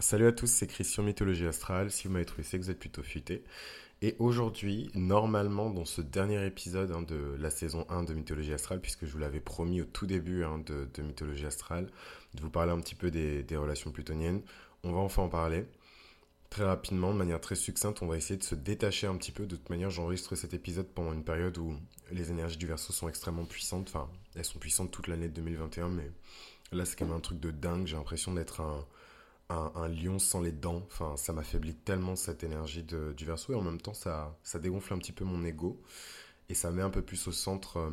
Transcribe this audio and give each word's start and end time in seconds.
Salut 0.00 0.28
à 0.28 0.32
tous, 0.32 0.46
c'est 0.46 0.68
Christian 0.68 1.02
Mythologie 1.02 1.48
Astrale. 1.48 1.90
Si 1.90 2.06
vous 2.06 2.12
m'avez 2.12 2.24
trouvé, 2.24 2.44
c'est 2.44 2.56
que 2.56 2.62
vous 2.62 2.70
êtes 2.70 2.78
plutôt 2.78 3.02
futé. 3.02 3.42
Et 4.00 4.14
aujourd'hui, 4.20 4.92
normalement, 4.94 5.70
dans 5.70 5.84
ce 5.84 6.00
dernier 6.02 6.46
épisode 6.46 6.92
hein, 6.92 7.02
de 7.02 7.34
la 7.40 7.50
saison 7.50 7.84
1 7.88 8.04
de 8.04 8.14
Mythologie 8.14 8.52
Astrale, 8.52 8.80
puisque 8.80 9.06
je 9.06 9.10
vous 9.10 9.18
l'avais 9.18 9.40
promis 9.40 9.80
au 9.80 9.84
tout 9.84 10.06
début 10.06 10.44
hein, 10.44 10.62
de, 10.64 11.02
Mythologie 11.02 11.46
Astrale, 11.46 11.90
de 12.34 12.40
vous 12.40 12.48
parler 12.48 12.70
un 12.70 12.78
petit 12.78 12.94
peu 12.94 13.10
des, 13.10 13.44
relations 13.56 13.90
plutoniennes, 13.90 14.40
on 14.84 14.92
va 14.92 14.98
enfin 14.98 15.22
en 15.22 15.28
parler. 15.28 15.66
Très 16.48 16.62
rapidement, 16.64 17.12
de 17.12 17.18
manière 17.18 17.40
très 17.40 17.56
succincte, 17.56 18.00
on 18.00 18.06
va 18.06 18.16
essayer 18.16 18.38
de 18.38 18.44
se 18.44 18.54
détacher 18.54 19.08
un 19.08 19.16
petit 19.16 19.32
peu. 19.32 19.46
De 19.46 19.56
toute 19.56 19.68
manière, 19.68 19.90
j'enregistre 19.90 20.36
cet 20.36 20.54
épisode 20.54 20.86
pendant 20.86 21.12
une 21.12 21.24
période 21.24 21.58
où 21.58 21.74
les 22.12 22.30
énergies 22.30 22.56
du 22.56 22.68
verso 22.68 22.92
sont 22.92 23.08
extrêmement 23.08 23.46
puissantes. 23.46 23.88
Enfin, 23.88 24.08
elles 24.36 24.44
sont 24.44 24.60
puissantes 24.60 24.92
toute 24.92 25.08
l'année 25.08 25.28
de 25.28 25.34
2021, 25.34 25.88
mais 25.88 26.08
là, 26.70 26.84
c'est 26.84 26.96
quand 26.96 27.06
même 27.06 27.16
un 27.16 27.20
truc 27.20 27.40
de 27.40 27.50
dingue. 27.50 27.88
J'ai 27.88 27.96
l'impression 27.96 28.32
d'être 28.32 28.60
un 28.60 28.86
un, 29.48 29.88
lion 29.88 30.18
sans 30.18 30.40
les 30.40 30.52
dents. 30.52 30.82
Enfin, 30.86 31.16
ça 31.16 31.32
m'affaiblit 31.32 31.74
tellement 31.74 32.16
cette 32.16 32.44
énergie 32.44 32.82
de, 32.82 33.12
du 33.16 33.24
verso 33.24 33.52
et 33.52 33.56
en 33.56 33.62
même 33.62 33.80
temps, 33.80 33.94
ça, 33.94 34.36
ça 34.42 34.58
dégonfle 34.58 34.92
un 34.94 34.98
petit 34.98 35.12
peu 35.12 35.24
mon 35.24 35.44
ego 35.44 35.80
et 36.48 36.54
ça 36.54 36.70
met 36.70 36.82
un 36.82 36.90
peu 36.90 37.02
plus 37.02 37.26
au 37.28 37.32
centre 37.32 37.78
euh, 37.78 37.90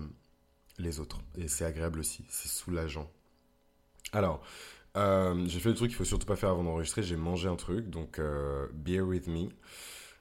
les 0.77 0.99
autres. 0.99 1.19
Et 1.37 1.47
c'est 1.47 1.65
agréable 1.65 1.99
aussi, 1.99 2.25
c'est 2.29 2.49
soulageant. 2.49 3.09
Alors, 4.11 4.41
euh, 4.97 5.45
j'ai 5.47 5.59
fait 5.59 5.69
le 5.69 5.75
truc 5.75 5.89
qu'il 5.89 5.97
faut 5.97 6.05
surtout 6.05 6.25
pas 6.27 6.35
faire 6.35 6.49
avant 6.49 6.63
d'enregistrer. 6.63 7.03
J'ai 7.03 7.17
mangé 7.17 7.47
un 7.47 7.55
truc, 7.55 7.89
donc 7.89 8.19
euh, 8.19 8.67
bear 8.73 9.05
with 9.05 9.27
me. 9.27 9.49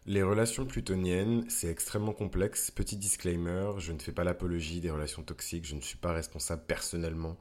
Les 0.07 0.23
relations 0.23 0.67
plutoniennes, 0.67 1.49
c'est 1.49 1.69
extrêmement 1.69 2.13
complexe. 2.13 2.71
Petit 2.71 2.97
disclaimer, 2.97 3.71
je 3.79 3.93
ne 3.93 3.99
fais 3.99 4.13
pas 4.13 4.25
l'apologie 4.25 4.81
des 4.81 4.91
relations 4.91 5.23
toxiques. 5.23 5.65
Je 5.65 5.75
ne 5.75 5.81
suis 5.81 5.97
pas 5.97 6.13
responsable 6.13 6.63
personnellement 6.67 7.39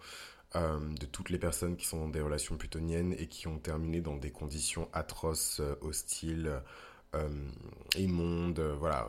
euh, 0.56 0.80
de 1.00 1.06
toutes 1.08 1.30
les 1.32 1.40
personnes 1.40 1.76
qui 1.76 1.88
sont 1.88 2.00
dans 2.00 2.10
des 2.10 2.22
relations 2.22 2.58
plutoniennes 2.58 3.16
et 3.18 3.28
qui 3.28 3.48
ont 3.48 3.58
terminé 3.58 4.02
dans 4.02 4.18
des 4.18 4.30
conditions 4.30 4.88
atroces, 4.94 5.60
euh, 5.60 5.76
hostiles, 5.82 6.62
euh, 7.16 7.28
immondes. 7.98 8.60
voilà, 8.80 9.08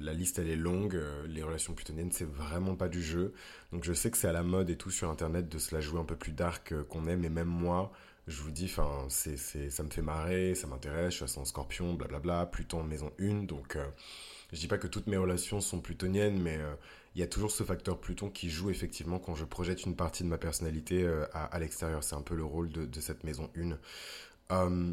la 0.00 0.12
liste 0.12 0.38
elle 0.38 0.48
est 0.48 0.56
longue. 0.56 1.00
Les 1.26 1.42
relations 1.42 1.74
plutoniennes, 1.74 2.12
c'est 2.12 2.28
vraiment 2.28 2.74
pas 2.74 2.88
du 2.88 3.02
jeu. 3.02 3.34
Donc 3.72 3.84
je 3.84 3.92
sais 3.92 4.10
que 4.10 4.16
c'est 4.16 4.28
à 4.28 4.32
la 4.32 4.42
mode 4.42 4.70
et 4.70 4.76
tout 4.76 4.90
sur 4.90 5.10
internet 5.10 5.48
de 5.48 5.58
se 5.58 5.74
la 5.74 5.80
jouer 5.80 6.00
un 6.00 6.04
peu 6.04 6.16
plus 6.16 6.32
dark 6.32 6.74
qu'on 6.88 7.06
aime, 7.06 7.24
et 7.24 7.28
même 7.28 7.48
moi, 7.48 7.92
je 8.26 8.40
vous 8.42 8.50
dis, 8.52 8.66
enfin, 8.66 9.06
c'est, 9.08 9.36
ça 9.36 9.82
me 9.82 9.90
fait 9.90 10.02
marrer, 10.02 10.54
ça 10.54 10.66
m'intéresse, 10.68 11.14
je 11.16 11.24
suis 11.24 11.40
en 11.40 11.44
scorpion, 11.44 11.94
blablabla, 11.94 12.46
Pluton 12.46 12.80
en 12.80 12.84
maison 12.84 13.12
1, 13.18 13.44
donc 13.44 13.76
je 14.52 14.58
dis 14.58 14.68
pas 14.68 14.78
que 14.78 14.86
toutes 14.86 15.06
mes 15.06 15.16
relations 15.16 15.60
sont 15.60 15.80
plutoniennes, 15.80 16.40
mais 16.40 16.58
il 17.14 17.20
y 17.20 17.24
a 17.24 17.26
toujours 17.26 17.50
ce 17.50 17.64
facteur 17.64 17.98
Pluton 17.98 18.30
qui 18.30 18.50
joue 18.50 18.70
effectivement 18.70 19.18
quand 19.18 19.34
je 19.34 19.44
projette 19.44 19.84
une 19.84 19.96
partie 19.96 20.22
de 20.22 20.28
ma 20.28 20.38
personnalité 20.38 21.02
euh, 21.02 21.26
à, 21.32 21.58
l'extérieur. 21.58 22.04
C'est 22.04 22.14
un 22.14 22.22
peu 22.22 22.36
le 22.36 22.44
rôle 22.44 22.70
de, 22.70 23.00
cette 23.00 23.24
maison 23.24 23.50
1. 23.56 23.78
Euh, 24.52 24.92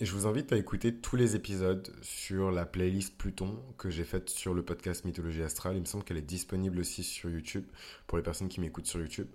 je 0.00 0.12
vous 0.12 0.26
invite 0.26 0.52
à 0.52 0.56
écouter 0.56 0.94
tous 0.94 1.16
les 1.16 1.36
épisodes 1.36 1.90
sur 2.02 2.50
la 2.50 2.66
playlist 2.66 3.16
Pluton 3.16 3.62
que 3.78 3.88
j'ai 3.88 4.04
faite 4.04 4.28
sur 4.28 4.52
le 4.52 4.62
podcast 4.62 5.04
Mythologie 5.04 5.42
Astrale. 5.42 5.76
Il 5.76 5.80
me 5.80 5.86
semble 5.86 6.04
qu'elle 6.04 6.18
est 6.18 6.22
disponible 6.22 6.80
aussi 6.80 7.04
sur 7.04 7.30
YouTube 7.30 7.64
pour 8.06 8.18
les 8.18 8.24
personnes 8.24 8.48
qui 8.48 8.60
m'écoutent 8.60 8.86
sur 8.86 9.00
YouTube. 9.00 9.28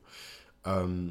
Euh, 0.67 1.09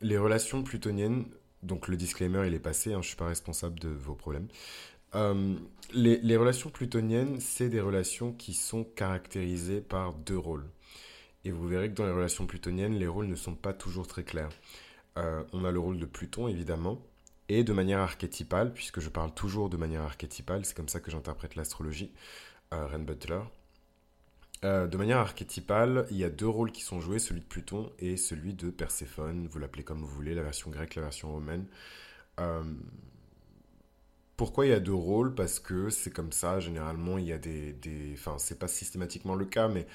les 0.00 0.18
relations 0.18 0.62
plutoniennes, 0.62 1.26
donc 1.62 1.88
le 1.88 1.96
disclaimer 1.96 2.46
il 2.46 2.54
est 2.54 2.60
passé, 2.60 2.90
hein, 2.90 3.02
je 3.02 3.06
ne 3.06 3.08
suis 3.08 3.16
pas 3.16 3.26
responsable 3.26 3.80
de 3.80 3.88
vos 3.88 4.14
problèmes. 4.14 4.48
Euh, 5.16 5.54
les, 5.94 6.36
relations 6.36 6.68
plutoniennes, 6.68 7.40
c'est 7.40 7.70
des 7.70 7.80
relations 7.80 8.32
qui 8.32 8.52
sont 8.52 8.84
caractérisées 8.84 9.80
par 9.80 10.12
deux 10.12 10.36
rôles. 10.36 10.66
Et 11.44 11.50
vous 11.50 11.66
verrez 11.66 11.88
que 11.88 11.94
dans 11.94 12.06
les 12.06 12.12
relations 12.12 12.46
plutoniennes, 12.46 12.94
les 12.94 13.06
rôles 13.06 13.26
ne 13.26 13.34
sont 13.34 13.54
pas 13.54 13.72
toujours 13.72 14.06
très 14.06 14.24
clairs. 14.24 14.50
Euh, 15.16 15.42
on 15.52 15.64
a 15.64 15.70
le 15.70 15.78
rôle 15.78 15.98
de 15.98 16.04
Pluton, 16.06 16.48
évidemment, 16.48 17.00
et 17.48 17.64
de 17.64 17.72
manière 17.72 18.00
archétypale, 18.00 18.74
puisque 18.74 19.00
je 19.00 19.08
parle 19.08 19.32
toujours 19.32 19.70
de 19.70 19.78
manière 19.78 20.02
archétypale, 20.02 20.66
c'est 20.66 20.76
comme 20.76 20.88
ça 20.88 21.00
que 21.00 21.10
j'interprète 21.10 21.54
l'astrologie, 21.54 22.12
euh, 22.74 22.86
Ren 22.86 22.98
Butler. 22.98 23.40
de 24.62 24.96
manière 24.96 25.18
archétypale, 25.18 26.06
il 26.10 26.18
y 26.18 26.24
a 26.24 26.30
deux 26.30 26.48
rôles 26.48 26.72
qui 26.72 26.82
sont 26.82 27.00
joués, 27.00 27.20
celui 27.20 27.40
de 27.40 27.46
Pluton 27.46 27.90
et 28.00 28.16
celui 28.16 28.52
de 28.52 28.70
Perséphone, 28.70 29.46
vous 29.46 29.58
l'appelez 29.58 29.84
comme 29.84 30.00
vous 30.00 30.08
voulez, 30.08 30.34
la 30.34 30.42
version 30.42 30.70
grecque, 30.70 30.96
la 30.96 31.02
version 31.02 31.30
romaine. 31.30 31.66
Pourquoi 34.36 34.66
il 34.66 34.70
y 34.70 34.74
a 34.74 34.80
deux 34.80 34.94
rôles? 34.94 35.34
Parce 35.34 35.60
que 35.60 35.88
c'est 35.90 36.10
comme 36.10 36.32
ça, 36.32 36.60
généralement, 36.60 37.18
il 37.18 37.26
y 37.26 37.32
a 37.32 37.38
des... 37.38 37.74
Enfin, 38.14 38.36
c'est 38.38 38.58
pas 38.58 38.68
systématiquement 38.68 39.34
le 39.34 39.46
cas, 39.46 39.68
mais 39.68 39.86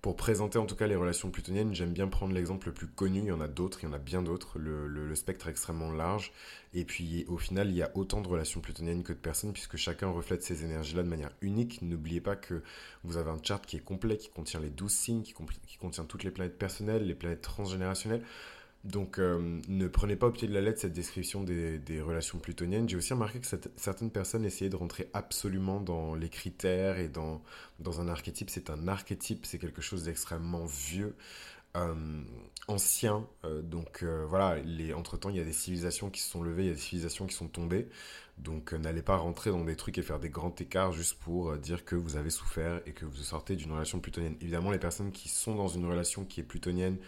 pour 0.00 0.14
présenter 0.14 0.58
en 0.58 0.66
tout 0.66 0.76
cas 0.76 0.86
les 0.86 0.94
relations 0.94 1.30
plutoniennes, 1.30 1.74
j'aime 1.74 1.92
bien 1.92 2.06
prendre 2.06 2.32
l'exemple 2.32 2.68
le 2.68 2.72
plus 2.74 2.86
connu, 2.86 3.18
il 3.18 3.26
y 3.26 3.32
en 3.32 3.40
a 3.40 3.48
d'autres, 3.48 3.80
il 3.82 3.86
y 3.86 3.88
en 3.88 3.92
a 3.92 3.98
bien 3.98 4.22
d'autres, 4.22 4.58
le, 4.58 5.14
spectre 5.16 5.48
est 5.48 5.50
extrêmement 5.50 5.90
large, 5.90 6.32
et 6.72 6.84
puis 6.84 7.24
au 7.26 7.36
final, 7.36 7.68
il 7.70 7.76
y 7.76 7.82
a 7.82 7.90
autant 7.96 8.20
de 8.20 8.28
relations 8.28 8.60
plutoniennes 8.60 9.02
que 9.02 9.12
de 9.12 9.18
personnes, 9.18 9.52
puisque 9.52 9.76
chacun 9.76 10.08
reflète 10.08 10.44
ces 10.44 10.64
énergies-là 10.64 11.02
de 11.02 11.08
manière 11.08 11.32
unique. 11.40 11.82
N'oubliez 11.82 12.20
pas 12.20 12.36
que 12.36 12.62
vous 13.02 13.16
avez 13.16 13.30
un 13.30 13.42
chart 13.42 13.64
qui 13.66 13.76
est 13.76 13.84
complet, 13.84 14.16
qui 14.16 14.28
contient 14.28 14.60
les 14.60 14.70
12 14.70 14.92
signes, 14.92 15.22
qui 15.22 15.34
contient 15.80 16.04
toutes 16.04 16.22
les 16.22 16.30
planètes 16.30 16.58
personnelles, 16.58 17.04
les 17.04 17.16
planètes 17.16 17.42
transgénérationnelles. 17.42 18.22
Donc, 18.84 19.18
euh, 19.18 19.60
ne 19.68 19.88
prenez 19.88 20.14
pas 20.14 20.28
au 20.28 20.30
pied 20.30 20.46
de 20.46 20.54
la 20.54 20.60
lettre 20.60 20.80
cette 20.80 20.92
description 20.92 21.42
des, 21.42 22.00
relations 22.00 22.38
plutoniennes. 22.38 22.88
J'ai 22.88 22.96
aussi 22.96 23.12
remarqué 23.12 23.40
que 23.40 23.46
certaines 23.76 24.10
personnes 24.10 24.44
essayaient 24.44 24.70
de 24.70 24.76
rentrer 24.76 25.10
absolument 25.14 25.80
dans 25.80 26.14
les 26.14 26.28
critères 26.28 26.98
et 26.98 27.08
dans, 27.08 27.42
dans 27.80 28.00
un 28.00 28.08
archétype. 28.08 28.50
C'est 28.50 28.70
un 28.70 28.86
archétype, 28.86 29.46
c'est 29.46 29.58
quelque 29.58 29.82
chose 29.82 30.04
d'extrêmement 30.04 30.64
vieux, 30.64 31.16
euh, 31.76 32.22
ancien. 32.68 33.26
Euh, 33.44 33.62
donc, 33.62 34.04
voilà, 34.04 34.56
entre-temps, 34.94 35.30
il 35.30 35.36
y 35.36 35.40
a 35.40 35.44
des 35.44 35.52
civilisations 35.52 36.08
qui 36.08 36.20
se 36.20 36.30
sont 36.30 36.42
levées, 36.44 36.62
il 36.62 36.68
y 36.68 36.72
a 36.72 36.74
des 36.74 36.80
civilisations 36.80 37.26
qui 37.26 37.34
sont 37.34 37.48
tombées. 37.48 37.88
Donc, 38.38 38.72
n'allez 38.72 39.02
pas 39.02 39.16
rentrer 39.16 39.50
dans 39.50 39.64
des 39.64 39.74
trucs 39.74 39.98
et 39.98 40.02
faire 40.02 40.20
des 40.20 40.30
grands 40.30 40.54
écarts 40.54 40.92
juste 40.92 41.18
pour 41.18 41.56
dire 41.56 41.84
que 41.84 41.96
vous 41.96 42.14
avez 42.14 42.30
souffert 42.30 42.80
et 42.86 42.92
que 42.92 43.04
vous 43.04 43.16
sortez 43.16 43.56
d'une 43.56 43.72
relation 43.72 43.98
plutonienne. 43.98 44.36
Évidemment, 44.40 44.70
les 44.70 44.78
personnes 44.78 45.10
qui 45.10 45.28
sont 45.28 45.56
dans 45.56 45.66
une 45.66 45.84
relation 45.84 46.24
qui 46.24 46.38
est 46.38 46.44
plutonienne, 46.44 46.98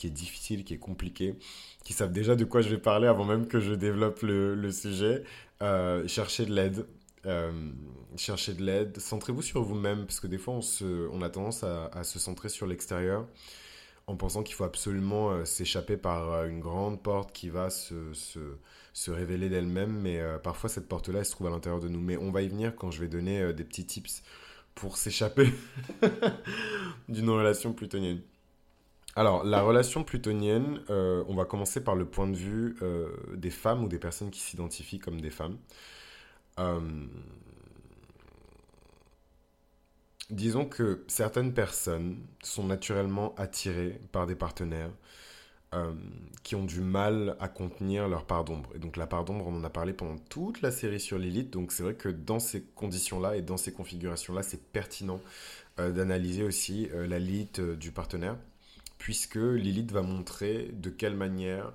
qui 0.00 0.06
est 0.06 0.10
difficile, 0.10 0.64
qui 0.64 0.72
est 0.72 0.78
compliqué, 0.78 1.34
qui 1.84 1.92
savent 1.92 2.10
déjà 2.10 2.34
de 2.34 2.44
quoi 2.46 2.62
je 2.62 2.70
vais 2.70 2.78
parler 2.78 3.06
avant 3.06 3.26
même 3.26 3.46
que 3.46 3.60
je 3.60 3.74
développe 3.74 4.22
le, 4.22 4.72
sujet. 4.72 5.24
Euh, 5.60 6.08
cherchez 6.08 6.46
de 6.46 6.54
l'aide. 6.54 6.86
Euh, 7.26 7.52
cherchez 8.16 8.54
de 8.54 8.64
l'aide. 8.64 8.98
Centrez-vous 8.98 9.42
sur 9.42 9.62
vous-même, 9.62 10.06
parce 10.06 10.18
que 10.18 10.26
des 10.26 10.38
fois, 10.38 10.58
on, 11.12 11.20
a 11.20 11.28
tendance 11.28 11.64
à, 11.64 12.02
se 12.02 12.18
centrer 12.18 12.48
sur 12.48 12.66
l'extérieur 12.66 13.28
en 14.06 14.16
pensant 14.16 14.42
qu'il 14.42 14.54
faut 14.54 14.64
absolument 14.64 15.32
euh, 15.32 15.44
s'échapper 15.44 15.98
par 15.98 16.46
une 16.46 16.60
grande 16.60 17.02
porte 17.02 17.32
qui 17.32 17.50
va 17.50 17.68
se, 17.68 18.14
se, 18.14 18.40
se 18.94 19.10
révéler 19.10 19.50
d'elle-même, 19.50 19.92
mais 19.92 20.18
parfois 20.42 20.70
cette 20.70 20.88
porte-là, 20.88 21.18
elle 21.18 21.26
se 21.26 21.32
trouve 21.32 21.48
à 21.48 21.50
l'intérieur 21.50 21.80
de 21.80 21.88
nous. 21.88 22.00
Mais 22.00 22.16
on 22.16 22.30
va 22.30 22.40
y 22.40 22.48
venir 22.48 22.74
quand 22.74 22.90
je 22.90 23.02
vais 23.02 23.08
donner 23.08 23.52
des 23.52 23.64
petits 23.64 23.84
tips 23.84 24.22
pour 24.74 24.96
s'échapper 24.96 25.52
d'une 27.10 27.28
relation 27.28 27.74
plutonienne. 27.74 28.22
Alors, 29.20 29.44
la 29.44 29.60
relation 29.60 30.02
plutonienne, 30.02 30.80
euh, 30.88 31.22
on 31.28 31.34
va 31.34 31.44
commencer 31.44 31.84
par 31.84 31.94
le 31.94 32.06
point 32.06 32.26
de 32.26 32.36
vue 32.36 32.76
euh, 32.80 33.10
des 33.34 33.50
femmes 33.50 33.84
ou 33.84 33.86
des 33.86 33.98
personnes 33.98 34.30
qui 34.30 34.40
s'identifient 34.40 34.98
comme 34.98 35.20
des 35.20 35.28
femmes. 35.28 35.58
Euh, 36.58 36.80
disons 40.30 40.64
que 40.64 41.04
certaines 41.06 41.52
personnes 41.52 42.16
sont 42.42 42.64
naturellement 42.64 43.34
attirées 43.36 44.00
par 44.10 44.26
des 44.26 44.36
partenaires 44.36 44.90
qui 46.42 46.56
ont 46.56 46.64
du 46.64 46.80
mal 46.80 47.36
à 47.40 47.48
contenir 47.48 48.08
leur 48.08 48.24
part 48.24 48.44
d'ombre. 48.44 48.70
Et 48.74 48.78
donc 48.78 48.96
la 48.96 49.06
part 49.06 49.26
d'ombre, 49.26 49.46
on 49.46 49.54
en 49.54 49.64
a 49.64 49.70
parlé 49.70 49.92
pendant 49.92 50.16
toute 50.16 50.62
la 50.62 50.70
série 50.70 50.98
sur 50.98 51.18
l'élite. 51.18 51.50
Donc 51.50 51.72
c'est 51.72 51.82
vrai 51.82 51.94
que 51.94 52.08
dans 52.08 52.40
ces 52.40 52.62
conditions-là 52.74 53.36
et 53.36 53.42
dans 53.42 53.58
ces 53.58 53.72
configurations-là, 53.72 54.42
c'est 54.42 54.72
pertinent 54.72 55.20
d'analyser 55.76 56.42
aussi 56.42 56.88
la 56.92 57.18
limite 57.18 57.60
du 57.60 57.92
partenaire 57.92 58.36
puisque 59.00 59.36
Lilith 59.36 59.90
va 59.90 60.02
montrer 60.02 60.68
de 60.74 60.90
quelle 60.90 61.16
manière 61.16 61.72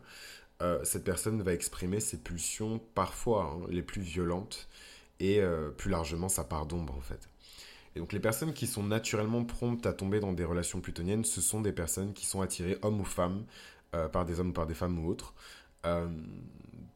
euh, 0.61 0.79
cette 0.83 1.03
personne 1.03 1.41
va 1.41 1.53
exprimer 1.53 1.99
ses 1.99 2.17
pulsions 2.17 2.79
parfois 2.93 3.51
hein, 3.51 3.67
les 3.67 3.81
plus 3.81 4.01
violentes 4.01 4.69
et 5.19 5.41
euh, 5.41 5.69
plus 5.71 5.89
largement 5.89 6.29
sa 6.29 6.43
part 6.43 6.67
d'ombre 6.67 6.93
en 6.95 7.01
fait. 7.01 7.27
Et 7.95 7.99
donc 7.99 8.13
les 8.13 8.19
personnes 8.19 8.53
qui 8.53 8.67
sont 8.67 8.83
naturellement 8.83 9.43
promptes 9.43 9.87
à 9.87 9.93
tomber 9.93 10.19
dans 10.19 10.33
des 10.33 10.45
relations 10.45 10.81
plutoniennes, 10.81 11.25
ce 11.25 11.41
sont 11.41 11.61
des 11.61 11.71
personnes 11.71 12.13
qui 12.13 12.27
sont 12.27 12.41
attirées, 12.41 12.77
hommes 12.83 13.01
ou 13.01 13.05
femmes, 13.05 13.43
euh, 13.95 14.07
par 14.07 14.23
des 14.23 14.39
hommes 14.39 14.49
ou 14.49 14.53
par 14.53 14.67
des 14.67 14.75
femmes 14.75 15.03
ou 15.03 15.09
autres, 15.09 15.33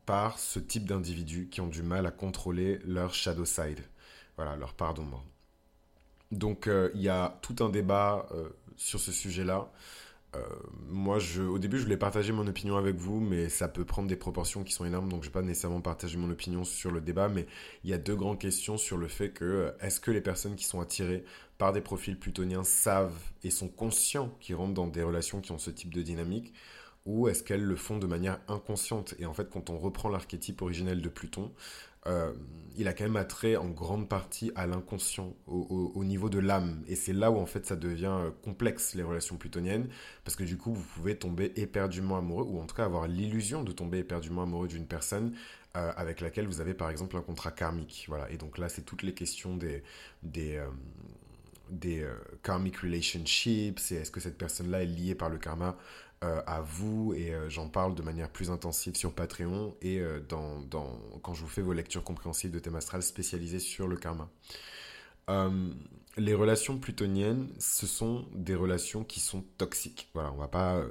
par 0.07 0.39
ce 0.39 0.59
type 0.59 0.85
d'individus 0.85 1.47
qui 1.51 1.61
ont 1.61 1.67
du 1.67 1.83
mal 1.83 2.07
à 2.07 2.11
contrôler 2.11 2.79
leur 2.85 3.13
shadow 3.13 3.45
side, 3.45 3.81
voilà, 4.35 4.55
leur 4.55 4.73
part 4.73 4.95
d'ombre. 4.95 5.23
Donc 6.31 6.67
il 6.95 7.01
y 7.01 7.09
a 7.09 7.37
tout 7.43 7.55
un 7.63 7.69
débat 7.69 8.27
sur 8.77 8.99
ce 8.99 9.11
sujet-là. 9.11 9.69
Euh, 10.35 10.41
moi, 10.87 11.17
je, 11.17 11.41
au 11.41 11.57
début, 11.57 11.77
je 11.77 11.83
voulais 11.83 11.97
partager 11.97 12.31
mon 12.31 12.45
opinion 12.45 12.77
avec 12.77 12.95
vous, 12.95 13.19
mais 13.19 13.49
ça 13.49 13.67
peut 13.67 13.85
prendre 13.85 14.07
des 14.07 14.15
proportions 14.15 14.63
qui 14.63 14.73
sont 14.73 14.85
énormes, 14.85 15.09
donc 15.09 15.23
je 15.23 15.29
ne 15.29 15.33
vais 15.33 15.39
pas 15.39 15.45
nécessairement 15.45 15.81
partager 15.81 16.17
mon 16.17 16.29
opinion 16.29 16.63
sur 16.63 16.91
le 16.91 17.01
débat, 17.01 17.29
mais 17.29 17.47
il 17.83 17.89
y 17.89 17.93
a 17.93 17.97
deux 17.97 18.15
grandes 18.15 18.39
questions 18.39 18.77
sur 18.77 18.97
le 18.97 19.07
fait 19.07 19.31
que 19.31 19.45
euh, 19.45 19.71
est-ce 19.81 19.99
que 19.99 20.11
les 20.11 20.21
personnes 20.21 20.55
qui 20.55 20.65
sont 20.65 20.81
attirées 20.81 21.23
par 21.57 21.73
des 21.73 21.81
profils 21.81 22.17
plutoniens 22.17 22.63
savent 22.63 23.17
et 23.43 23.49
sont 23.49 23.67
conscients 23.67 24.35
qu'ils 24.39 24.55
rentrent 24.55 24.75
dans 24.75 24.87
des 24.87 25.01
relations 25.01 25.41
qui 25.41 25.51
ont 25.51 25.57
ce 25.57 25.71
type 25.71 25.93
de 25.93 26.03
dynamique, 26.03 26.53
ou 27.09 27.27
est-ce 27.27 27.41
qu'elles 27.41 27.63
le 27.63 27.75
font 27.75 27.97
de 27.97 28.05
manière 28.05 28.39
inconsciente? 28.47 29.15
Et 29.17 29.25
en 29.25 29.33
fait, 29.33 29.49
quand 29.49 29.71
on 29.71 29.79
reprend 29.79 30.09
l'archétype 30.09 30.61
originel 30.61 31.01
de 31.01 31.09
Pluton, 31.09 31.51
euh, 32.05 32.31
il 32.77 32.87
a 32.87 32.93
quand 32.93 33.03
même 33.03 33.15
attrait 33.15 33.55
en 33.55 33.67
grande 33.67 34.07
partie 34.07 34.51
à 34.55 34.67
l'inconscient, 34.67 35.35
au, 35.47 36.03
niveau 36.03 36.29
de 36.29 36.37
l'âme. 36.37 36.83
Et 36.87 36.95
c'est 36.95 37.11
là 37.11 37.31
où 37.31 37.37
en 37.37 37.47
fait 37.47 37.65
ça 37.65 37.75
devient 37.75 38.05
euh, 38.11 38.29
complexe, 38.43 38.93
les 38.93 39.01
relations 39.01 39.37
plutoniennes, 39.37 39.89
parce 40.23 40.35
que 40.35 40.43
du 40.43 40.55
coup 40.55 40.71
vous 40.71 40.85
pouvez 40.95 41.17
tomber 41.17 41.51
éperdument 41.55 42.17
amoureux, 42.17 42.45
ou 42.47 42.59
en 42.59 42.67
tout 42.67 42.75
cas 42.75 42.85
avoir 42.85 43.07
l'illusion 43.07 43.63
de 43.63 43.71
tomber 43.71 43.97
éperdument 43.97 44.43
amoureux 44.43 44.67
d'une 44.67 44.85
personne 44.85 45.33
euh, 45.75 45.91
avec 45.97 46.21
laquelle 46.21 46.45
vous 46.45 46.61
avez 46.61 46.75
par 46.75 46.91
exemple 46.91 47.17
un 47.17 47.21
contrat 47.21 47.51
karmique. 47.51 48.05
Voilà. 48.07 48.29
Et 48.29 48.37
donc 48.37 48.59
là 48.59 48.69
c'est 48.69 48.83
toutes 48.83 49.01
les 49.01 49.15
questions 49.15 49.57
des... 49.57 49.81
des 50.21 50.61
des 51.71 52.03
karmic 52.41 52.77
relationships, 52.77 53.77
c'est 53.77 53.93
est-ce 53.93 54.09
que 54.09 54.19
cette 54.19 54.39
personne-là 54.39 54.81
est 54.81 54.87
liée 54.87 55.13
par 55.13 55.29
le 55.29 55.37
karma 55.37 55.77
euh, 56.21 56.41
à 56.47 56.59
vous 56.59 57.13
et 57.13 57.33
euh, 57.33 57.49
j'en 57.49 57.69
parle 57.69 57.95
de 57.95 58.01
manière 58.01 58.29
plus 58.29 58.51
intensive 58.51 58.93
sur 58.97 59.13
Patreon 59.13 59.73
et 59.81 60.01
euh, 60.01 60.19
quand 60.29 61.33
je 61.33 61.41
vous 61.41 61.47
fais 61.47 61.61
vos 61.61 61.71
lectures 61.71 62.03
compréhensibles 62.03 62.53
de 62.53 62.59
thème 62.59 62.75
astral 62.75 63.01
spécialisées 63.03 63.59
sur 63.59 63.87
le 63.87 63.95
karma. 63.95 64.29
les 66.17 66.33
relations 66.33 66.77
plutoniennes, 66.77 67.47
ce 67.57 67.87
sont 67.87 68.25
des 68.33 68.55
relations 68.55 69.05
qui 69.05 69.21
sont 69.21 69.45
toxiques. 69.57 70.09
Voilà, 70.13 70.33
on 70.33 70.35
va 70.35 70.49
pas, 70.49 70.83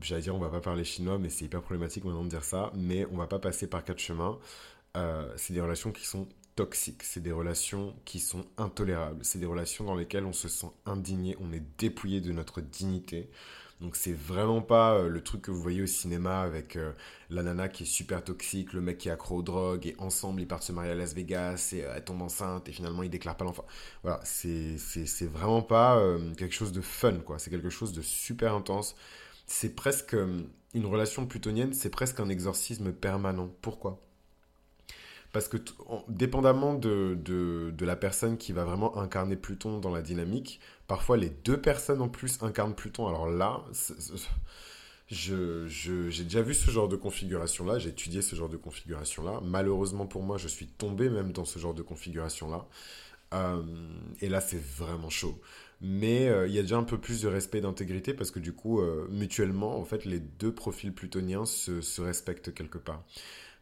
j'allais 0.00 0.22
dire 0.22 0.36
on 0.36 0.38
va 0.38 0.50
pas 0.50 0.60
parler 0.60 0.84
chinois, 0.84 1.18
mais 1.18 1.30
c'est 1.30 1.46
hyper 1.46 1.60
problématique 1.60 2.04
maintenant 2.04 2.22
de 2.22 2.30
dire 2.30 2.44
ça, 2.44 2.70
mais 2.76 3.06
on 3.10 3.16
va 3.16 3.26
pas 3.26 3.40
passer 3.40 3.66
par 3.66 3.82
quatre 3.82 3.98
chemins. 3.98 4.38
c'est 5.34 5.52
des 5.52 5.60
relations 5.60 5.90
qui 5.90 6.06
sont 6.06 6.28
toxiques, 6.54 7.02
c'est 7.02 7.20
des 7.22 7.32
relations 7.32 7.96
qui 8.04 8.20
sont 8.20 8.46
intolérables, 8.56 9.24
c'est 9.24 9.40
des 9.40 9.46
relations 9.46 9.84
dans 9.84 9.96
lesquelles 9.96 10.26
on 10.26 10.32
se 10.32 10.48
sent 10.48 10.70
indigné, 10.86 11.36
on 11.40 11.52
est 11.52 11.62
dépouillé 11.78 12.20
de 12.20 12.30
notre 12.30 12.60
dignité. 12.60 13.30
Donc 13.80 13.94
c'est 13.94 14.12
vraiment 14.12 14.60
pas 14.60 14.94
euh, 14.94 15.08
le 15.08 15.22
truc 15.22 15.42
que 15.42 15.50
vous 15.52 15.62
voyez 15.62 15.82
au 15.82 15.86
cinéma 15.86 16.40
avec 16.40 16.74
euh, 16.76 16.92
la 17.30 17.44
nana 17.44 17.68
qui 17.68 17.84
est 17.84 17.86
super 17.86 18.24
toxique, 18.24 18.72
le 18.72 18.80
mec 18.80 18.98
qui 18.98 19.08
est 19.08 19.12
accro 19.12 19.36
aux 19.36 19.42
drogues 19.42 19.86
et 19.86 19.94
ensemble 19.98 20.40
ils 20.40 20.48
partent 20.48 20.64
se 20.64 20.72
marier 20.72 20.90
à 20.90 20.94
Las 20.96 21.14
Vegas 21.14 21.70
et 21.72 21.84
euh, 21.84 21.92
elle 21.94 22.04
tombe 22.04 22.22
enceinte 22.22 22.68
et 22.68 22.72
finalement 22.72 23.04
ils 23.04 23.10
déclarent 23.10 23.36
pas 23.36 23.44
l'enfant. 23.44 23.66
Voilà, 24.02 24.20
c'est 24.24 24.76
vraiment 25.26 25.62
pas 25.62 26.02
quelque 26.36 26.54
chose 26.54 26.72
de 26.72 26.80
fun 26.80 27.18
quoi, 27.20 27.38
c'est 27.38 27.50
quelque 27.50 27.70
chose 27.70 27.92
de 27.92 28.02
super 28.02 28.54
intense. 28.54 28.96
C'est 29.46 29.74
presque 29.74 30.16
une 30.74 30.86
relation 30.86 31.26
plutonienne, 31.26 31.72
c'est 31.72 31.90
presque 31.90 32.20
un 32.20 32.28
exorcisme 32.28 32.92
permanent. 32.92 33.50
Pourquoi? 33.62 34.07
Parce 35.38 35.46
que 35.46 35.58
dépendamment 36.08 36.74
de, 36.74 37.72
la 37.80 37.94
personne 37.94 38.38
qui 38.38 38.52
va 38.52 38.64
vraiment 38.64 38.98
incarner 38.98 39.36
Pluton 39.36 39.78
dans 39.78 39.92
la 39.92 40.02
dynamique, 40.02 40.58
parfois 40.88 41.16
les 41.16 41.30
deux 41.30 41.60
personnes 41.60 42.02
en 42.02 42.08
plus 42.08 42.42
incarnent 42.42 42.74
Pluton. 42.74 43.06
Alors 43.06 43.28
là, 43.28 43.62
j'ai 45.08 46.24
déjà 46.24 46.42
vu 46.42 46.54
ce 46.54 46.72
genre 46.72 46.88
de 46.88 46.96
configuration-là, 46.96 47.78
j'ai 47.78 47.90
étudié 47.90 48.20
ce 48.20 48.34
genre 48.34 48.48
de 48.48 48.56
configuration-là. 48.56 49.40
Malheureusement 49.44 50.06
pour 50.06 50.24
moi, 50.24 50.38
je 50.38 50.48
suis 50.48 50.66
tombé 50.66 51.08
même 51.08 51.30
dans 51.30 51.44
ce 51.44 51.60
genre 51.60 51.74
de 51.74 51.82
configuration-là. 51.82 52.66
Euh, 53.32 53.62
et 54.20 54.28
là, 54.28 54.40
c'est 54.40 54.60
vraiment 54.60 55.10
chaud. 55.10 55.40
Mais 55.80 56.26
euh, 56.26 56.48
il 56.48 56.54
y 56.54 56.58
a 56.58 56.62
déjà 56.62 56.78
un 56.78 56.82
peu 56.82 56.98
plus 56.98 57.22
de 57.22 57.28
respect 57.28 57.60
d'intégrité 57.60 58.12
parce 58.12 58.32
que 58.32 58.40
du 58.40 58.52
coup, 58.52 58.80
euh, 58.80 59.06
mutuellement, 59.08 59.78
en 59.78 59.84
fait, 59.84 60.04
les 60.04 60.18
deux 60.18 60.52
profils 60.52 60.92
plutoniens 60.92 61.46
se 61.46 62.00
respectent 62.00 62.52
quelque 62.52 62.78
part. 62.78 63.04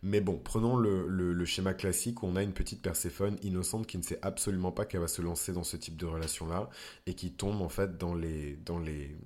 Mais 0.03 0.21
bon, 0.21 0.39
prenons 0.39 0.77
le, 0.77 1.45
schéma 1.45 1.75
classique 1.75 2.23
où 2.23 2.27
on 2.27 2.37
a 2.37 2.43
une 2.43 2.53
petite 2.53 2.83
Perséphone 2.83 3.37
innocente 3.43 3.87
qui 3.87 3.99
ne 3.99 4.03
sait 4.03 4.19
absolument 4.23 4.73
pas 4.73 4.85
qu'elle 4.85 5.01
va 5.01 5.09
se 5.09 5.23
lancer 5.23 5.53
dans 5.53 5.65
ce 5.65 5.77
type 5.77 5.97
de 5.97 6.07
relation-là 6.07 6.69
et 7.07 7.15
qui 7.15 7.33
tombe 7.33 7.63
en 7.63 7.69
fait 7.69 7.97
dans 7.97 8.15
les, 8.15 8.57
dans 8.57 8.79
les, 8.79 9.17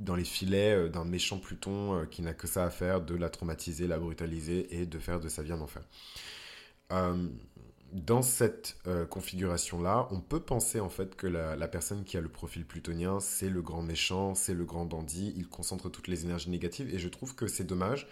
dans 0.00 0.14
les 0.14 0.24
filets 0.24 0.74
euh, 0.74 0.88
d'un 0.88 1.04
méchant 1.04 1.38
Pluton 1.38 1.94
euh, 1.94 2.04
qui 2.06 2.22
n'a 2.22 2.34
que 2.34 2.46
ça 2.46 2.64
à 2.64 2.70
faire 2.70 3.00
de 3.00 3.14
la 3.14 3.30
traumatiser, 3.30 3.86
la 3.86 3.98
brutaliser 3.98 4.80
et 4.80 4.86
de 4.86 4.98
faire 4.98 5.20
de 5.20 5.28
sa 5.28 5.42
vie 5.42 5.52
un 5.52 5.60
enfer. 5.60 5.82
Euh, 6.92 7.28
dans 7.92 8.20
cette 8.20 8.76
configuration-là, 9.08 10.08
on 10.10 10.20
peut 10.20 10.40
penser 10.40 10.78
en 10.78 10.90
fait 10.90 11.16
que 11.16 11.26
la, 11.26 11.56
la, 11.56 11.68
personne 11.68 12.04
qui 12.04 12.18
a 12.18 12.20
le 12.20 12.28
profil 12.28 12.66
plutonien, 12.66 13.18
c'est 13.18 13.48
le 13.48 13.62
grand 13.62 13.80
méchant, 13.80 14.34
c'est 14.34 14.52
le 14.52 14.66
grand 14.66 14.84
bandit, 14.84 15.32
il 15.38 15.48
concentre 15.48 15.88
toutes 15.88 16.06
les 16.06 16.26
énergies 16.26 16.50
négatives 16.50 16.94
et 16.94 16.98
je 16.98 17.08
trouve 17.08 17.34
que 17.34 17.46
c'est 17.46 17.64
dommage 17.64 18.06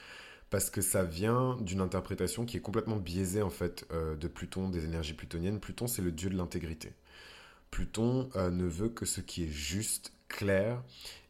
parce 0.50 0.70
que 0.70 0.80
ça 0.80 1.04
vient 1.04 1.56
d'une 1.60 1.80
interprétation 1.80 2.44
qui 2.44 2.56
est 2.56 2.60
complètement 2.60 2.96
biaisée 2.96 3.42
en 3.42 3.50
fait 3.50 3.86
euh, 3.92 4.16
de 4.16 4.28
Pluton, 4.28 4.68
des 4.68 4.84
énergies 4.84 5.14
plutoniennes. 5.14 5.60
Pluton, 5.60 5.86
c'est 5.86 6.02
le 6.02 6.12
dieu 6.12 6.30
de 6.30 6.36
l'intégrité. 6.36 6.92
Pluton 7.70 8.30
euh, 8.36 8.50
ne 8.50 8.64
veut 8.64 8.88
que 8.88 9.06
ce 9.06 9.20
qui 9.20 9.44
est 9.44 9.50
juste, 9.50 10.12
clair 10.28 10.82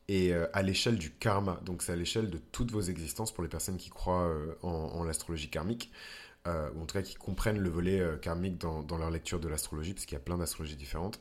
et 0.09 0.33
euh, 0.33 0.47
à 0.53 0.63
l'échelle 0.63 0.97
du 0.97 1.11
karma. 1.11 1.61
Donc 1.65 1.83
c'est 1.83 1.93
à 1.93 1.97
l'échelle 1.97 2.31
de 2.31 2.39
toutes 2.39 2.71
vos 2.71 2.83
existences 2.83 3.33
pour 3.33 3.43
les 3.43 3.49
personnes 3.49 3.77
qui 3.77 3.91
croient 3.91 4.33
en, 4.63 5.03
l'astrologie 5.05 5.51
karmique. 5.51 5.91
ou 6.47 6.83
en 6.83 6.87
tout 6.87 6.95
cas 6.95 7.03
qui 7.03 7.15
comprennent 7.15 7.59
le 7.59 7.69
volet 7.69 8.03
karmique 8.23 8.59
dans, 8.59 8.83
dans, 8.83 8.99
leur 8.99 9.11
lecture 9.11 9.41
de 9.41 9.49
l'astrologie, 9.49 9.95
parce 9.95 10.07
qu'il 10.07 10.15
y 10.15 10.21
a 10.21 10.25
plein 10.25 10.39
d'astrologies 10.39 10.77
différentes. 10.77 11.21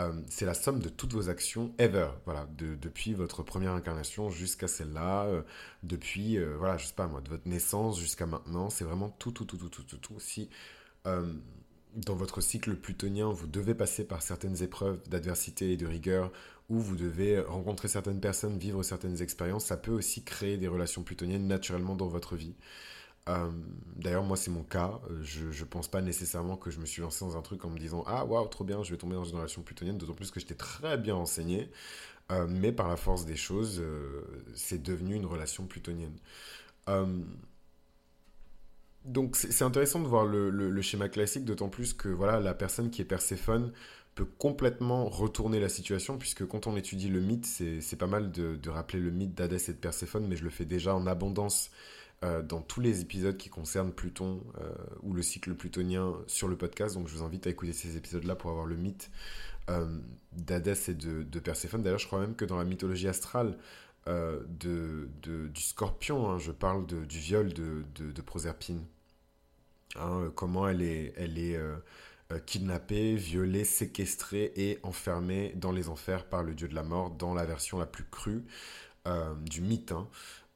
Euh, 0.00 0.12
c'est 0.28 0.46
la 0.46 0.54
somme 0.54 0.80
de 0.80 0.88
toutes 0.88 1.12
vos 1.12 1.28
actions 1.28 1.74
ever, 1.78 2.08
voilà, 2.24 2.48
depuis 2.56 3.12
votre 3.14 3.42
première 3.42 3.72
incarnation 3.72 4.30
jusqu'à 4.30 4.68
celle-là, 4.68 5.24
euh, 5.24 5.42
depuis, 5.82 6.38
euh, 6.38 6.56
voilà, 6.56 6.76
je 6.78 6.86
sais 6.86 6.94
pas 6.94 7.06
moi, 7.06 7.20
de 7.20 7.28
votre 7.28 7.48
naissance 7.48 8.00
jusqu'à 8.00 8.26
maintenant, 8.26 8.70
c'est 8.70 8.84
vraiment 8.84 9.10
tout, 9.10 9.32
tout, 9.32 9.44
tout, 9.44 9.56
tout, 9.56 9.68
tout, 9.68 9.82
tout, 9.82 9.96
tout. 9.98 10.20
Si 10.20 10.48
dans 11.96 12.14
votre 12.14 12.40
cycle 12.40 12.76
plutonien, 12.76 13.30
vous 13.30 13.48
devez 13.48 13.74
passer 13.74 14.04
par 14.04 14.22
certaines 14.22 14.62
épreuves 14.62 15.00
d'adversité 15.08 15.72
et 15.72 15.76
de 15.76 15.86
rigueur, 15.86 16.30
ou 16.68 16.78
vous 16.78 16.94
devez 16.94 17.40
rencontrer 17.40 17.88
certaines 17.88 18.20
personnes, 18.20 18.58
vivre 18.58 18.82
certaines 18.84 19.20
expériences, 19.22 19.66
ça 19.66 19.76
peut 19.76 19.90
aussi 19.90 20.22
créer 20.22 20.56
des 20.56 20.68
relations 20.68 21.02
plutoniennes 21.02 21.48
naturellement 21.48 21.96
dans 21.96 22.06
votre 22.06 22.36
vie. 22.36 22.54
Euh, 23.30 23.50
d'ailleurs, 23.96 24.24
moi, 24.24 24.36
c'est 24.36 24.50
mon 24.50 24.62
cas. 24.62 25.00
Euh, 25.10 25.22
je 25.22 25.46
ne 25.46 25.68
pense 25.68 25.88
pas 25.88 26.00
nécessairement 26.02 26.56
que 26.56 26.70
je 26.70 26.80
me 26.80 26.86
suis 26.86 27.02
lancé 27.02 27.24
dans 27.24 27.36
un 27.36 27.42
truc 27.42 27.64
en 27.64 27.70
me 27.70 27.78
disant 27.78 28.02
Ah, 28.06 28.24
waouh, 28.24 28.46
trop 28.48 28.64
bien, 28.64 28.82
je 28.82 28.90
vais 28.90 28.98
tomber 28.98 29.14
dans 29.14 29.24
une 29.24 29.36
relation 29.36 29.62
plutonienne, 29.62 29.98
d'autant 29.98 30.14
plus 30.14 30.30
que 30.30 30.40
j'étais 30.40 30.54
très 30.54 30.98
bien 30.98 31.14
renseigné. 31.14 31.70
Euh, 32.32 32.46
mais 32.48 32.72
par 32.72 32.88
la 32.88 32.96
force 32.96 33.24
des 33.26 33.36
choses, 33.36 33.82
c'est 34.54 34.82
devenu 34.82 35.14
une 35.16 35.26
relation 35.26 35.66
plutonienne. 35.66 36.16
donc, 39.04 39.36
c'est 39.36 39.64
intéressant 39.64 40.00
de 40.00 40.06
voir 40.06 40.24
le, 40.26 40.82
schéma 40.82 41.08
classique, 41.08 41.44
d'autant 41.44 41.68
plus 41.68 41.94
que 41.94 42.08
voilà, 42.08 42.40
la 42.40 42.54
personne 42.54 42.90
qui 42.90 43.02
est 43.02 43.04
Perséphone 43.04 43.72
peut 44.14 44.24
complètement 44.24 45.06
retourner 45.06 45.60
la 45.60 45.68
situation, 45.68 46.18
puisque 46.18 46.46
quand 46.46 46.66
on 46.66 46.76
étudie 46.76 47.08
le 47.08 47.20
mythe, 47.20 47.46
c'est 47.46 47.96
pas 47.96 48.06
mal 48.06 48.30
de, 48.32 48.56
de 48.56 48.70
rappeler 48.70 49.00
le 49.00 49.10
mythe 49.10 49.34
d'Hadès 49.34 49.68
et 49.68 49.72
de 49.72 49.78
Perséphone, 49.78 50.26
mais 50.28 50.36
je 50.36 50.44
le 50.44 50.50
fais 50.50 50.64
déjà 50.64 50.94
en 50.94 51.06
abondance 51.06 51.70
euh, 52.22 52.42
dans 52.42 52.60
tous 52.60 52.82
les 52.82 53.00
épisodes 53.00 53.38
qui 53.38 53.48
concernent 53.48 53.92
Pluton 53.92 54.42
euh, 54.60 54.74
ou 55.02 55.14
le 55.14 55.22
cycle 55.22 55.54
plutonien 55.54 56.12
sur 56.26 56.48
le 56.48 56.56
podcast. 56.58 56.94
Donc 56.94 57.08
je 57.08 57.16
vous 57.16 57.22
invite 57.22 57.46
à 57.46 57.50
écouter 57.50 57.72
ces 57.72 57.96
épisodes-là 57.96 58.36
pour 58.36 58.50
avoir 58.50 58.66
le 58.66 58.76
mythe 58.76 59.10
euh, 59.70 59.86
d'Hadès 60.32 60.90
et 60.90 60.94
de, 60.94 61.38
Perséphone. 61.38 61.82
D'ailleurs, 61.82 61.98
je 61.98 62.06
crois 62.06 62.20
même 62.20 62.34
que 62.34 62.44
dans 62.44 62.58
la 62.58 62.64
mythologie 62.64 63.08
astrale 63.08 63.56
de, 64.06 65.08
du 65.22 65.62
scorpion, 65.62 66.28
hein, 66.28 66.38
je 66.38 66.52
parle 66.52 66.84
du 66.86 67.18
viol 67.18 67.54
de, 67.54 67.84
de 67.94 68.22
Proserpine. 68.22 68.84
Hein, 69.96 70.30
comment 70.34 70.68
elle 70.68 70.82
est, 70.82 71.14
elle 71.16 71.38
est 71.38 71.58
kidnappée, 72.44 73.14
violée, 73.14 73.64
séquestrée 73.64 74.52
et 74.56 74.78
enfermée 74.82 75.54
dans 75.56 75.72
les 75.72 75.88
enfers 75.88 76.26
par 76.26 76.42
le 76.42 76.54
dieu 76.54 76.68
de 76.68 76.74
la 76.74 76.82
mort 76.82 77.10
dans 77.10 77.32
la 77.32 77.46
version 77.46 77.78
la 77.78 77.86
plus 77.86 78.04
crue 78.04 78.44
du 79.46 79.62
mythe. 79.62 79.92
Hein. 79.92 80.08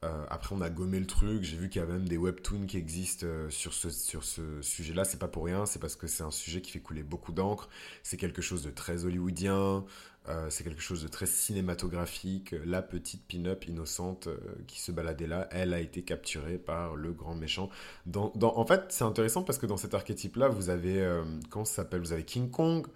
Euh, 0.04 0.25
après, 0.28 0.54
on 0.54 0.61
a 0.61 0.70
gommé 0.70 1.00
le 1.00 1.06
truc. 1.06 1.42
J'ai 1.42 1.56
vu 1.56 1.68
qu'il 1.68 1.80
y 1.80 1.84
a 1.84 1.88
même 1.88 2.08
des 2.08 2.18
webtoons 2.18 2.66
qui 2.66 2.76
existent 2.76 3.26
euh, 3.26 3.49
sur 3.50 3.73
ce, 3.73 3.90
sur 3.90 4.25
ce 4.25 4.61
sujet-là. 4.61 5.04
C'est 5.04 5.18
pas 5.18 5.28
pour 5.28 5.44
rien. 5.44 5.66
C'est 5.66 5.78
parce 5.78 5.96
que 5.96 6.06
c'est 6.06 6.23
un 6.23 6.30
sujet 6.30 6.61
qui 6.61 6.70
fait 6.70 6.80
couler 6.80 7.02
beaucoup 7.02 7.32
d'encre. 7.32 7.68
C'est 8.02 8.16
quelque 8.16 8.42
chose 8.42 8.62
de 8.62 8.70
très 8.70 9.04
hollywoodien. 9.04 9.84
Euh, 10.28 10.49
c'est 10.50 10.64
quelque 10.64 10.80
chose 10.80 11.02
de 11.02 11.08
très 11.08 11.26
cinématographique. 11.26 12.54
La 12.64 12.82
petite 12.82 13.26
pin-up 13.26 13.66
innocente 13.66 14.28
qui 14.66 14.80
se 14.80 14.92
baladait 14.92 15.26
là, 15.26 15.49
elle 15.50 15.73
a 15.75 15.80
été 15.80 16.02
capturée 16.02 16.58
par 16.58 16.96
le 16.96 17.12
grand 17.12 17.34
méchant. 17.34 17.70
En 18.14 18.66
fait, 18.66 18.84
c'est 18.90 19.04
intéressant 19.04 19.42
parce 19.42 19.58
que 19.58 19.66
dans 19.66 19.76
cet 19.76 19.94
archétype-là, 19.94 20.49
vous 20.49 20.70
avez. 20.70 21.23
comment 21.50 21.64
ça 21.64 21.76
s'appelle? 21.76 22.00
Vous 22.00 22.12
avez 22.12 22.25
King 22.25 22.50
Kong, 22.50 22.87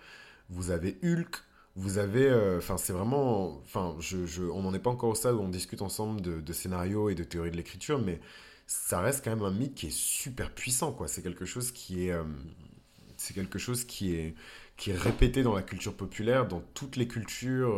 vous 0.48 0.70
avez 0.70 0.98
Hulk, 1.02 1.42
vous 1.78 1.98
avez, 1.98 2.28
euh, 2.28 2.58
enfin, 2.58 2.76
c'est 2.76 2.92
vraiment, 2.92 3.60
enfin, 3.62 3.94
je, 4.00 4.26
je, 4.26 4.42
on 4.42 4.62
n'en 4.62 4.74
est 4.74 4.80
pas 4.80 4.90
encore 4.90 5.10
au 5.10 5.14
stade 5.14 5.36
où 5.36 5.40
on 5.40 5.48
discute 5.48 5.80
ensemble 5.80 6.20
de, 6.20 6.52
scénarios 6.52 7.08
et 7.08 7.14
de 7.14 7.22
théorie 7.22 7.52
de 7.52 7.56
l'écriture, 7.56 8.00
mais 8.00 8.20
ça 8.66 9.00
reste 9.00 9.24
quand 9.24 9.30
même 9.30 9.44
un 9.44 9.52
mythe 9.52 9.76
qui 9.76 9.86
est 9.86 9.96
super 9.96 10.52
puissant, 10.52 10.92
quoi. 10.92 11.06
C'est 11.06 11.22
quelque 11.22 11.44
chose 11.44 11.70
qui 11.70 12.08
est, 12.08 12.12
euh, 12.12 12.24
c'est 13.16 13.32
quelque 13.32 13.60
chose 13.60 13.84
qui 13.84 14.12
est, 14.16 14.34
qui 14.76 14.90
est 14.90 14.96
répété 14.96 15.44
dans 15.44 15.54
la 15.54 15.62
culture 15.62 15.94
populaire, 15.94 16.48
dans 16.48 16.62
toutes 16.74 16.96
les 16.96 17.06
cultures 17.06 17.76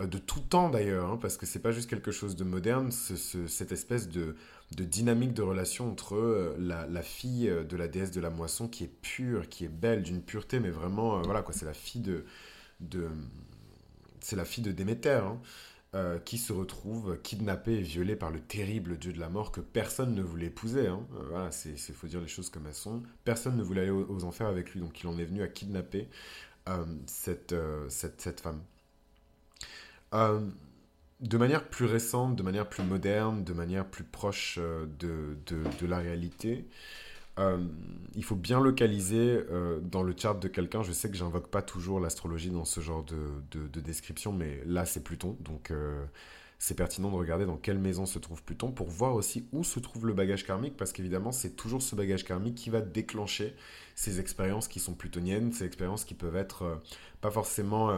euh, 0.00 0.06
de 0.06 0.18
tout 0.18 0.40
temps 0.40 0.68
d'ailleurs, 0.68 1.08
hein, 1.12 1.18
parce 1.22 1.36
que 1.36 1.46
c'est 1.46 1.60
pas 1.60 1.70
juste 1.70 1.88
quelque 1.88 2.10
chose 2.10 2.34
de 2.34 2.42
moderne, 2.42 2.90
cette 2.90 3.72
espèce 3.72 4.08
de, 4.08 4.34
de, 4.76 4.84
dynamique 4.84 5.32
de 5.32 5.42
relation 5.42 5.92
entre 5.92 6.56
la, 6.58 6.88
la, 6.88 7.02
fille 7.02 7.52
de 7.68 7.76
la 7.76 7.86
déesse 7.86 8.10
de 8.10 8.20
la 8.20 8.30
moisson 8.30 8.66
qui 8.66 8.84
est 8.84 8.92
pure, 9.02 9.48
qui 9.48 9.64
est 9.64 9.68
belle, 9.68 10.02
d'une 10.02 10.22
pureté, 10.22 10.58
mais 10.58 10.70
vraiment, 10.70 11.22
voilà 11.22 11.42
quoi, 11.42 11.54
c'est 11.54 11.66
la 11.66 11.74
fille 11.74 12.02
de 12.02 12.24
c'est 14.20 14.36
la 14.36 14.44
fille 14.44 14.64
de 14.64 14.72
Déméter. 14.72 15.10
Hein. 15.10 15.40
euh, 15.94 16.18
qui 16.18 16.36
se 16.36 16.52
retrouve 16.52 17.18
kidnappé 17.22 17.72
et 17.72 17.80
violé 17.80 18.14
par 18.14 18.30
le 18.30 18.40
terrible 18.40 18.98
dieu 18.98 19.10
de 19.10 19.18
la 19.18 19.30
mort 19.30 19.52
que 19.52 19.62
personne 19.62 20.14
ne 20.14 20.20
voulait 20.22 20.48
épouser. 20.48 20.86
Hein. 20.86 21.00
Euh, 21.14 21.22
voilà, 21.30 21.50
c'est 21.50 21.76
faut 21.94 22.06
dire 22.06 22.20
les 22.20 22.28
choses 22.28 22.50
comme 22.50 22.66
elles 22.66 22.74
sont. 22.74 23.02
Personne 23.24 23.56
ne 23.56 23.62
voulait 23.62 23.80
aller 23.82 23.90
aux, 23.90 24.24
enfers 24.24 24.48
avec 24.48 24.74
lui, 24.74 24.80
donc 24.80 25.00
il 25.00 25.06
en 25.06 25.16
est 25.16 25.24
venu 25.24 25.42
à 25.42 25.48
kidnapper 25.48 26.08
euh, 26.68 26.84
cette, 27.06 27.54
cette, 27.88 28.20
cette, 28.20 28.40
femme. 28.42 28.60
de 30.12 31.38
manière 31.38 31.66
plus 31.70 31.86
récente, 31.86 32.36
de 32.36 32.42
manière 32.42 32.68
plus 32.68 32.84
moderne, 32.84 33.42
de 33.42 33.54
manière 33.54 33.86
plus 33.86 34.04
proche 34.04 34.58
de, 34.58 35.38
de 35.46 35.86
la 35.86 35.98
réalité, 35.98 36.68
euh, 37.38 37.58
il 38.14 38.24
faut 38.24 38.34
bien 38.34 38.60
localiser 38.60 39.44
euh, 39.50 39.78
dans 39.80 40.02
le 40.02 40.14
chart 40.16 40.40
de 40.40 40.48
quelqu'un. 40.48 40.82
Je 40.82 40.92
sais 40.92 41.10
que 41.10 41.16
j'invoque 41.16 41.48
pas 41.48 41.62
toujours 41.62 42.00
l'astrologie 42.00 42.50
dans 42.50 42.64
ce 42.64 42.80
genre 42.80 43.04
de, 43.04 43.68
de, 43.68 43.80
description, 43.80 44.32
mais 44.32 44.60
là 44.66 44.84
c'est 44.84 45.04
Pluton, 45.04 45.36
donc 45.40 45.70
euh, 45.70 46.04
c'est 46.58 46.74
pertinent 46.74 47.10
de 47.10 47.16
regarder 47.16 47.46
dans 47.46 47.56
quelle 47.56 47.78
maison 47.78 48.06
se 48.06 48.18
trouve 48.18 48.42
Pluton 48.42 48.72
pour 48.72 48.88
voir 48.88 49.14
aussi 49.14 49.46
où 49.52 49.62
se 49.62 49.78
trouve 49.78 50.06
le 50.06 50.14
bagage 50.14 50.44
karmique, 50.44 50.76
parce 50.76 50.92
qu'évidemment 50.92 51.30
c'est 51.30 51.54
toujours 51.54 51.80
ce 51.80 51.94
bagage 51.94 52.24
karmique 52.24 52.56
qui 52.56 52.70
va 52.70 52.80
déclencher 52.80 53.54
ces 53.94 54.18
expériences 54.18 54.66
qui 54.66 54.80
sont 54.80 54.94
plutoniennes, 54.94 55.52
ces 55.52 55.64
expériences 55.64 56.04
qui 56.04 56.14
peuvent 56.14 56.36
être 56.36 56.80
pas 57.20 57.30
forcément 57.30 57.96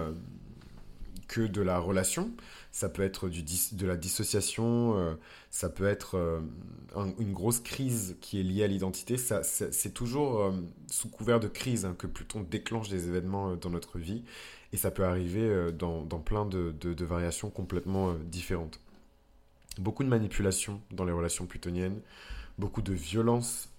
que 1.28 1.42
de 1.42 1.62
la 1.62 1.78
relation, 1.78 2.30
ça 2.72 2.88
peut 2.88 3.02
être 3.02 3.28
du 3.28 3.42
de 3.42 3.86
la 3.86 3.96
dissociation, 3.96 4.96
euh, 4.96 5.14
ça 5.50 5.68
peut 5.68 5.86
être 5.86 6.16
euh, 6.16 6.40
une 7.18 7.32
grosse 7.32 7.60
crise 7.60 8.16
qui 8.20 8.38
est 8.38 8.42
liée 8.42 8.62
à 8.62 8.66
l'identité. 8.68 9.16
C'est 9.16 9.94
toujours 9.94 10.40
euh, 10.40 10.52
sous 10.86 11.08
couvert 11.08 11.40
de 11.40 11.48
crise 11.48 11.84
hein, 11.84 11.94
que 11.98 12.06
Pluton 12.06 12.46
déclenche 12.48 12.88
des 12.88 13.08
événements 13.08 13.56
dans 13.56 13.70
notre 13.70 13.98
vie 13.98 14.22
et 14.72 14.76
ça 14.76 14.92
peut 14.92 15.04
arriver 15.04 15.72
dans, 15.72 16.04
dans, 16.04 16.20
plein 16.20 16.46
de, 16.46 16.72
de, 16.80 17.04
variations 17.04 17.50
complètement 17.50 18.14
différentes. 18.14 18.78
Beaucoup 19.78 20.04
de 20.04 20.08
manipulation 20.08 20.80
dans 20.92 21.04
les 21.04 21.10
relations 21.10 21.46
plutoniennes, 21.46 22.00
beaucoup 22.56 22.82
de 22.82 22.92
violence. 22.92 23.69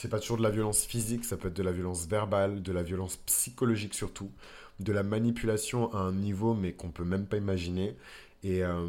C'est 0.00 0.08
pas 0.08 0.18
toujours 0.18 0.38
de 0.38 0.42
la 0.42 0.48
violence 0.48 0.86
physique, 0.86 1.26
ça 1.26 1.36
peut 1.36 1.48
être 1.48 1.56
de 1.56 1.62
la 1.62 1.72
violence 1.72 2.06
verbale, 2.06 2.62
de 2.62 2.72
la 2.72 2.82
violence 2.82 3.18
psychologique 3.26 3.92
surtout 3.92 4.30
de 4.78 4.92
la 4.94 5.02
manipulation 5.02 5.92
à 5.92 5.98
un 5.98 6.12
niveau 6.12 6.54
mais 6.54 6.72
qu'on 6.72 6.88
peut 6.88 7.04
même 7.04 7.26
pas 7.26 7.36
imaginer. 7.36 7.94
Et, 8.42 8.64
euh, 8.64 8.86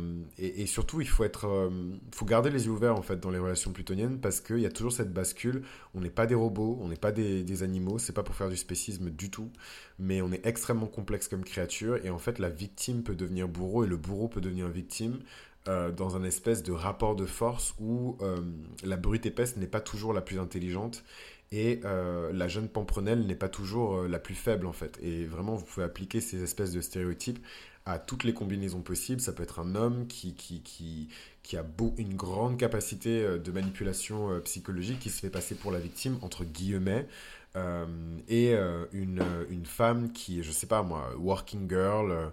surtout, 0.66 1.02
il 1.02 1.10
faut, 1.10 1.26
être, 1.26 1.50
euh, 1.50 1.70
faut 2.14 2.24
garder 2.24 2.50
les 2.50 2.66
yeux 2.66 2.72
ouverts 2.72 2.96
en 2.96 3.02
fait 3.02 3.20
dans 3.20 3.30
les 3.30 3.40
relations 3.40 3.74
plutoniennes 3.74 4.22
parce 4.22 4.40
qu'il 4.40 4.60
y 4.60 4.66
a 4.66 4.72
toujours 4.72 4.94
cette 4.94 5.12
bascule. 5.12 5.64
On 5.94 6.00
n'est 6.00 6.10
pas 6.10 6.28
des 6.28 6.36
robots, 6.36 6.80
on 6.82 6.88
n'est 6.88 6.96
pas 6.96 7.12
des, 7.12 7.44
des 7.44 7.62
animaux, 7.62 8.00
c'est 8.00 8.14
pas 8.14 8.24
pour 8.24 8.36
faire 8.36 8.48
du 8.48 8.56
spécisme 8.56 9.10
du 9.10 9.30
tout, 9.30 9.52
mais 10.00 10.22
on 10.22 10.32
est 10.32 10.46
extrêmement 10.46 10.88
complexe 10.88 11.28
comme 11.28 11.44
créature. 11.44 12.00
Et 12.06 12.10
en 12.10 12.20
fait, 12.20 12.40
la 12.40 12.50
victime 12.50 13.04
peut 13.04 13.16
devenir 13.16 13.50
bourreau 13.50 13.84
et 13.84 13.88
le 13.88 13.98
bourreau 13.98 14.30
peut 14.30 14.40
devenir 14.40 14.70
victime 14.70 15.20
euh, 15.68 15.92
dans 15.92 16.16
un 16.16 16.24
espèce 16.24 16.64
de 16.64 16.72
rapport 16.72 17.16
de 17.16 17.26
force 17.26 17.76
où 17.80 18.18
la 18.84 18.98
brute 18.98 19.26
épaisse 19.26 19.58
n'est 19.58 19.68
pas 19.68 19.82
toujours 19.82 20.14
la 20.14 20.22
plus 20.22 20.40
intelligente 20.40 21.04
et 21.52 21.82
euh, 21.84 22.32
la 22.34 22.48
jeune 22.48 22.70
pamprenelle 22.70 23.26
n'est 23.26 23.36
pas 23.36 23.50
toujours 23.50 23.98
euh, 23.98 24.08
la 24.08 24.20
plus 24.20 24.36
faible 24.36 24.66
en 24.66 24.74
fait. 24.74 24.98
Et 25.02 25.26
vraiment, 25.26 25.56
vous 25.56 25.66
pouvez 25.66 25.86
appliquer 25.86 26.22
ces 26.22 26.42
espèces 26.44 26.72
de 26.72 26.80
stéréotypes 26.80 27.40
à 27.86 28.00
toutes 28.00 28.24
les 28.24 28.34
combinaisons 28.34 28.82
possibles. 28.82 29.20
Ça 29.20 29.34
peut 29.34 29.44
être 29.44 29.60
un 29.60 29.76
homme 29.76 30.08
qui, 30.08 30.34
qui, 30.34 30.62
qui, 31.44 31.58
a 31.58 31.64
beau, 31.64 31.94
une 31.98 32.16
grande 32.16 32.58
capacité 32.58 33.22
euh, 33.22 33.38
de 33.38 33.52
manipulation 33.52 34.40
psychologique, 34.42 35.00
qui 35.00 35.10
se 35.10 35.20
fait 35.20 35.30
passer 35.30 35.56
pour 35.56 35.72
la 35.72 35.80
victime, 35.80 36.18
entre 36.22 36.46
guillemets, 36.46 37.08
et 38.30 38.54
une, 38.94 39.26
une, 39.50 39.66
femme 39.66 40.14
qui, 40.14 40.42
je 40.42 40.52
sais 40.54 40.68
pas 40.68 40.84
moi, 40.84 41.14
working 41.18 41.68
girl 41.68 42.10
euh, 42.12 42.28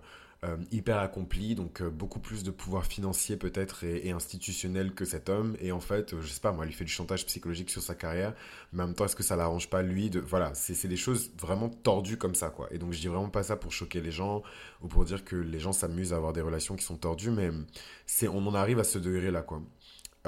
hyper 0.71 0.99
accompli, 0.99 1.57
donc 1.57 1.83
euh, 1.83 1.91
beaucoup 1.91 2.21
plus 2.21 2.45
de 2.45 2.53
pouvoir 2.53 2.87
financier 2.87 3.37
peut-être 3.37 3.83
et, 3.83 4.13
institutionnel 4.13 4.95
que 4.95 5.05
cet 5.05 5.29
homme. 5.29 5.57
Et 5.61 5.73
en 5.73 5.81
fait, 5.81 6.13
euh, 6.13 6.21
je 6.23 6.29
sais 6.29 6.41
pas, 6.41 6.53
moi, 6.53 6.65
il 6.67 6.73
fait 6.73 6.85
du 6.85 6.93
chantage 6.93 7.27
psychologique 7.27 7.71
sur 7.71 7.83
sa 7.83 7.97
carrière, 7.97 8.35
mais 8.73 8.85
en 8.85 8.87
même 8.87 8.95
temps, 8.95 9.05
est-ce 9.05 9.17
que 9.17 9.25
ça 9.25 9.35
l'arrange 9.35 9.69
pas 9.69 9.83
lui 9.83 10.11
de... 10.11 10.21
Voilà, 10.21 10.55
c'est 10.55 10.87
des 10.87 10.97
choses 10.97 11.33
vraiment 11.41 11.69
tordues 11.69 12.19
comme 12.19 12.37
ça, 12.37 12.51
quoi. 12.51 12.69
Et 12.71 12.79
donc, 12.79 12.93
je 12.93 13.01
dis 13.01 13.09
vraiment 13.09 13.31
pas 13.31 13.43
ça 13.43 13.57
pour 13.57 13.73
choquer 13.73 14.01
les 14.01 14.13
gens 14.13 14.43
ou 14.81 14.87
pour 14.87 15.05
dire 15.05 15.25
que 15.25 15.35
les 15.35 15.59
gens 15.59 15.73
s'amusent 15.73 16.13
à 16.13 16.17
avoir 16.17 16.33
des 16.33 16.41
relations 16.41 16.77
qui 16.77 16.85
sont 16.85 16.97
tordues, 16.97 17.31
mais 17.31 17.51
on 18.29 18.47
en 18.47 18.55
arrive 18.55 18.79
à 18.79 18.85
ce 18.85 18.99
degré-là, 18.99 19.43
quoi. 19.43 19.61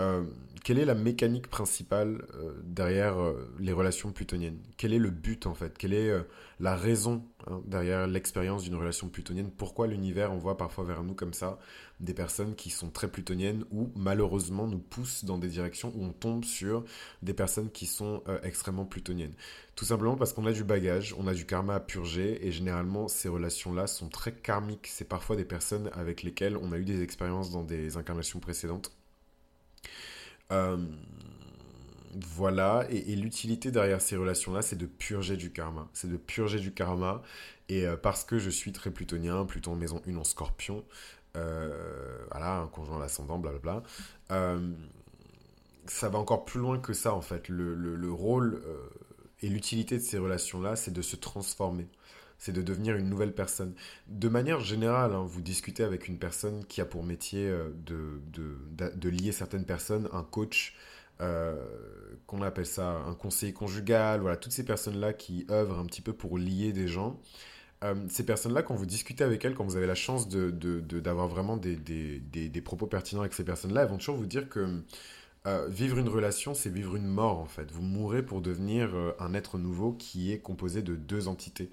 Euh, 0.00 0.24
quelle 0.64 0.78
est 0.78 0.84
la 0.84 0.94
mécanique 0.94 1.48
principale 1.48 2.26
euh, 2.34 2.52
derrière 2.64 3.18
euh, 3.18 3.50
les 3.58 3.72
relations 3.72 4.12
plutoniennes? 4.12 4.58
Quel 4.76 4.92
est 4.92 4.98
le 4.98 5.10
but 5.10 5.46
en 5.46 5.54
fait? 5.54 5.76
Quelle 5.78 5.94
est 5.94 6.12
la 6.58 6.76
raison 6.76 7.24
hein, 7.46 7.62
derrière 7.66 8.06
l'expérience 8.06 8.62
d'une 8.64 8.74
relation 8.74 9.08
plutonienne? 9.08 9.50
Pourquoi 9.50 9.86
l'univers 9.86 10.32
envoie 10.32 10.56
parfois 10.56 10.84
vers 10.84 11.02
nous 11.02 11.14
comme 11.14 11.32
ça 11.32 11.58
des 12.00 12.14
personnes 12.14 12.54
qui 12.54 12.70
sont 12.70 12.90
très 12.90 13.08
plutoniennes 13.08 13.64
ou 13.70 13.90
malheureusement 13.94 14.66
nous 14.66 14.78
poussent 14.78 15.24
dans 15.24 15.36
des 15.38 15.48
directions 15.48 15.92
où 15.94 16.04
on 16.04 16.12
tombe 16.12 16.44
sur 16.44 16.84
des 17.22 17.34
personnes 17.34 17.70
qui 17.70 17.86
sont 17.86 18.22
extrêmement 18.42 18.86
plutoniennes? 18.86 19.34
Tout 19.76 19.86
simplement 19.86 20.16
parce 20.16 20.34
qu'on 20.34 20.46
a 20.46 20.52
du 20.52 20.64
bagage, 20.64 21.14
on 21.18 21.26
a 21.26 21.34
du 21.34 21.46
karma 21.46 21.76
à 21.76 21.80
purger 21.80 22.46
et 22.46 22.52
généralement 22.52 23.08
ces 23.08 23.28
relations-là 23.28 23.86
sont 23.86 24.08
très 24.08 24.32
karmiques. 24.32 24.88
C'est 24.88 25.08
parfois 25.08 25.36
des 25.36 25.44
personnes 25.46 25.90
avec 25.94 26.22
lesquelles 26.22 26.58
on 26.58 26.72
a 26.72 26.78
eu 26.78 26.84
des 26.84 27.02
expériences 27.02 27.50
dans 27.50 27.64
des 27.64 27.96
incarnations 27.96 28.40
précédentes 28.40 28.92
euh, 30.52 30.76
voilà, 32.34 32.86
et, 32.90 33.14
l'utilité 33.14 33.70
derrière 33.70 34.00
ces 34.00 34.16
relations-là, 34.16 34.62
c'est 34.62 34.76
de 34.76 34.86
purger 34.86 35.36
du 35.36 35.52
karma. 35.52 35.88
C'est 35.92 36.10
de 36.10 36.16
purger 36.16 36.58
du 36.58 36.72
karma. 36.72 37.22
Et 37.68 37.86
euh, 37.86 37.96
parce 37.96 38.24
que 38.24 38.38
je 38.38 38.50
suis 38.50 38.72
très 38.72 38.90
plutonien, 38.90 39.44
Pluton 39.44 39.76
maison 39.76 40.02
1 40.08 40.16
en 40.16 40.24
scorpion, 40.24 40.84
euh, 41.36 42.18
voilà, 42.30 42.58
un 42.58 42.66
conjoint 42.66 42.96
à 42.96 43.00
l'ascendant, 43.00 43.38
blablabla, 43.38 43.82
ça 45.86 46.08
va 46.08 46.18
encore 46.18 46.44
plus 46.44 46.60
loin 46.60 46.78
que 46.78 46.92
ça 46.92 47.14
en 47.14 47.22
fait. 47.22 47.48
Le, 47.48 47.74
le 47.74 48.12
rôle 48.12 48.62
et 49.40 49.48
l'utilité 49.48 49.96
de 49.96 50.02
ces 50.02 50.18
relations-là, 50.18 50.76
c'est 50.76 50.92
de 50.92 51.02
se 51.02 51.16
transformer 51.16 51.88
c'est 52.40 52.52
de 52.52 52.62
devenir 52.62 52.96
une 52.96 53.08
nouvelle 53.08 53.34
personne. 53.34 53.74
De 54.08 54.28
manière 54.28 54.60
générale, 54.60 55.12
hein, 55.12 55.24
vous 55.24 55.42
discutez 55.42 55.84
avec 55.84 56.08
une 56.08 56.18
personne 56.18 56.64
qui 56.64 56.80
a 56.80 56.86
pour 56.86 57.04
métier 57.04 57.46
euh, 57.46 57.68
de, 57.86 58.20
de, 58.32 59.08
lier 59.08 59.30
certaines 59.30 59.66
personnes, 59.66 60.08
un 60.12 60.24
coach, 60.24 60.74
euh, 61.20 61.62
qu'on 62.26 62.40
appelle 62.40 62.66
ça 62.66 62.92
un 63.06 63.14
conseiller 63.14 63.52
conjugal, 63.52 64.20
voilà, 64.20 64.38
toutes 64.38 64.52
ces 64.52 64.64
personnes-là 64.64 65.12
qui 65.12 65.46
œuvrent 65.50 65.78
un 65.78 65.84
petit 65.84 66.00
peu 66.00 66.14
pour 66.14 66.38
lier 66.38 66.72
des 66.72 66.88
gens. 66.88 67.20
Euh, 67.84 67.94
ces 68.08 68.24
personnes-là, 68.24 68.62
quand 68.62 68.74
vous 68.74 68.86
discutez 68.86 69.22
avec 69.22 69.44
elles, 69.44 69.54
quand 69.54 69.64
vous 69.64 69.76
avez 69.76 69.86
la 69.86 69.94
chance 69.94 70.26
d'avoir 70.28 71.28
de, 71.28 71.32
vraiment 71.32 71.58
des, 71.58 71.76
des, 71.76 72.20
des, 72.20 72.60
propos 72.62 72.86
pertinents 72.86 73.20
avec 73.20 73.34
ces 73.34 73.44
personnes-là, 73.44 73.82
elles 73.82 73.88
vont 73.88 73.98
toujours 73.98 74.16
vous 74.16 74.26
dire 74.26 74.48
que 74.48 74.82
vivre 75.68 75.98
une 75.98 76.08
relation, 76.08 76.52
c'est 76.54 76.70
vivre 76.70 76.96
une 76.96 77.06
mort 77.06 77.38
en 77.38 77.46
fait. 77.46 77.70
Vous 77.70 77.82
mourrez 77.82 78.22
pour 78.22 78.42
devenir 78.42 78.94
un 79.18 79.32
être 79.32 79.56
nouveau 79.56 79.92
qui 79.92 80.32
est 80.32 80.38
composé 80.38 80.82
de 80.82 80.94
deux 80.96 81.28
entités. 81.28 81.70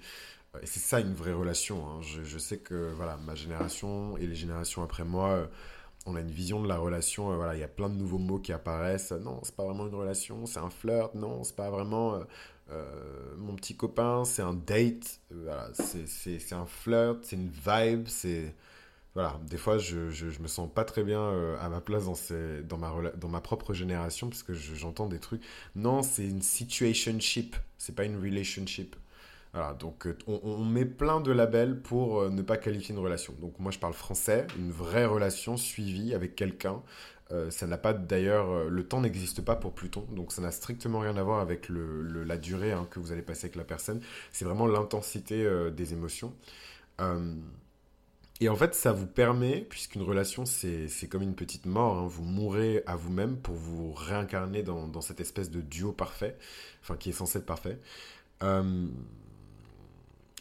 Et 0.62 0.66
c'est 0.66 0.80
ça 0.80 1.00
une 1.00 1.14
vraie 1.14 1.32
relation. 1.32 1.86
Hein. 1.88 2.00
Je, 2.02 2.38
sais 2.38 2.58
que 2.58 2.92
voilà, 2.96 3.16
ma 3.18 3.34
génération 3.34 4.16
et 4.18 4.26
les 4.26 4.34
générations 4.34 4.82
après 4.82 5.04
moi, 5.04 5.30
euh, 5.30 5.46
on 6.06 6.14
a 6.16 6.20
une 6.20 6.30
vision 6.30 6.62
de 6.62 6.68
la 6.68 6.78
relation. 6.78 7.32
Euh, 7.32 7.36
voilà, 7.36 7.54
il 7.54 7.60
y 7.60 7.64
a 7.64 7.68
plein 7.68 7.88
de 7.88 7.94
nouveaux 7.94 8.18
mots 8.18 8.38
qui 8.38 8.52
apparaissent. 8.52 9.12
Non, 9.12 9.40
c'est 9.42 9.54
pas 9.54 9.64
vraiment 9.64 9.86
une 9.86 9.94
relation, 9.94 10.46
c'est 10.46 10.60
un 10.60 10.70
flirt. 10.70 11.14
Non, 11.14 11.44
c'est 11.44 11.56
pas 11.56 11.70
vraiment 11.70 12.20
euh, 12.70 13.34
mon 13.36 13.54
petit 13.56 13.76
copain, 13.76 14.24
c'est 14.24 14.42
un 14.42 14.54
date. 14.54 15.20
voilà, 15.30 15.70
c'est 15.74 16.52
un 16.52 16.66
flirt, 16.66 17.18
c'est 17.22 17.36
une 17.36 17.50
vibe. 17.50 18.08
C'est 18.08 18.54
voilà, 19.14 19.40
des 19.48 19.56
fois 19.56 19.78
je, 19.78 20.10
je, 20.10 20.26
me 20.40 20.46
sens 20.46 20.70
pas 20.72 20.84
très 20.84 21.02
bien 21.02 21.56
à 21.60 21.68
ma 21.68 21.80
place 21.80 22.04
dans, 22.04 22.14
ces, 22.14 22.62
dans, 22.62 22.78
ma, 22.78 22.92
dans 23.16 23.28
ma 23.28 23.40
propre 23.40 23.74
génération 23.74 24.28
parce 24.28 24.44
que 24.44 24.54
j'entends 24.54 25.08
des 25.08 25.18
trucs. 25.18 25.42
Non, 25.74 26.02
c'est 26.02 26.26
une 26.28 26.42
situationship, 26.42 27.56
c'est 27.78 27.94
pas 27.96 28.04
une 28.04 28.22
relationship. 28.22 28.94
Voilà, 29.54 29.72
donc 29.74 30.06
euh, 30.06 30.16
on, 30.26 30.64
met 30.64 30.84
plein 30.84 31.20
de 31.20 31.32
labels 31.32 31.80
pour 31.80 32.20
euh, 32.20 32.28
ne 32.28 32.42
pas 32.42 32.58
qualifier 32.58 32.94
une 32.94 33.00
relation. 33.00 33.34
Donc 33.40 33.58
moi 33.58 33.72
je 33.72 33.78
parle 33.78 33.94
français, 33.94 34.46
une 34.58 34.70
vraie 34.70 35.06
relation 35.06 35.56
suivie 35.56 36.14
avec 36.14 36.36
quelqu'un. 36.36 36.82
Euh, 37.30 37.50
ça 37.50 37.66
n'a 37.66 37.78
pas 37.78 37.92
d'ailleurs, 37.92 38.68
le 38.68 38.86
temps 38.86 39.00
n'existe 39.00 39.42
pas 39.42 39.56
pour 39.56 39.72
Pluton, 39.72 40.06
donc 40.12 40.32
ça 40.32 40.42
n'a 40.42 40.50
strictement 40.50 40.98
rien 41.00 41.16
à 41.16 41.22
voir 41.22 41.40
avec 41.40 41.68
la 41.70 42.36
durée 42.38 42.72
hein, 42.72 42.86
que 42.90 43.00
vous 43.00 43.12
allez 43.12 43.22
passer 43.22 43.46
avec 43.46 43.56
la 43.56 43.64
personne. 43.64 44.00
C'est 44.32 44.44
vraiment 44.44 44.66
l'intensité 44.66 45.46
des 45.72 45.92
émotions. 45.92 46.34
et 48.40 48.48
en 48.48 48.56
fait, 48.56 48.74
ça 48.74 48.92
vous 48.92 49.06
permet, 49.06 49.60
puisqu'une 49.60 50.02
relation, 50.02 50.46
c'est 50.46 51.08
comme 51.10 51.22
une 51.22 51.34
petite 51.34 51.66
mort, 51.66 51.98
hein, 51.98 52.06
vous 52.06 52.24
mourrez 52.24 52.82
à 52.86 52.96
vous-même 52.96 53.36
pour 53.36 53.54
vous 53.56 53.92
réincarner 53.92 54.62
dans, 54.62 55.00
cette 55.02 55.20
espèce 55.20 55.50
de 55.50 55.60
duo 55.60 55.92
parfait, 55.92 56.36
enfin 56.82 56.96
qui 56.96 57.10
est 57.10 57.12
censé 57.12 57.38
être 57.38 57.46
parfait 57.46 57.78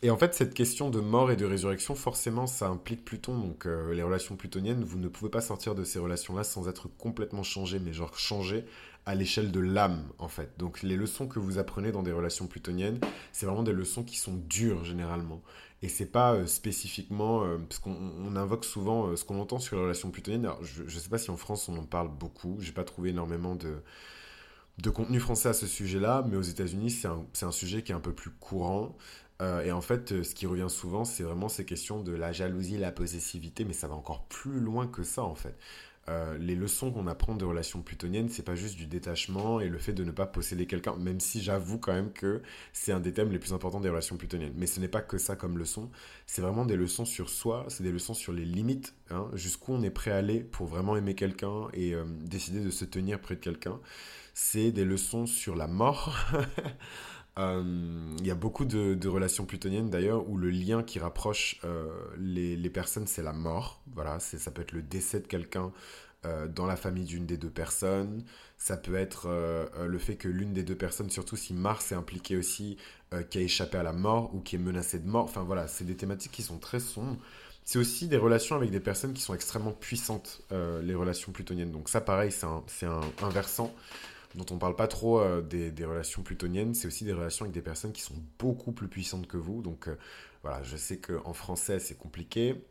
et 0.03 0.11
en 0.11 0.17
fait, 0.17 0.35
cette 0.35 0.53
question 0.53 0.91
de 0.91 0.99
mort 0.99 1.31
et 1.31 1.35
de 1.35 1.45
résurrection, 1.45 1.95
forcément, 1.95 2.45
ça 2.45 2.67
implique 2.67 3.03
Pluton. 3.03 3.35
Donc, 3.39 3.65
euh, 3.65 3.93
les 3.95 4.03
relations 4.03 4.35
plutoniennes, 4.35 4.83
vous 4.83 4.99
ne 4.99 5.07
pouvez 5.07 5.31
pas 5.31 5.41
sortir 5.41 5.73
de 5.73 5.83
ces 5.83 5.97
relations-là 5.97 6.43
sans 6.43 6.69
être 6.69 6.87
complètement 6.87 7.41
changé, 7.41 7.79
mais 7.79 7.93
genre 7.93 8.15
changé 8.17 8.65
à 9.07 9.15
l'échelle 9.15 9.51
de 9.51 9.59
l'âme, 9.59 10.03
en 10.19 10.27
fait. 10.27 10.51
Donc, 10.59 10.83
les 10.83 10.97
leçons 10.97 11.27
que 11.27 11.39
vous 11.39 11.57
apprenez 11.57 11.91
dans 11.91 12.03
des 12.03 12.11
relations 12.11 12.45
plutoniennes, 12.45 12.99
c'est 13.31 13.47
vraiment 13.47 13.63
des 13.63 13.73
leçons 13.73 14.03
qui 14.03 14.17
sont 14.17 14.35
dures, 14.35 14.83
généralement. 14.83 15.41
Et 15.81 15.89
c'est 15.89 16.11
pas 16.11 16.33
euh, 16.33 16.45
spécifiquement, 16.45 17.43
euh, 17.43 17.57
parce 17.57 17.79
qu'on 17.79 18.35
invoque 18.35 18.65
souvent 18.65 19.15
ce 19.15 19.23
qu'on 19.23 19.39
entend 19.39 19.57
sur 19.57 19.77
les 19.77 19.81
relations 19.81 20.11
plutoniennes. 20.11 20.45
Alors, 20.45 20.63
je 20.63 20.83
ne 20.83 20.89
sais 20.89 21.09
pas 21.09 21.17
si 21.17 21.31
en 21.31 21.37
France 21.37 21.69
on 21.69 21.77
en 21.77 21.85
parle 21.85 22.09
beaucoup. 22.09 22.57
J'ai 22.59 22.71
pas 22.71 22.83
trouvé 22.83 23.09
énormément 23.09 23.55
de, 23.55 23.77
de 24.77 24.89
contenu 24.91 25.19
français 25.19 25.49
à 25.49 25.53
ce 25.53 25.65
sujet-là, 25.65 26.23
mais 26.29 26.37
aux 26.37 26.41
États-Unis, 26.41 26.91
c'est 26.91 27.07
un, 27.07 27.25
un, 27.41 27.51
sujet 27.51 27.81
qui 27.81 27.91
est 27.91 27.95
un 27.95 27.99
peu 27.99 28.13
plus 28.13 28.29
courant. 28.29 28.95
Euh, 29.41 29.63
et 29.63 29.71
en 29.71 29.81
fait, 29.81 30.11
euh, 30.11 30.23
ce 30.23 30.33
qui 30.33 30.47
revient 30.47 30.69
souvent, 30.69 31.05
c'est 31.05 31.23
vraiment 31.23 31.49
ces 31.49 31.65
questions 31.65 32.01
de 32.01 32.13
la 32.13 32.31
jalousie, 32.31 32.77
la 32.77 32.91
possessivité, 32.91 33.65
mais 33.65 33.73
ça 33.73 33.87
va 33.87 33.95
encore 33.95 34.23
plus 34.25 34.59
loin 34.59 34.87
que 34.87 35.03
ça 35.03 35.23
en 35.23 35.35
fait. 35.35 35.55
Euh, 36.09 36.37
les 36.37 36.55
leçons 36.55 36.89
qu'on 36.91 37.05
apprend 37.05 37.35
de 37.35 37.43
relations 37.43 37.81
plutoniennes, 37.81 38.29
c'est 38.29 38.43
pas 38.43 38.55
juste 38.55 38.77
du 38.77 38.87
détachement 38.87 39.59
et 39.59 39.67
le 39.67 39.77
fait 39.77 39.91
de 39.91 40.05
ne 40.05 40.11
pas 40.11 40.25
posséder 40.25 40.65
quelqu'un, 40.65 40.95
même 40.95 41.19
si 41.19 41.41
j'avoue 41.41 41.79
quand 41.79 41.91
même 41.93 42.13
que 42.13 42.41
c'est 42.71 42.93
un 42.93 43.01
des 43.01 43.11
thèmes 43.11 43.29
les 43.29 43.39
plus 43.39 43.51
importants 43.51 43.81
des 43.81 43.89
relations 43.89 44.15
plutoniennes. 44.15 44.53
Mais 44.55 44.67
ce 44.67 44.79
n'est 44.79 44.87
pas 44.87 45.01
que 45.01 45.17
ça 45.17 45.35
comme 45.35 45.57
leçon, 45.57 45.89
c'est 46.25 46.41
vraiment 46.41 46.65
des 46.65 46.77
leçons 46.77 47.03
sur 47.03 47.29
soi, 47.29 47.65
c'est 47.67 47.83
des 47.83 47.91
leçons 47.91 48.13
sur 48.13 48.31
les 48.31 48.45
limites, 48.45 48.95
hein, 49.11 49.29
jusqu'où 49.33 49.73
on 49.73 49.83
est 49.83 49.89
prêt 49.89 50.11
à 50.11 50.15
aller 50.17 50.39
pour 50.39 50.67
vraiment 50.67 50.95
aimer 50.95 51.13
quelqu'un 51.13 51.67
et 51.73 51.93
décider 52.21 52.61
de 52.61 52.71
se 52.71 52.85
tenir 52.85 53.19
près 53.19 53.35
de 53.35 53.41
quelqu'un. 53.41 53.79
C'est 54.33 54.71
des 54.71 54.85
leçons 54.85 55.25
sur 55.25 55.55
la 55.55 55.67
mort. 55.67 56.15
Euh, 57.37 57.63
il 58.19 58.25
y 58.25 58.31
a 58.31 58.35
beaucoup 58.35 58.65
de, 58.65 59.07
relations 59.07 59.45
plutoniennes 59.45 59.89
d'ailleurs 59.89 60.27
où 60.27 60.37
le 60.37 60.49
lien 60.49 60.81
qui 60.83 60.99
rapproche 60.99 61.59
euh, 61.63 61.87
les, 62.17 62.69
personnes, 62.69 63.07
c'est 63.07 63.21
la 63.21 63.33
mort. 63.33 63.81
Voilà, 63.93 64.19
ça 64.19 64.51
peut 64.51 64.61
être 64.61 64.71
le 64.71 64.81
décès 64.81 65.19
de 65.19 65.27
quelqu'un 65.27 65.71
euh, 66.25 66.47
dans 66.47 66.65
la 66.65 66.75
famille 66.75 67.05
d'une 67.05 67.25
des 67.25 67.37
deux 67.37 67.49
personnes. 67.49 68.23
Ça 68.57 68.75
peut 68.75 68.95
être 68.95 69.29
le 69.79 69.99
fait 69.99 70.15
que 70.15 70.27
l'une 70.27 70.51
des 70.51 70.63
deux 70.63 70.75
personnes, 70.75 71.11
surtout 71.11 71.35
si 71.35 71.53
Mars 71.53 71.91
est 71.91 71.95
impliqué 71.95 72.37
aussi, 72.37 72.77
qui 73.29 73.37
a 73.37 73.41
échappé 73.41 73.77
à 73.77 73.83
la 73.83 73.93
mort 73.93 74.33
ou 74.33 74.41
qui 74.41 74.55
est 74.55 74.59
menacée 74.59 74.97
de 74.99 75.07
mort. 75.07 75.25
Enfin 75.25 75.43
voilà, 75.43 75.67
c'est 75.67 75.85
des 75.85 75.95
thématiques 75.95 76.31
qui 76.31 76.41
sont 76.41 76.57
très 76.57 76.79
sombres. 76.79 77.17
C'est 77.63 77.77
aussi 77.77 78.07
des 78.07 78.17
relations 78.17 78.55
avec 78.55 78.71
des 78.71 78.79
personnes 78.79 79.13
qui 79.13 79.21
sont 79.21 79.35
extrêmement 79.35 79.73
puissantes, 79.73 80.41
les 80.49 80.95
relations 80.95 81.31
plutoniennes. 81.31 81.71
Donc 81.71 81.87
ça, 81.87 82.01
pareil, 82.01 82.31
c'est 82.31 82.87
un 82.87 83.29
versant 83.29 83.71
dont 84.37 84.45
on 84.51 84.57
parle 84.59 84.75
pas 84.75 84.87
trop 84.87 85.19
euh, 85.19 85.41
des, 85.41 85.85
relations 85.85 86.21
plutoniennes, 86.21 86.73
c'est 86.73 86.87
aussi 86.87 87.03
des 87.03 87.13
relations 87.13 87.45
avec 87.45 87.53
des 87.53 87.61
personnes 87.61 87.91
qui 87.91 88.01
sont 88.01 88.15
beaucoup 88.39 88.71
plus 88.71 88.87
puissantes 88.87 89.27
que 89.27 89.37
vous. 89.37 89.61
Donc 89.61 89.87
euh, 89.87 89.97
voilà, 90.43 90.63
je 90.63 90.77
sais 90.77 90.97
qu'en 90.97 91.33
français 91.33 91.79
c'est 91.79 91.97
compliqué. 91.97 92.63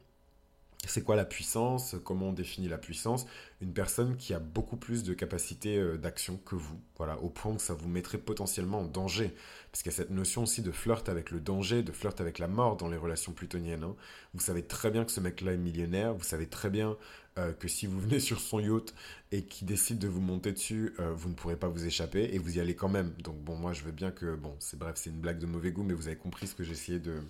C'est 0.87 1.03
quoi 1.03 1.17
la 1.17 1.25
puissance? 1.25 1.97
Comment 2.05 2.29
on 2.29 2.33
définit 2.33 2.69
la 2.69 2.79
puissance? 2.79 3.27
Une 3.61 3.73
personne 3.73 4.17
qui 4.17 4.35
a 4.35 4.39
beaucoup 4.39 4.77
plus 4.77 5.03
de 5.03 5.15
capacité 5.15 5.79
euh, 5.79 5.97
d'action 5.97 6.39
que 6.45 6.55
vous, 6.55 6.81
voilà, 6.97 7.19
au 7.19 7.29
point 7.29 7.55
que 7.57 7.61
ça 7.61 7.75
vous 7.75 7.89
mettrait 7.89 8.19
potentiellement 8.19 8.81
en 8.81 8.85
danger. 8.85 9.35
Parce 9.73 9.83
qu'il 9.83 9.91
y 9.91 9.95
a 9.95 9.97
cette 9.97 10.11
notion 10.11 10.45
aussi 10.45 10.63
de 10.63 10.71
flirt 10.71 11.09
avec 11.09 11.31
le 11.31 11.41
danger, 11.41 11.83
de 11.83 11.93
flirt 11.93 12.21
avec 12.21 12.39
la 12.39 12.49
mort 12.49 12.77
dans 12.77 12.89
les 12.89 12.97
relations 12.97 13.33
plutoniennes. 13.33 13.83
Hein. 13.85 13.97
Vous 14.35 14.41
savez 14.41 14.63
très 14.63 14.91
bien 14.91 15.05
que 15.05 15.13
ce 15.13 15.21
mec-là 15.21 15.53
est 15.53 15.59
millionnaire, 15.59 16.15
vous 16.15 16.25
savez 16.25 16.47
très 16.47 16.71
bien 16.71 16.97
euh, 17.39 17.53
que 17.53 17.69
si 17.69 17.87
vous 17.87 18.01
venez 18.07 18.21
sur 18.21 18.41
son 18.41 18.61
yacht 18.61 18.95
et 19.33 19.43
qu'il 19.43 19.67
décide 19.67 19.99
de 19.99 20.09
vous 20.09 20.21
monter 20.21 20.53
dessus, 20.53 20.95
euh, 21.01 21.13
vous 21.13 21.29
ne 21.29 21.35
pourrez 21.35 21.57
pas 21.57 21.69
vous 21.69 21.85
échapper 21.85 22.31
et 22.33 22.39
vous 22.39 22.57
y 22.57 22.61
allez 22.61 22.77
quand 22.77 22.89
même. 22.89 23.13
Donc 23.19 23.37
bon, 23.37 23.57
moi 23.57 23.73
je 23.73 23.83
veux 23.83 23.93
bien 23.93 24.11
que, 24.11 24.37
bon, 24.37 24.55
c'est 24.61 24.79
bref, 24.79 24.95
c'est 24.97 25.11
une 25.11 25.21
blague 25.21 25.39
de 25.39 25.47
mauvais 25.47 25.73
goût, 25.73 25.83
mais 25.83 25.95
vous 25.95 26.07
avez 26.07 26.17
compris 26.17 26.47
ce 26.47 26.55
que 26.55 26.65
j'essayais 26.65 27.01
de 27.01 27.21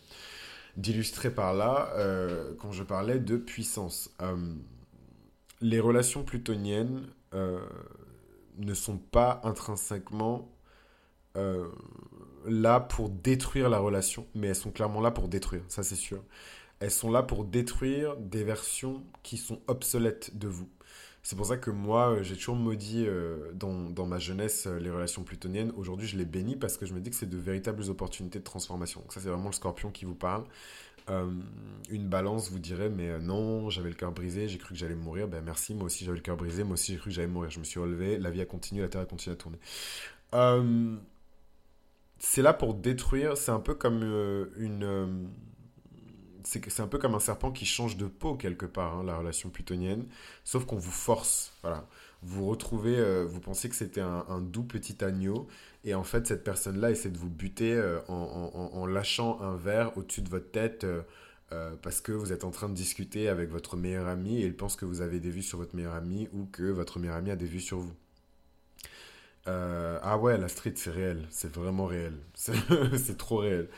d'illustrer 0.77 1.31
par 1.31 1.55
là 1.55 1.91
euh, 1.95 2.55
quand 2.61 2.73
je 2.73 2.83
parlais 2.83 3.19
de 3.19 3.37
puissance. 3.37 4.11
les 5.61 5.81
relations 5.81 6.23
plutoniennes 6.23 7.07
ne 7.33 8.75
sont 8.75 8.99
pas 8.99 9.41
intrinsèquement 9.45 10.51
là 12.47 12.81
pour 12.81 13.11
détruire 13.11 13.69
la 13.69 13.79
relation, 13.79 14.27
mais 14.35 14.49
elles 14.49 14.55
sont 14.55 14.71
clairement 14.71 15.01
là 15.01 15.11
pour 15.11 15.29
détruire, 15.29 15.63
ça 15.69 15.83
c'est 15.83 15.97
sûr 15.97 16.23
elles 16.81 16.91
sont 16.91 17.11
là 17.11 17.23
pour 17.23 17.45
détruire 17.45 18.17
des 18.17 18.45
versions 18.45 19.03
qui 19.23 19.37
sont 19.37 19.61
obsolètes 19.67 20.37
de 20.37 20.49
vous. 20.49 20.69
C'est 21.27 21.35
pour 21.35 21.47
ça 21.47 21.57
que 21.57 21.73
moi, 21.73 22.11
euh, 22.11 22.23
j'ai 22.23 22.37
toujours 22.37 22.55
maudit 22.55 23.05
euh, 23.05 23.51
dans, 23.53 24.07
ma 24.07 24.21
jeunesse 24.21 24.69
euh, 24.69 24.79
les 24.79 24.91
relations 24.91 25.25
plutoniennes. 25.25 25.73
Aujourd'hui, 25.77 26.07
je 26.07 26.17
les 26.17 26.25
bénis 26.25 26.55
parce 26.55 26.77
que 26.77 26.87
je 26.87 26.95
me 26.95 27.01
dis 27.01 27.11
que 27.11 27.17
c'est 27.17 27.29
de 27.29 27.37
véritables 27.37 27.83
opportunités 27.91 28.39
de 28.39 28.45
transformation. 28.45 29.03
ça, 29.09 29.21
c'est 29.21 29.29
vraiment 29.29 29.49
le 29.49 29.53
scorpion 29.53 29.91
qui 29.91 30.05
vous 30.05 30.15
parle. 30.15 30.45
une 31.09 32.09
balance 32.09 32.53
vous 32.53 32.61
dirait, 32.61 32.91
mais 32.91 33.19
non, 33.19 33.71
j'avais 33.71 33.89
le 33.89 33.97
cœur 33.97 34.13
brisé, 34.13 34.47
j'ai 34.47 34.59
cru 34.59 34.75
que 34.75 34.79
j'allais 34.79 34.95
mourir. 34.95 35.27
Ben 35.27 35.43
merci, 35.45 35.75
moi 35.75 35.87
aussi 35.87 36.05
j'avais 36.05 36.19
le 36.19 36.23
cœur 36.23 36.37
brisé, 36.37 36.63
moi 36.63 36.75
aussi 36.75 36.93
j'ai 36.93 36.99
cru 36.99 37.11
que 37.11 37.17
j'allais 37.17 37.27
mourir. 37.27 37.51
Je 37.51 37.59
me 37.59 37.65
suis 37.65 37.81
relevé, 37.81 38.19
la 38.19 38.31
vie 38.31 38.41
a 38.41 38.47
continué, 38.47 38.83
la 38.83 38.89
terre 38.89 39.01
a 39.01 39.07
continué 39.07 39.35
à 39.35 39.37
tourner. 39.37 39.59
c'est 42.21 42.43
là 42.43 42.53
pour 42.53 42.75
détruire, 42.75 43.37
c'est 43.37 43.51
un 43.51 43.59
peu 43.59 43.75
comme 43.75 44.05
une 44.59 45.29
c'est 46.47 46.81
un 46.81 46.87
peu 46.87 46.99
comme 46.99 47.15
un 47.15 47.21
serpent 47.21 47.51
qui 47.51 47.67
change 47.67 47.97
de 47.97 48.07
peau 48.07 48.37
quelque 48.37 48.67
part, 48.67 48.97
hein, 48.97 49.05
la 49.05 49.17
relation 49.17 49.51
plutonienne, 49.51 50.07
sauf 50.45 50.65
qu'on 50.65 50.77
vous 50.77 50.93
force, 50.93 51.53
voilà. 51.63 51.87
Vous 52.23 52.47
retrouvez, 52.47 52.97
euh, 52.97 53.25
vous 53.25 53.41
pensez 53.41 53.69
que 53.69 53.75
c'était 53.77 54.01
un, 54.01 54.41
doux 54.41 54.63
petit 54.65 55.05
agneau, 55.05 55.49
et 55.85 55.95
en 55.95 56.03
fait 56.03 56.27
cette 56.27 56.45
personne-là 56.45 56.91
essaie 56.91 57.11
de 57.11 57.19
vous 57.19 57.29
buter 57.29 57.75
euh, 57.75 58.01
en, 58.09 58.87
lâchant 58.87 59.41
un 59.43 59.57
verre 59.57 59.97
au-dessus 59.99 60.23
de 60.23 60.29
votre 60.29 60.51
tête 60.51 60.85
euh, 60.85 61.73
parce 61.83 62.01
que 62.01 62.13
vous 62.13 62.33
êtes 62.33 62.45
en 62.45 62.51
train 62.51 62.69
de 62.69 62.75
discuter 62.75 63.29
avec 63.29 63.51
votre 63.51 63.77
meilleur 63.77 64.09
ami 64.09 64.41
et 64.41 64.47
il 64.47 64.57
pense 64.57 64.77
que 64.77 64.85
vous 64.85 65.03
avez 65.03 65.21
des 65.21 65.31
vues 65.31 65.43
sur 65.43 65.59
votre 65.59 65.77
meilleur 65.77 65.95
ami 65.95 66.29
ou 66.33 66.47
que 66.47 66.65
votre 66.65 66.99
meilleur 66.99 67.17
ami 67.17 67.31
a 67.31 67.37
des 67.37 67.47
vues 67.47 67.61
sur 67.61 67.79
vous. 67.79 67.95
ah 69.47 70.19
ouais, 70.19 70.39
la 70.39 70.49
street 70.49 70.75
c'est 70.77 70.91
réel, 70.91 71.27
c'est 71.31 71.55
vraiment 71.55 71.87
réel, 71.87 72.15
c'est 72.35 73.19
trop 73.19 73.39
réel 73.39 73.69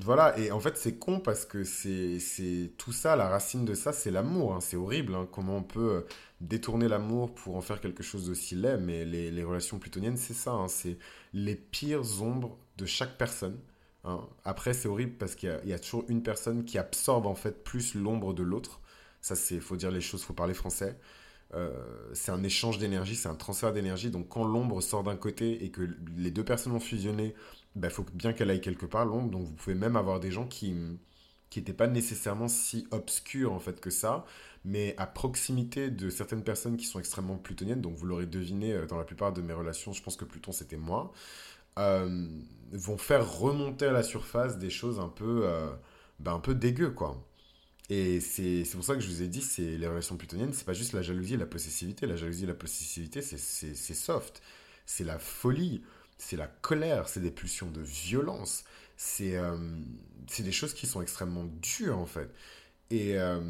voilà, 0.00 0.38
et 0.38 0.50
en 0.52 0.60
fait, 0.60 0.76
c'est 0.76 0.98
con 0.98 1.20
parce 1.20 1.44
que 1.44 1.64
c'est 1.64 2.72
tout 2.78 2.92
ça, 2.92 3.16
la 3.16 3.28
racine 3.28 3.64
de 3.64 3.74
ça, 3.74 3.92
c'est 3.92 4.10
l'amour. 4.10 4.54
Hein. 4.54 4.60
C'est 4.60 4.76
horrible 4.76 5.14
hein, 5.14 5.28
comment 5.30 5.56
on 5.56 5.62
peut 5.62 5.90
euh, 5.90 6.00
détourner 6.40 6.88
l'amour 6.88 7.34
pour 7.34 7.56
en 7.56 7.60
faire 7.60 7.80
quelque 7.80 8.02
chose 8.02 8.26
d'aussi 8.26 8.54
laid, 8.54 8.78
mais 8.78 9.04
les, 9.04 9.42
relations 9.42 9.78
plutoniennes, 9.78 10.16
c'est 10.16 10.34
ça. 10.34 10.52
Hein. 10.52 10.68
c'est 10.68 10.98
les 11.32 11.56
pires 11.56 12.22
ombres 12.22 12.58
de 12.78 12.86
chaque 12.86 13.16
personne. 13.18 13.58
Après, 14.44 14.72
c'est 14.72 14.88
horrible 14.88 15.12
parce 15.18 15.34
qu'il 15.34 15.60
y, 15.66 15.72
a 15.74 15.78
toujours 15.78 16.04
une 16.08 16.22
personne 16.22 16.64
qui 16.64 16.78
absorbe 16.78 17.26
en 17.26 17.34
fait 17.34 17.62
plus 17.64 17.94
l'ombre 17.94 18.32
de 18.32 18.42
l'autre. 18.42 18.80
Ça, 19.20 19.36
c'est, 19.36 19.60
faut 19.60 19.76
dire 19.76 19.90
les 19.90 20.00
choses, 20.00 20.22
faut 20.22 20.32
parler 20.32 20.54
français. 20.54 20.98
Euh, 21.54 21.70
c'est 22.14 22.30
un 22.30 22.42
échange 22.42 22.78
d'énergie, 22.78 23.16
c'est 23.16 23.28
un 23.28 23.34
transfert 23.34 23.72
d'énergie. 23.72 24.10
Donc 24.10 24.28
quand 24.28 24.44
l'ombre 24.44 24.80
sort 24.80 25.02
d'un 25.02 25.16
côté 25.16 25.64
et 25.64 25.70
que 25.70 25.82
les 26.16 26.30
deux 26.30 26.44
personnes 26.44 26.72
ont 26.72 26.80
fusionné 26.80 27.34
il 27.76 27.80
bah, 27.80 27.90
faut 27.90 28.04
bien 28.14 28.32
qu'elle 28.32 28.50
aille 28.50 28.60
quelque 28.60 28.86
part, 28.86 29.04
l'ombre. 29.04 29.30
Donc 29.30 29.46
vous 29.46 29.52
pouvez 29.54 29.74
même 29.74 29.96
avoir 29.96 30.20
des 30.20 30.30
gens 30.30 30.46
qui 30.46 30.74
qui 31.50 31.58
n'étaient 31.58 31.74
pas 31.74 31.88
nécessairement 31.88 32.48
si 32.48 32.86
obscurs 32.92 33.52
en 33.52 33.58
fait 33.58 33.80
que 33.80 33.90
ça, 33.90 34.24
mais 34.64 34.94
à 34.98 35.06
proximité 35.06 35.90
de 35.90 36.08
certaines 36.08 36.44
personnes 36.44 36.76
qui 36.76 36.86
sont 36.86 37.00
extrêmement 37.00 37.36
plutoniennes, 37.36 37.80
donc 37.80 37.96
vous 37.96 38.06
l'aurez 38.06 38.26
deviné 38.26 38.72
euh, 38.72 38.86
dans 38.86 38.96
la 38.96 39.04
plupart 39.04 39.32
de 39.32 39.42
mes 39.42 39.52
relations, 39.52 39.92
je 39.92 40.02
pense 40.02 40.16
que 40.16 40.24
Pluton 40.24 40.52
c'était 40.52 40.76
moi, 40.76 41.12
euh, 41.78 42.28
vont 42.72 42.98
faire 42.98 43.38
remonter 43.38 43.86
à 43.86 43.92
la 43.92 44.02
surface 44.04 44.58
des 44.58 44.70
choses 44.70 45.00
un 45.00 45.08
peu, 45.08 45.42
euh, 45.44 45.68
bah, 46.20 46.32
un 46.32 46.40
peu 46.40 46.54
dégueu 46.54 46.90
quoi. 46.90 47.20
Et 47.90 48.20
c'est 48.20 48.64
pour 48.72 48.84
ça 48.84 48.94
que 48.94 49.00
je 49.00 49.08
vous 49.08 49.22
ai 49.22 49.26
dit, 49.26 49.42
c'est 49.42 49.76
les 49.76 49.88
relations 49.88 50.16
plutoniennes, 50.16 50.52
c'est 50.52 50.64
pas 50.64 50.74
juste 50.74 50.92
la 50.92 51.02
jalousie 51.02 51.34
et 51.34 51.36
la 51.36 51.46
possessivité. 51.46 52.06
La 52.06 52.14
jalousie 52.14 52.44
et 52.44 52.46
la 52.46 52.54
possessivité, 52.54 53.20
c'est 53.20 53.94
soft. 53.94 54.42
C'est 54.86 55.02
la 55.02 55.18
folie 55.18 55.82
c'est 56.20 56.36
la 56.36 56.46
colère, 56.46 57.08
c'est 57.08 57.20
des 57.20 57.30
pulsions 57.30 57.70
de 57.70 57.80
violence, 57.80 58.64
c'est 58.96 59.36
euh, 59.36 59.56
des 60.38 60.52
choses 60.52 60.74
qui 60.74 60.86
sont 60.86 61.00
extrêmement 61.00 61.44
dures 61.62 61.98
en 61.98 62.06
fait. 62.06 62.30
Et, 62.90 63.18
euh, 63.18 63.40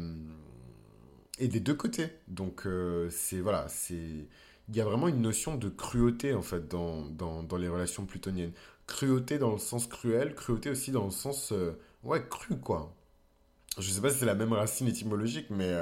et 1.39 1.47
des 1.47 1.59
deux 1.59 1.73
côtés. 1.73 2.09
Donc 2.27 2.65
euh, 2.65 3.09
c'est 3.11 3.41
voilà, 3.41 3.67
c'est 3.67 4.27
il 4.69 4.75
y 4.75 4.79
a 4.79 4.85
vraiment 4.85 5.09
une 5.09 5.21
notion 5.21 5.57
de 5.57 5.67
cruauté 5.69 6.33
en 6.33 6.41
fait 6.41 6.69
dans, 6.69 7.01
dans, 7.09 7.57
les 7.57 7.67
relations 7.67 8.05
plutoniennes. 8.05 8.53
Cruauté 8.87 9.37
dans 9.37 9.51
le 9.51 9.59
sens 9.59 9.87
cruel, 9.87 10.33
cruauté 10.33 10.69
aussi 10.69 10.91
dans 10.91 11.05
le 11.05 11.11
sens 11.11 11.53
ouais 12.03 12.25
cru 12.29 12.57
quoi. 12.57 12.95
Je 13.79 13.89
sais 13.91 14.01
pas 14.01 14.11
si 14.11 14.19
c'est 14.19 14.25
la 14.25 14.35
même 14.35 14.53
racine 14.53 14.87
étymologique, 14.87 15.47
mais 15.49 15.73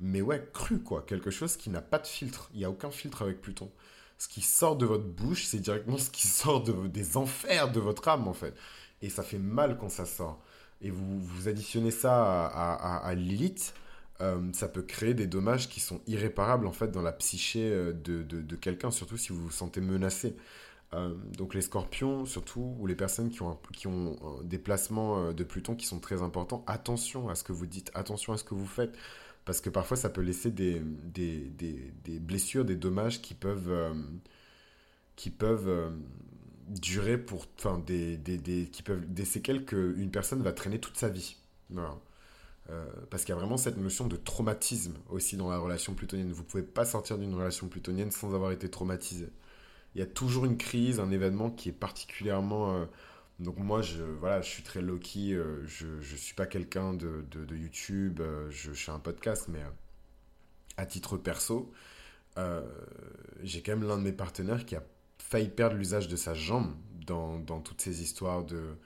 mais 0.00 0.20
ouais 0.20 0.46
cru 0.52 0.80
quoi, 0.80 1.02
quelque 1.02 1.30
chose 1.30 1.56
qui 1.56 1.70
n'a 1.70 1.80
pas 1.82 1.98
de 1.98 2.06
filtre. 2.06 2.50
Il 2.54 2.60
y 2.60 2.64
a 2.66 2.70
aucun 2.70 2.90
filtre 2.90 3.22
avec 3.22 3.40
Pluton 3.40 3.70
ce 4.18 4.26
qui 4.28 4.42
sort 4.42 4.76
de 4.76 4.84
votre 4.84 5.04
bouche, 5.04 5.44
c'est 5.44 5.60
directement 5.60 5.96
ce 5.96 6.10
qui 6.10 6.26
sort 6.26 6.62
de, 6.62 6.88
des 6.88 7.16
enfers 7.16 7.70
de 7.70 7.80
votre 7.80 8.08
âme, 8.08 8.26
en 8.26 8.34
fait. 8.34 8.54
Et 9.00 9.08
ça 9.08 9.22
fait 9.22 9.38
mal 9.38 9.78
quand 9.78 9.88
ça 9.88 10.04
sort. 10.04 10.42
Et 10.80 10.90
vous, 10.90 11.20
vous 11.20 11.48
additionnez 11.48 11.92
ça 11.92 12.46
à, 12.46 12.96
à, 12.96 13.14
Lilith, 13.14 13.74
euh, 14.20 14.40
ça 14.52 14.68
peut 14.68 14.82
créer 14.82 15.14
des 15.14 15.28
dommages 15.28 15.68
qui 15.68 15.78
sont 15.78 16.00
irréparables, 16.08 16.66
en 16.66 16.72
fait, 16.72 16.90
dans 16.90 17.02
la 17.02 17.12
psyché 17.12 17.70
euh, 17.70 17.92
de, 17.92 18.22
de, 18.22 18.56
quelqu'un, 18.56 18.90
surtout 18.90 19.16
si 19.16 19.32
vous 19.32 19.42
vous 19.42 19.50
sentez 19.50 19.80
menacé. 19.80 20.36
Euh, 20.94 21.14
donc 21.36 21.54
les 21.54 21.60
scorpions, 21.60 22.26
surtout, 22.26 22.76
ou 22.80 22.86
les 22.86 22.96
personnes 22.96 23.30
qui 23.30 23.42
ont, 23.42 23.58
qui 23.72 23.86
ont 23.86 24.16
des 24.42 24.58
placements 24.58 25.32
de 25.32 25.44
Pluton 25.44 25.76
qui 25.76 25.86
sont 25.86 26.00
très 26.00 26.22
importants, 26.22 26.64
attention 26.66 27.28
à 27.28 27.34
ce 27.36 27.44
que 27.44 27.52
vous 27.52 27.66
dites, 27.66 27.92
attention 27.94 28.32
à 28.32 28.38
ce 28.38 28.44
que 28.44 28.54
vous 28.54 28.66
faites, 28.66 28.96
parce 29.48 29.62
que 29.62 29.70
parfois 29.70 29.96
ça 29.96 30.10
peut 30.10 30.20
laisser 30.20 30.50
des, 30.50 30.82
blessures, 32.20 32.66
des 32.66 32.76
dommages 32.76 33.22
qui 33.22 33.32
peuvent, 33.32 33.72
qui 35.16 35.30
peuvent 35.30 35.90
durer 36.68 37.16
pour, 37.16 37.46
enfin, 37.56 37.82
des, 37.86 38.20
qui 38.70 38.82
peuvent, 38.82 39.10
des 39.10 39.24
séquelles 39.24 39.64
qu'une 39.64 40.10
personne 40.10 40.42
va 40.42 40.52
traîner 40.52 40.78
toute 40.78 40.98
sa 40.98 41.08
vie. 41.08 41.38
Euh, 42.68 42.84
parce 43.08 43.24
qu'il 43.24 43.34
y 43.34 43.38
a 43.38 43.40
vraiment 43.40 43.56
cette 43.56 43.78
notion 43.78 44.06
de 44.06 44.16
traumatisme 44.16 44.98
aussi 45.08 45.38
dans 45.38 45.48
la 45.48 45.56
relation 45.56 45.94
plutonienne. 45.94 46.30
Vous 46.30 46.42
ne 46.42 46.46
pouvez 46.46 46.62
pas 46.62 46.84
sortir 46.84 47.16
d'une 47.16 47.34
relation 47.34 47.68
plutonienne 47.68 48.10
sans 48.10 48.34
avoir 48.34 48.52
été 48.52 48.68
traumatisé. 48.68 49.30
Il 49.94 50.00
y 50.00 50.02
a 50.02 50.06
toujours 50.06 50.44
une 50.44 50.58
crise, 50.58 51.00
un 51.00 51.10
événement 51.10 51.50
qui 51.50 51.70
est 51.70 51.72
particulièrement... 51.72 52.86
Euh, 53.40 53.44
donc 53.44 53.58
moi, 53.58 53.82
je, 53.82 54.02
voilà, 54.02 54.40
je 54.40 54.48
suis 54.48 54.62
très 54.62 54.80
low-key, 54.82 55.32
euh, 55.32 55.64
je 55.66 55.86
ne 55.86 56.16
suis 56.16 56.34
pas 56.34 56.46
quelqu'un 56.46 56.94
de, 56.94 57.24
de, 57.30 57.56
YouTube, 57.56 58.20
je, 58.50 58.72
je, 58.72 58.84
fais 58.84 58.92
un 58.92 58.98
podcast, 58.98 59.46
mais 59.48 59.62
à 60.76 60.86
titre 60.86 61.16
perso, 61.16 61.72
j'ai 63.42 63.62
quand 63.62 63.72
même 63.72 63.88
l'un 63.88 63.98
de 63.98 64.02
mes 64.02 64.12
partenaires 64.12 64.64
qui 64.64 64.76
a 64.76 64.82
failli 65.18 65.48
perdre 65.48 65.76
l'usage 65.76 66.08
de 66.08 66.16
sa 66.16 66.34
jambe 66.34 66.74
dans, 67.06 67.38
dans 67.38 67.60
toutes 67.60 67.80
ces 67.80 68.02
histoires 68.02 68.44
de 68.44 68.76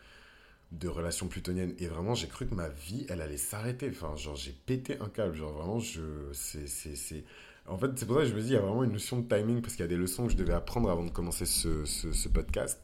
de 0.72 0.88
relations 0.88 1.28
plutoniennes. 1.28 1.74
Et 1.78 1.86
vraiment, 1.86 2.14
j'ai 2.14 2.28
cru 2.28 2.46
que 2.46 2.54
ma 2.54 2.68
vie, 2.68 3.06
elle 3.08 3.20
allait 3.20 3.36
s'arrêter. 3.36 3.90
Enfin, 3.90 4.16
genre, 4.16 4.36
j'ai 4.36 4.52
pété 4.52 4.98
un 5.00 5.08
câble. 5.08 5.34
Genre, 5.34 5.52
vraiment, 5.52 5.78
je. 5.78 6.02
C'est. 6.32 6.66
c'est, 6.66 7.24
En 7.66 7.78
fait, 7.78 7.90
c'est 7.96 8.06
pour 8.06 8.16
ça 8.16 8.22
que 8.22 8.28
je 8.28 8.34
me 8.34 8.40
dis, 8.40 8.48
il 8.48 8.54
y 8.54 8.56
a 8.56 8.60
vraiment 8.60 8.84
une 8.84 8.92
notion 8.92 9.18
de 9.20 9.28
timing, 9.28 9.60
parce 9.60 9.74
qu'il 9.74 9.82
y 9.82 9.86
a 9.86 9.88
des 9.88 9.96
leçons 9.96 10.26
que 10.26 10.32
je 10.32 10.36
devais 10.36 10.54
apprendre 10.54 10.90
avant 10.90 11.04
de 11.04 11.10
commencer 11.10 11.46
ce, 11.46 11.84
ce, 11.84 12.28
podcast. 12.28 12.80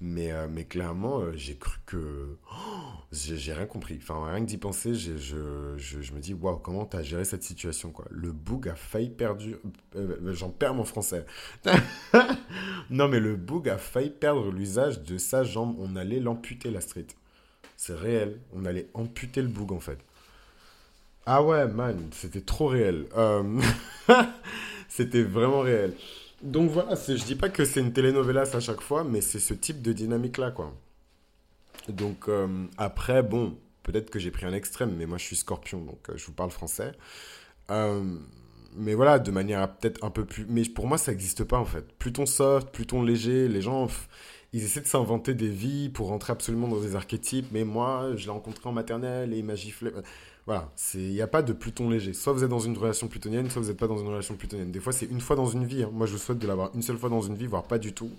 Mais, 0.00 0.30
euh, 0.30 0.46
mais 0.48 0.64
clairement, 0.64 1.20
euh, 1.20 1.32
j'ai 1.34 1.56
cru 1.56 1.78
que. 1.84 2.36
Oh, 2.52 2.56
j'ai 3.10 3.52
rien 3.52 3.66
compris. 3.66 3.98
Enfin, 4.00 4.30
rien 4.30 4.40
que 4.40 4.46
d'y 4.46 4.56
penser, 4.56 4.94
je, 4.94 5.16
je, 5.16 5.76
je, 5.76 6.12
me 6.12 6.20
dis, 6.20 6.34
waouh, 6.34 6.58
comment 6.58 6.84
t'as 6.84 7.02
géré 7.02 7.24
cette 7.24 7.42
situation, 7.42 7.90
quoi. 7.90 8.06
Le 8.10 8.30
boug 8.30 8.68
a 8.68 8.76
failli 8.76 9.10
perdre. 9.10 9.42
Euh, 9.96 10.32
j'en 10.34 10.50
perds 10.50 10.74
mon 10.74 10.84
français. 10.84 11.26
non, 12.90 13.08
mais 13.08 13.18
le 13.18 13.34
boug 13.34 13.68
a 13.68 13.76
failli 13.76 14.10
perdre 14.10 14.52
l'usage 14.52 15.02
de 15.02 15.18
sa 15.18 15.42
jambe. 15.42 15.74
On 15.80 15.96
allait 15.96 16.20
l'amputer, 16.20 16.70
la 16.70 16.80
street. 16.80 17.08
C'est 17.76 17.94
réel. 17.94 18.40
On 18.52 18.64
allait 18.66 18.88
amputer 18.94 19.42
le 19.42 19.48
boug 19.48 19.72
en 19.72 19.80
fait. 19.80 19.98
Ah 21.26 21.42
ouais, 21.42 21.66
man, 21.66 22.08
c'était 22.12 22.40
trop 22.40 22.68
réel. 22.68 23.06
C'était 24.88 25.22
vraiment 25.22 25.60
réel. 25.60 25.92
Donc 26.42 26.70
voilà, 26.70 26.94
je 26.94 27.24
dis 27.24 27.34
pas 27.34 27.48
que 27.48 27.64
c'est 27.64 27.80
une 27.80 27.92
telenovelas 27.92 28.54
à 28.54 28.60
chaque 28.60 28.80
fois, 28.80 29.04
mais 29.04 29.20
c'est 29.20 29.40
ce 29.40 29.54
type 29.54 29.82
de 29.82 29.92
dynamique-là, 29.92 30.50
quoi. 30.52 30.72
Donc 31.88 32.28
euh, 32.28 32.66
après, 32.76 33.22
bon, 33.22 33.56
peut-être 33.82 34.10
que 34.10 34.18
j'ai 34.18 34.30
pris 34.30 34.46
un 34.46 34.52
extrême, 34.52 34.94
mais 34.96 35.06
moi 35.06 35.18
je 35.18 35.24
suis 35.24 35.36
scorpion, 35.36 35.80
donc 35.80 35.98
euh, 36.08 36.16
je 36.16 36.26
vous 36.26 36.32
parle 36.32 36.50
français. 36.50 36.92
mais 37.68 38.94
voilà, 38.94 39.18
de 39.18 39.30
manière 39.30 39.74
peut-être 39.76 40.04
un 40.04 40.10
peu 40.10 40.24
plus... 40.24 40.46
Mais 40.48 40.62
pour 40.64 40.86
moi, 40.86 40.98
ça 40.98 41.12
n'existe 41.12 41.44
pas 41.44 41.58
en 41.58 41.64
fait. 41.64 41.84
Pluton 41.98 42.26
soft, 42.26 42.70
Pluton 42.70 43.02
léger, 43.02 43.48
les 43.48 43.62
gens 43.62 43.88
ils 44.52 44.64
essaient 44.64 44.80
de 44.80 44.86
s'inventer 44.86 45.34
des 45.34 45.48
vies 45.48 45.90
pour 45.90 46.08
rentrer 46.08 46.32
absolument 46.32 46.68
dans 46.68 46.80
des 46.80 46.96
archétypes, 46.96 47.48
mais 47.52 47.64
moi, 47.64 48.12
je 48.16 48.24
l'ai 48.24 48.30
rencontré 48.30 48.68
en 48.68 48.72
maternelle 48.72 49.32
et 49.34 49.38
il 49.38 49.44
m'a 49.44 49.54
giflé. 49.54 49.90
Voilà, 50.48 50.72
il 50.94 51.10
n'y 51.10 51.20
a 51.20 51.26
pas 51.26 51.42
de 51.42 51.52
Pluton 51.52 51.90
léger. 51.90 52.14
Soit 52.14 52.32
vous 52.32 52.42
êtes 52.42 52.48
dans 52.48 52.58
une 52.58 52.74
relation 52.74 53.06
plutonienne, 53.06 53.50
soit 53.50 53.60
vous 53.60 53.68
n'êtes 53.68 53.76
pas 53.76 53.86
dans 53.86 53.98
une 53.98 54.08
relation 54.08 54.34
plutonienne. 54.34 54.72
Des 54.72 54.80
fois, 54.80 54.94
c'est 54.94 55.04
une 55.04 55.20
fois 55.20 55.36
dans 55.36 55.44
une 55.44 55.66
vie. 55.66 55.82
Hein. 55.82 55.90
Moi, 55.92 56.06
je 56.06 56.12
vous 56.12 56.18
souhaite 56.18 56.38
de 56.38 56.46
l'avoir 56.46 56.70
une 56.74 56.80
seule 56.80 56.96
fois 56.96 57.10
dans 57.10 57.20
une 57.20 57.34
vie, 57.34 57.46
voire 57.46 57.64
pas 57.64 57.78
du 57.78 57.92
tout. 57.92 58.10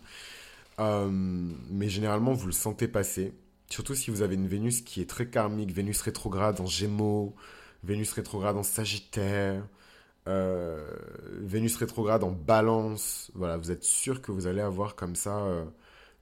Euh, 0.80 1.10
mais 1.10 1.90
généralement, 1.90 2.34
vous 2.34 2.46
le 2.46 2.52
sentez 2.52 2.88
passer. 2.88 3.34
Surtout 3.72 3.96
si 3.96 4.12
vous 4.12 4.22
avez 4.22 4.36
une 4.36 4.46
Vénus 4.48 4.82
qui 4.82 5.02
est 5.02 5.10
très 5.10 5.28
karmique, 5.28 5.72
Vénus 5.74 6.02
rétrograde 6.02 6.62
en 6.62 6.68
Gémeaux, 6.68 7.34
Vénus 7.84 8.12
rétrograde 8.14 8.58
en 8.58 8.64
Sagittaire, 8.64 9.66
euh, 10.28 10.88
Vénus 11.42 11.78
rétrograde 11.78 12.24
en 12.24 12.30
Balance. 12.30 13.32
Voilà, 13.34 13.58
vous 13.58 13.72
êtes 13.72 13.84
sûr 13.84 14.22
que 14.22 14.32
vous 14.32 14.46
allez 14.46 14.62
avoir 14.62 14.96
comme 14.96 15.16
ça 15.16 15.40
euh, 15.40 15.66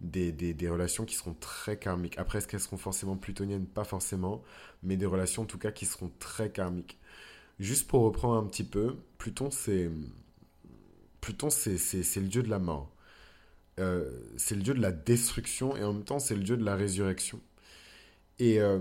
des, 0.02 0.70
relations 0.70 1.06
qui 1.06 1.16
seront 1.16 1.34
très 1.34 1.78
karmiques. 1.78 2.18
Après, 2.18 2.38
est-ce 2.40 2.48
qu'elles 2.48 2.60
seront 2.60 2.78
forcément 2.78 3.18
plutoniennes? 3.18 3.66
Pas 3.66 3.84
forcément, 3.84 4.44
mais 4.84 4.98
des 4.98 5.06
relations 5.06 5.44
en 5.44 5.46
tout 5.46 5.58
cas 5.58 5.72
qui 5.72 5.86
seront 5.86 6.12
très 6.20 6.52
karmiques. 6.52 6.98
Juste 7.60 7.88
pour 7.88 8.04
reprendre 8.04 8.38
un 8.38 8.48
petit 8.48 8.64
peu, 8.64 8.98
Pluton, 9.18 9.50
c'est 9.52 9.90
Pluton, 11.22 11.50
c'est 11.50 12.16
le 12.18 12.28
dieu 12.28 12.44
de 12.44 12.50
la 12.50 12.60
mort. 12.60 12.92
Euh, 13.80 14.10
c'est 14.38 14.56
le 14.56 14.62
dieu 14.62 14.74
de 14.74 14.82
la 14.82 14.92
destruction 14.92 15.76
et 15.76 15.84
en 15.84 15.94
même 15.94 16.04
temps, 16.04 16.20
c'est 16.20 16.36
le 16.36 16.44
dieu 16.44 16.58
de 16.58 16.64
la 16.64 16.76
résurrection. 16.76 17.40
Et 18.40 18.60
euh, 18.60 18.80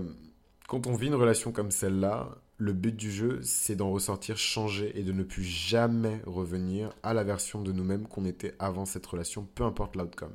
quand 0.67 0.87
on 0.87 0.95
vit 0.95 1.07
une 1.07 1.15
relation 1.15 1.51
comme 1.51 1.71
celle-là, 1.71 2.29
le 2.57 2.73
but 2.73 2.95
du 2.95 3.11
jeu, 3.11 3.39
c'est 3.43 3.75
d'en 3.75 3.91
ressortir 3.91 4.37
changé 4.37 4.97
et 4.99 5.03
de 5.03 5.11
ne 5.11 5.23
plus 5.23 5.43
jamais 5.43 6.21
revenir 6.25 6.91
à 7.03 7.13
la 7.13 7.23
version 7.23 7.61
de 7.61 7.71
nous-mêmes 7.71 8.07
qu'on 8.07 8.25
était 8.25 8.55
avant 8.59 8.85
cette 8.85 9.05
relation, 9.05 9.47
peu 9.55 9.63
importe 9.63 9.95
l'outcome. 9.95 10.33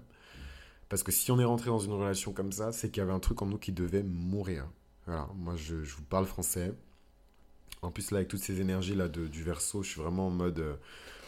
Parce 0.92 1.02
que 1.02 1.10
si 1.10 1.30
on 1.30 1.40
est 1.40 1.44
rentré 1.44 1.70
dans 1.70 1.78
une 1.78 1.94
relation 1.94 2.34
comme 2.34 2.52
ça, 2.52 2.70
c'est 2.70 2.90
qu'il 2.90 3.00
y 3.00 3.02
avait 3.02 3.14
un 3.14 3.18
truc 3.18 3.40
en 3.40 3.46
nous 3.46 3.56
qui 3.56 3.72
devait 3.72 4.02
mourir. 4.02 4.68
Voilà, 5.06 5.26
moi 5.36 5.56
je, 5.56 5.76
vous 5.76 6.02
parle 6.02 6.26
français. 6.26 6.74
En 7.80 7.90
plus, 7.90 8.10
là, 8.10 8.18
avec 8.18 8.28
toutes 8.28 8.42
ces 8.42 8.60
énergies-là 8.60 9.08
du 9.08 9.42
verso, 9.42 9.82
je 9.82 9.88
suis 9.88 10.02
vraiment 10.02 10.26
en 10.26 10.30
mode 10.30 10.58
euh, 10.58 10.74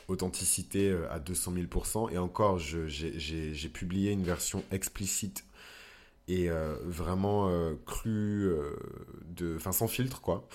authenticité 0.09 0.91
euh, 0.91 1.11
à 1.11 1.19
200 1.19 1.55
000%. 1.55 2.13
Et 2.13 2.19
encore, 2.19 2.59
j'ai 2.59 3.69
publié 3.71 4.13
une 4.13 4.23
version 4.23 4.63
explicite 4.71 5.47
et 6.29 6.51
euh, 6.51 6.77
vraiment 6.83 7.51
crue, 7.87 8.53
de, 9.35 9.57
enfin 9.57 9.73
sans 9.73 9.89
filtre, 9.89 10.21
quoi. 10.21 10.47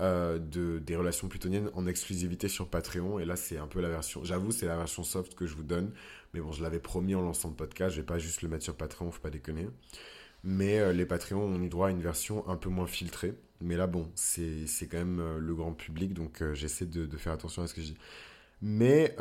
De, 0.00 0.78
des 0.78 0.96
relations 0.96 1.28
plutoniennes 1.28 1.70
en 1.74 1.86
exclusivité 1.86 2.48
sur 2.48 2.68
Patreon. 2.68 3.18
Et 3.18 3.24
là, 3.24 3.36
c'est 3.36 3.58
un 3.58 3.66
peu 3.66 3.80
la 3.80 3.88
version, 3.88 4.24
j'avoue, 4.24 4.50
c'est 4.50 4.66
la 4.66 4.76
version 4.76 5.02
soft 5.02 5.34
que 5.34 5.46
je 5.46 5.54
vous 5.54 5.62
donne. 5.62 5.92
Mais 6.34 6.40
bon, 6.40 6.52
je 6.52 6.62
l'avais 6.62 6.78
promis 6.78 7.14
en 7.14 7.22
lançant 7.22 7.48
le 7.48 7.54
podcast, 7.54 7.94
je 7.94 8.00
vais 8.00 8.06
pas 8.06 8.18
juste 8.18 8.42
le 8.42 8.48
mettre 8.48 8.64
sur 8.64 8.74
Patreon, 8.76 9.10
faut 9.10 9.20
pas 9.20 9.30
déconner. 9.30 9.68
Mais 10.44 10.78
euh, 10.78 10.92
les 10.92 11.06
Patreons 11.06 11.44
ont 11.44 11.62
eu 11.62 11.68
droit 11.68 11.88
à 11.88 11.90
une 11.90 12.00
version 12.00 12.48
un 12.48 12.56
peu 12.56 12.70
moins 12.70 12.86
filtrée. 12.86 13.34
Mais 13.60 13.76
là, 13.76 13.86
bon, 13.86 14.10
c'est 14.14 14.66
quand 14.90 14.98
même 14.98 15.20
euh, 15.20 15.38
le 15.38 15.54
grand 15.54 15.72
public, 15.72 16.14
donc 16.14 16.40
euh, 16.40 16.54
j'essaie 16.54 16.86
de, 16.86 17.16
faire 17.16 17.32
attention 17.32 17.62
à 17.62 17.66
ce 17.66 17.74
que 17.74 17.82
je 17.82 17.88
dis. 17.88 17.98
Mais 18.62 19.16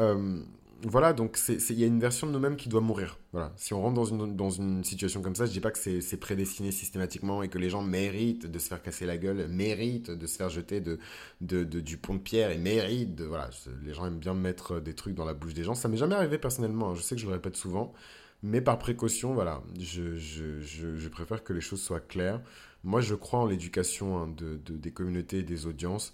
voilà, 0.84 1.14
donc 1.14 1.38
il 1.50 1.80
y 1.80 1.84
a 1.84 1.88
une 1.88 2.00
version 2.00 2.28
de 2.28 2.32
nous-mêmes 2.32 2.56
qui 2.56 2.70
doit 2.70 2.82
mourir. 2.82 3.18
Voilà. 3.32 3.52
Si 3.56 3.74
on 3.74 3.82
rentre 3.82 3.96
dans 3.96 4.06
une, 4.06 4.36
dans 4.36 4.50
une 4.50 4.84
situation 4.84 5.22
comme 5.22 5.36
ça, 5.36 5.46
je 5.46 5.52
dis 5.52 5.60
pas 5.60 5.72
que 5.72 5.78
c'est 5.78 6.18
prédestiné 6.18 6.72
systématiquement 6.72 7.44
et 7.44 7.50
que 7.50 7.58
les 7.58 7.70
gens 7.70 7.82
méritent 7.82 8.46
de 8.46 8.60
se 8.60 8.68
faire 8.68 8.82
casser 8.82 9.06
la 9.06 9.18
gueule, 9.18 9.48
méritent 9.48 10.12
de 10.12 10.28
se 10.28 10.38
faire 10.38 10.50
jeter 10.50 10.82
de, 10.82 11.00
de, 11.42 11.64
du 11.64 11.98
pont 11.98 12.16
de 12.16 12.20
pierre 12.20 12.52
et 12.52 12.58
méritent 12.58 13.16
de... 13.16 13.26
Voilà, 13.26 13.50
les 13.84 13.94
gens 13.94 14.06
aiment 14.06 14.20
bien 14.20 14.34
mettre 14.34 14.80
des 14.80 14.94
trucs 14.94 15.16
dans 15.16 15.26
la 15.26 15.34
bouche 15.34 15.54
des 15.54 15.64
gens. 15.64 15.76
Ça 15.76 15.88
m'est 15.88 15.98
jamais 15.98 16.16
arrivé 16.16 16.38
personnellement, 16.38 16.92
hein. 16.92 16.96
je 16.96 17.02
sais 17.02 17.16
que 17.16 17.22
je 17.22 17.28
le 17.28 17.34
répète 17.34 17.56
souvent, 17.56 17.94
mais 18.42 18.62
par 18.62 18.80
précaution, 18.80 19.34
voilà, 19.34 19.62
je, 19.80 20.16
je, 20.16 20.62
je, 20.62 20.96
je 20.96 21.10
préfère 21.10 21.44
que 21.44 21.54
les 21.54 21.62
choses 21.62 21.82
soient 21.82 22.00
claires. 22.00 22.42
Moi, 22.84 23.02
je 23.02 23.16
crois 23.16 23.42
en 23.42 23.46
l'éducation 23.46 24.18
hein, 24.18 24.28
de, 24.28 24.60
de, 24.66 24.78
des 24.78 24.92
communautés 24.92 25.40
et 25.40 25.44
des 25.44 25.66
audiences. 25.66 26.14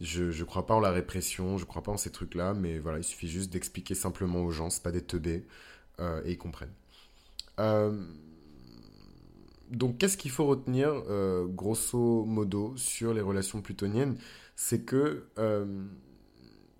Je 0.00 0.24
ne 0.24 0.44
crois 0.44 0.66
pas 0.66 0.74
en 0.74 0.80
la 0.80 0.90
répression, 0.90 1.56
je 1.56 1.64
ne 1.64 1.68
crois 1.68 1.82
pas 1.82 1.92
en 1.92 1.96
ces 1.96 2.10
trucs-là, 2.10 2.52
mais 2.52 2.78
voilà, 2.78 2.98
il 2.98 3.04
suffit 3.04 3.28
juste 3.28 3.50
d'expliquer 3.50 3.94
simplement 3.94 4.42
aux 4.42 4.50
gens, 4.50 4.68
c'est 4.68 4.82
pas 4.82 4.92
des 4.92 5.02
teubés, 5.02 5.46
euh, 6.00 6.22
et 6.24 6.32
ils 6.32 6.38
comprennent. 6.38 6.74
Euh, 7.60 8.04
donc, 9.70 9.96
qu'est-ce 9.96 10.18
qu'il 10.18 10.30
faut 10.30 10.44
retenir, 10.44 10.90
euh, 11.08 11.46
grosso 11.46 12.24
modo, 12.26 12.74
sur 12.76 13.14
les 13.14 13.22
relations 13.22 13.62
plutoniennes? 13.62 14.18
C'est 14.54 14.82
que 14.82 15.24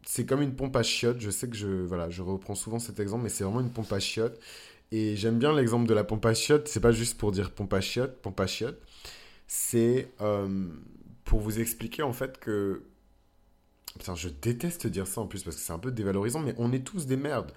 c'est 0.04 0.24
comme 0.26 0.42
une 0.42 0.54
pompe 0.54 0.76
à 0.76 0.82
chiottes. 0.82 1.20
Je 1.20 1.30
sais 1.30 1.48
que 1.48 1.56
je, 1.56 1.66
voilà, 1.66 2.10
je 2.10 2.22
reprends 2.22 2.54
souvent 2.54 2.78
cet 2.78 3.00
exemple, 3.00 3.24
mais 3.24 3.28
c'est 3.28 3.44
vraiment 3.44 3.60
une 3.60 3.72
pompe 3.72 3.92
à 3.92 3.98
chiottes. 3.98 4.38
Et 4.92 5.16
j'aime 5.16 5.38
bien 5.38 5.52
l'exemple 5.54 5.88
de 5.88 5.94
la 5.94 6.04
pompe 6.04 6.24
à 6.26 6.34
chiottes. 6.34 6.68
C'est 6.68 6.80
pas 6.80 6.92
juste 6.92 7.18
pour 7.18 7.32
dire 7.32 7.50
pompe 7.50 7.72
à 7.72 7.80
chiottes, 7.80 8.20
pompe 8.22 8.40
à 8.40 8.46
chiottes. 8.46 8.80
C'est 9.48 10.10
pour 11.24 11.40
vous 11.40 11.60
expliquer 11.60 12.02
en 12.02 12.12
fait 12.12 12.38
que 12.38 12.82
Putain, 13.98 14.14
je 14.14 14.28
déteste 14.28 14.86
dire 14.86 15.06
ça 15.06 15.20
en 15.20 15.26
plus 15.26 15.42
parce 15.42 15.56
que 15.56 15.62
c'est 15.62 15.72
un 15.72 15.78
peu 15.78 15.90
dévalorisant, 15.90 16.40
mais 16.40 16.54
on 16.58 16.72
est 16.72 16.84
tous 16.84 17.06
des 17.06 17.16
merdes. 17.16 17.52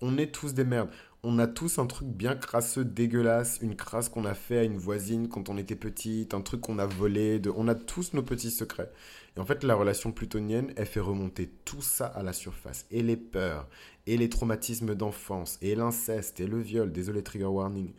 On 0.00 0.18
est 0.18 0.32
tous 0.32 0.54
des 0.54 0.64
merdes. 0.64 0.90
On 1.24 1.38
a 1.38 1.46
tous 1.46 1.78
un 1.78 1.86
truc 1.86 2.08
bien 2.08 2.34
crasseux, 2.34 2.84
dégueulasse, 2.84 3.58
une 3.62 3.76
crasse 3.76 4.08
qu'on 4.08 4.24
a 4.24 4.34
fait 4.34 4.58
à 4.58 4.64
une 4.64 4.76
voisine 4.76 5.28
quand 5.28 5.48
on 5.48 5.56
était 5.56 5.76
petite, 5.76 6.34
un 6.34 6.40
truc 6.40 6.62
qu'on 6.62 6.80
a 6.80 6.86
volé. 6.86 7.40
On 7.54 7.68
a 7.68 7.76
tous 7.76 8.12
nos 8.12 8.24
petits 8.24 8.50
secrets. 8.50 8.90
Et 9.36 9.40
en 9.40 9.46
fait, 9.46 9.62
la 9.62 9.76
relation 9.76 10.10
plutonienne, 10.10 10.72
elle 10.76 10.86
fait 10.86 11.00
remonter 11.00 11.48
tout 11.64 11.80
ça 11.80 12.06
à 12.06 12.24
la 12.24 12.32
surface. 12.32 12.86
Et 12.90 13.02
les 13.04 13.16
peurs, 13.16 13.68
et 14.08 14.16
les 14.16 14.28
traumatismes 14.28 14.96
d'enfance, 14.96 15.58
et 15.62 15.76
l'inceste, 15.76 16.40
et 16.40 16.48
le 16.48 16.60
viol. 16.60 16.90
Désolé, 16.90 17.22
trigger 17.22 17.44
warning. 17.44 17.92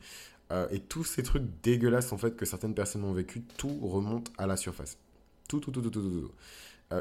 Euh, 0.52 0.68
et 0.70 0.80
tous 0.80 1.06
ces 1.06 1.24
trucs 1.24 1.46
dégueulasses, 1.64 2.12
en 2.12 2.18
fait, 2.18 2.36
que 2.36 2.46
certaines 2.46 2.76
personnes 2.76 3.06
ont 3.06 3.14
vécu, 3.14 3.44
tout 3.58 3.80
remonte 3.82 4.32
à 4.38 4.48
la 4.48 4.58
surface. 4.58 4.98
Tout, 5.48 5.62
tout, 5.62 5.72
tout, 5.72 5.82
tout, 5.82 5.90
tout, 5.90 6.02
tout. 6.02 6.32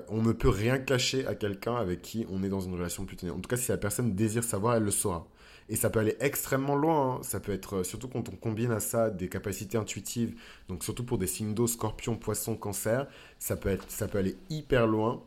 On 0.09 0.22
ne 0.22 0.33
peut 0.33 0.48
rien 0.48 0.78
cacher 0.78 1.26
à 1.26 1.35
quelqu'un 1.35 1.74
avec 1.76 2.02
qui 2.02 2.26
on 2.31 2.42
est 2.42 2.48
dans 2.48 2.61
une 2.61 2.74
relation 2.74 3.05
plutonienne. 3.05 3.37
En 3.37 3.40
tout 3.40 3.48
cas, 3.48 3.57
si 3.57 3.70
la 3.70 3.78
personne 3.78 4.14
désire 4.14 4.44
savoir, 4.44 4.76
elle 4.76 4.85
le 4.85 4.90
saura. 4.90 5.26
Et 5.68 5.76
ça 5.76 5.90
peut 5.90 6.00
aller 6.00 6.16
extrêmement 6.20 6.76
loin. 6.76 7.16
Hein. 7.16 7.22
Ça 7.22 7.40
peut 7.40 7.52
être, 7.52 7.76
euh, 7.76 7.85
surtout 7.85 8.09
quand 8.09 8.28
on 8.28 8.37
combine 8.37 8.72
à 8.72 8.81
ça 8.81 9.11
des 9.11 9.28
capacités 9.28 9.78
intuitives, 9.78 10.35
donc 10.68 10.85
surtout 10.85 11.05
pour 11.05 11.18
des 11.18 11.26
signes 11.26 11.55
d'eau, 11.55 11.66
scorpion, 11.66 12.16
poisson, 12.16 12.57
cancer, 12.57 13.07
ça 13.38 13.57
peut, 13.57 13.70
être, 13.70 13.90
ça 13.90 14.09
peut 14.09 14.18
aller 14.18 14.37
hyper 14.50 14.87
loin 14.87 15.22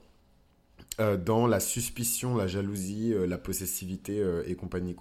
euh, 1.00 1.18
dans 1.18 1.48
la 1.48 1.60
suspicion, 1.60 2.36
la 2.36 2.48
jalousie, 2.48 3.14
euh, 3.14 3.26
la 3.26 3.38
possessivité 3.38 4.24
et 4.46 4.56
compagnie. 4.56 4.96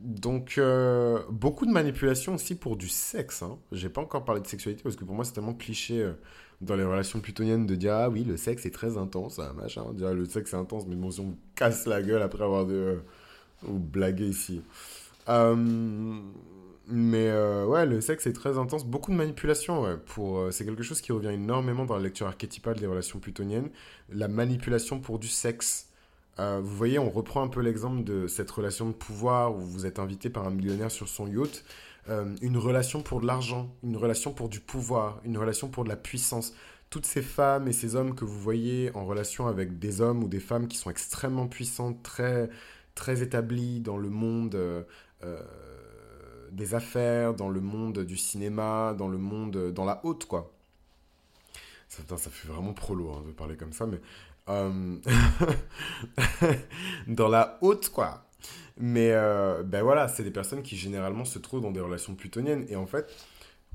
Donc, 0.00 0.60
beaucoup 1.30 1.66
de 1.66 1.70
manipulation 1.70 2.34
aussi 2.34 2.54
pour 2.54 2.76
du 2.76 2.88
sexe. 2.88 3.42
Hein. 3.42 3.58
J'ai 3.72 3.88
pas 3.88 4.00
encore 4.00 4.24
parlé 4.24 4.40
de 4.40 4.46
sexualité 4.46 4.82
parce 4.82 4.96
que 4.96 5.04
pour 5.04 5.14
moi, 5.14 5.24
c'est 5.24 5.32
tellement 5.32 5.54
cliché 5.54 6.10
dans 6.60 6.76
les 6.76 6.84
relations 6.84 7.20
plutoniennes 7.20 7.66
de 7.66 7.74
dire 7.74 7.94
ah 7.94 8.10
oui 8.10 8.24
le 8.24 8.36
sexe 8.36 8.66
est 8.66 8.70
très 8.70 8.98
intense 8.98 9.38
hein, 9.38 9.52
machin 9.56 9.84
dire 9.94 10.08
ah, 10.08 10.14
le 10.14 10.26
sexe 10.26 10.52
est 10.52 10.56
intense 10.56 10.86
mais 10.86 10.94
bon 10.94 11.10
si 11.10 11.20
on 11.20 11.36
casse 11.54 11.86
la 11.86 12.02
gueule 12.02 12.22
après 12.22 12.44
avoir 12.44 12.66
de 12.66 12.74
euh, 12.74 12.96
ou 13.66 13.78
blaguer 13.78 14.26
ici 14.26 14.62
euh, 15.28 15.54
mais 16.86 17.28
euh, 17.28 17.64
ouais 17.66 17.86
le 17.86 18.00
sexe 18.00 18.26
est 18.26 18.32
très 18.32 18.58
intense 18.58 18.84
beaucoup 18.84 19.10
de 19.10 19.16
manipulation 19.16 19.82
ouais, 19.82 19.96
pour 19.96 20.52
c'est 20.52 20.64
quelque 20.64 20.82
chose 20.82 21.00
qui 21.00 21.12
revient 21.12 21.28
énormément 21.28 21.86
dans 21.86 21.96
la 21.96 22.02
lecture 22.02 22.26
archétypale 22.26 22.78
des 22.78 22.86
relations 22.86 23.20
plutoniennes 23.20 23.70
la 24.10 24.28
manipulation 24.28 25.00
pour 25.00 25.18
du 25.18 25.28
sexe 25.28 25.89
vous 26.38 26.76
voyez, 26.76 26.98
on 26.98 27.10
reprend 27.10 27.42
un 27.42 27.48
peu 27.48 27.60
l'exemple 27.60 28.02
de 28.02 28.26
cette 28.26 28.50
relation 28.50 28.88
de 28.88 28.94
pouvoir 28.94 29.54
où 29.54 29.60
vous 29.60 29.84
êtes 29.84 29.98
invité 29.98 30.30
par 30.30 30.46
un 30.46 30.50
millionnaire 30.50 30.90
sur 30.90 31.08
son 31.08 31.26
yacht. 31.26 31.64
Euh, 32.08 32.34
une 32.40 32.56
relation 32.56 33.02
pour 33.02 33.20
de 33.20 33.26
l'argent, 33.26 33.70
une 33.82 33.96
relation 33.96 34.32
pour 34.32 34.48
du 34.48 34.60
pouvoir, 34.60 35.20
une 35.24 35.36
relation 35.36 35.68
pour 35.68 35.84
de 35.84 35.88
la 35.88 35.96
puissance. 35.96 36.54
Toutes 36.88 37.06
ces 37.06 37.22
femmes 37.22 37.68
et 37.68 37.72
ces 37.72 37.94
hommes 37.94 38.14
que 38.14 38.24
vous 38.24 38.38
voyez 38.40 38.90
en 38.96 39.04
relation 39.04 39.46
avec 39.46 39.78
des 39.78 40.00
hommes 40.00 40.24
ou 40.24 40.28
des 40.28 40.40
femmes 40.40 40.66
qui 40.66 40.76
sont 40.76 40.90
extrêmement 40.90 41.46
puissantes, 41.46 42.02
très, 42.02 42.50
très 42.94 43.22
établis 43.22 43.80
dans 43.80 43.96
le 43.96 44.08
monde 44.08 44.54
euh, 44.54 44.82
euh, 45.22 45.40
des 46.50 46.74
affaires, 46.74 47.34
dans 47.34 47.48
le 47.48 47.60
monde 47.60 48.00
du 48.00 48.16
cinéma, 48.16 48.94
dans 48.98 49.08
le 49.08 49.18
monde, 49.18 49.72
dans 49.72 49.84
la 49.84 50.00
haute, 50.04 50.26
quoi. 50.26 50.52
Ça, 51.88 52.02
ça 52.16 52.30
fait 52.30 52.48
vraiment 52.48 52.72
pro 52.72 52.94
lourd 52.94 53.18
hein, 53.18 53.24
de 53.26 53.32
parler 53.32 53.56
comme 53.56 53.72
ça, 53.72 53.86
mais... 53.86 54.00
dans 57.06 57.28
la 57.28 57.58
haute, 57.60 57.90
quoi. 57.90 58.30
Mais 58.80 59.10
euh, 59.12 59.62
ben 59.62 59.82
voilà, 59.82 60.08
c'est 60.08 60.24
des 60.24 60.30
personnes 60.30 60.62
qui 60.62 60.74
généralement 60.76 61.26
se 61.26 61.38
trouvent 61.38 61.60
dans 61.60 61.70
des 61.70 61.80
relations 61.80 62.14
plutoniennes. 62.14 62.64
Et 62.70 62.76
en 62.76 62.86
fait, 62.86 63.06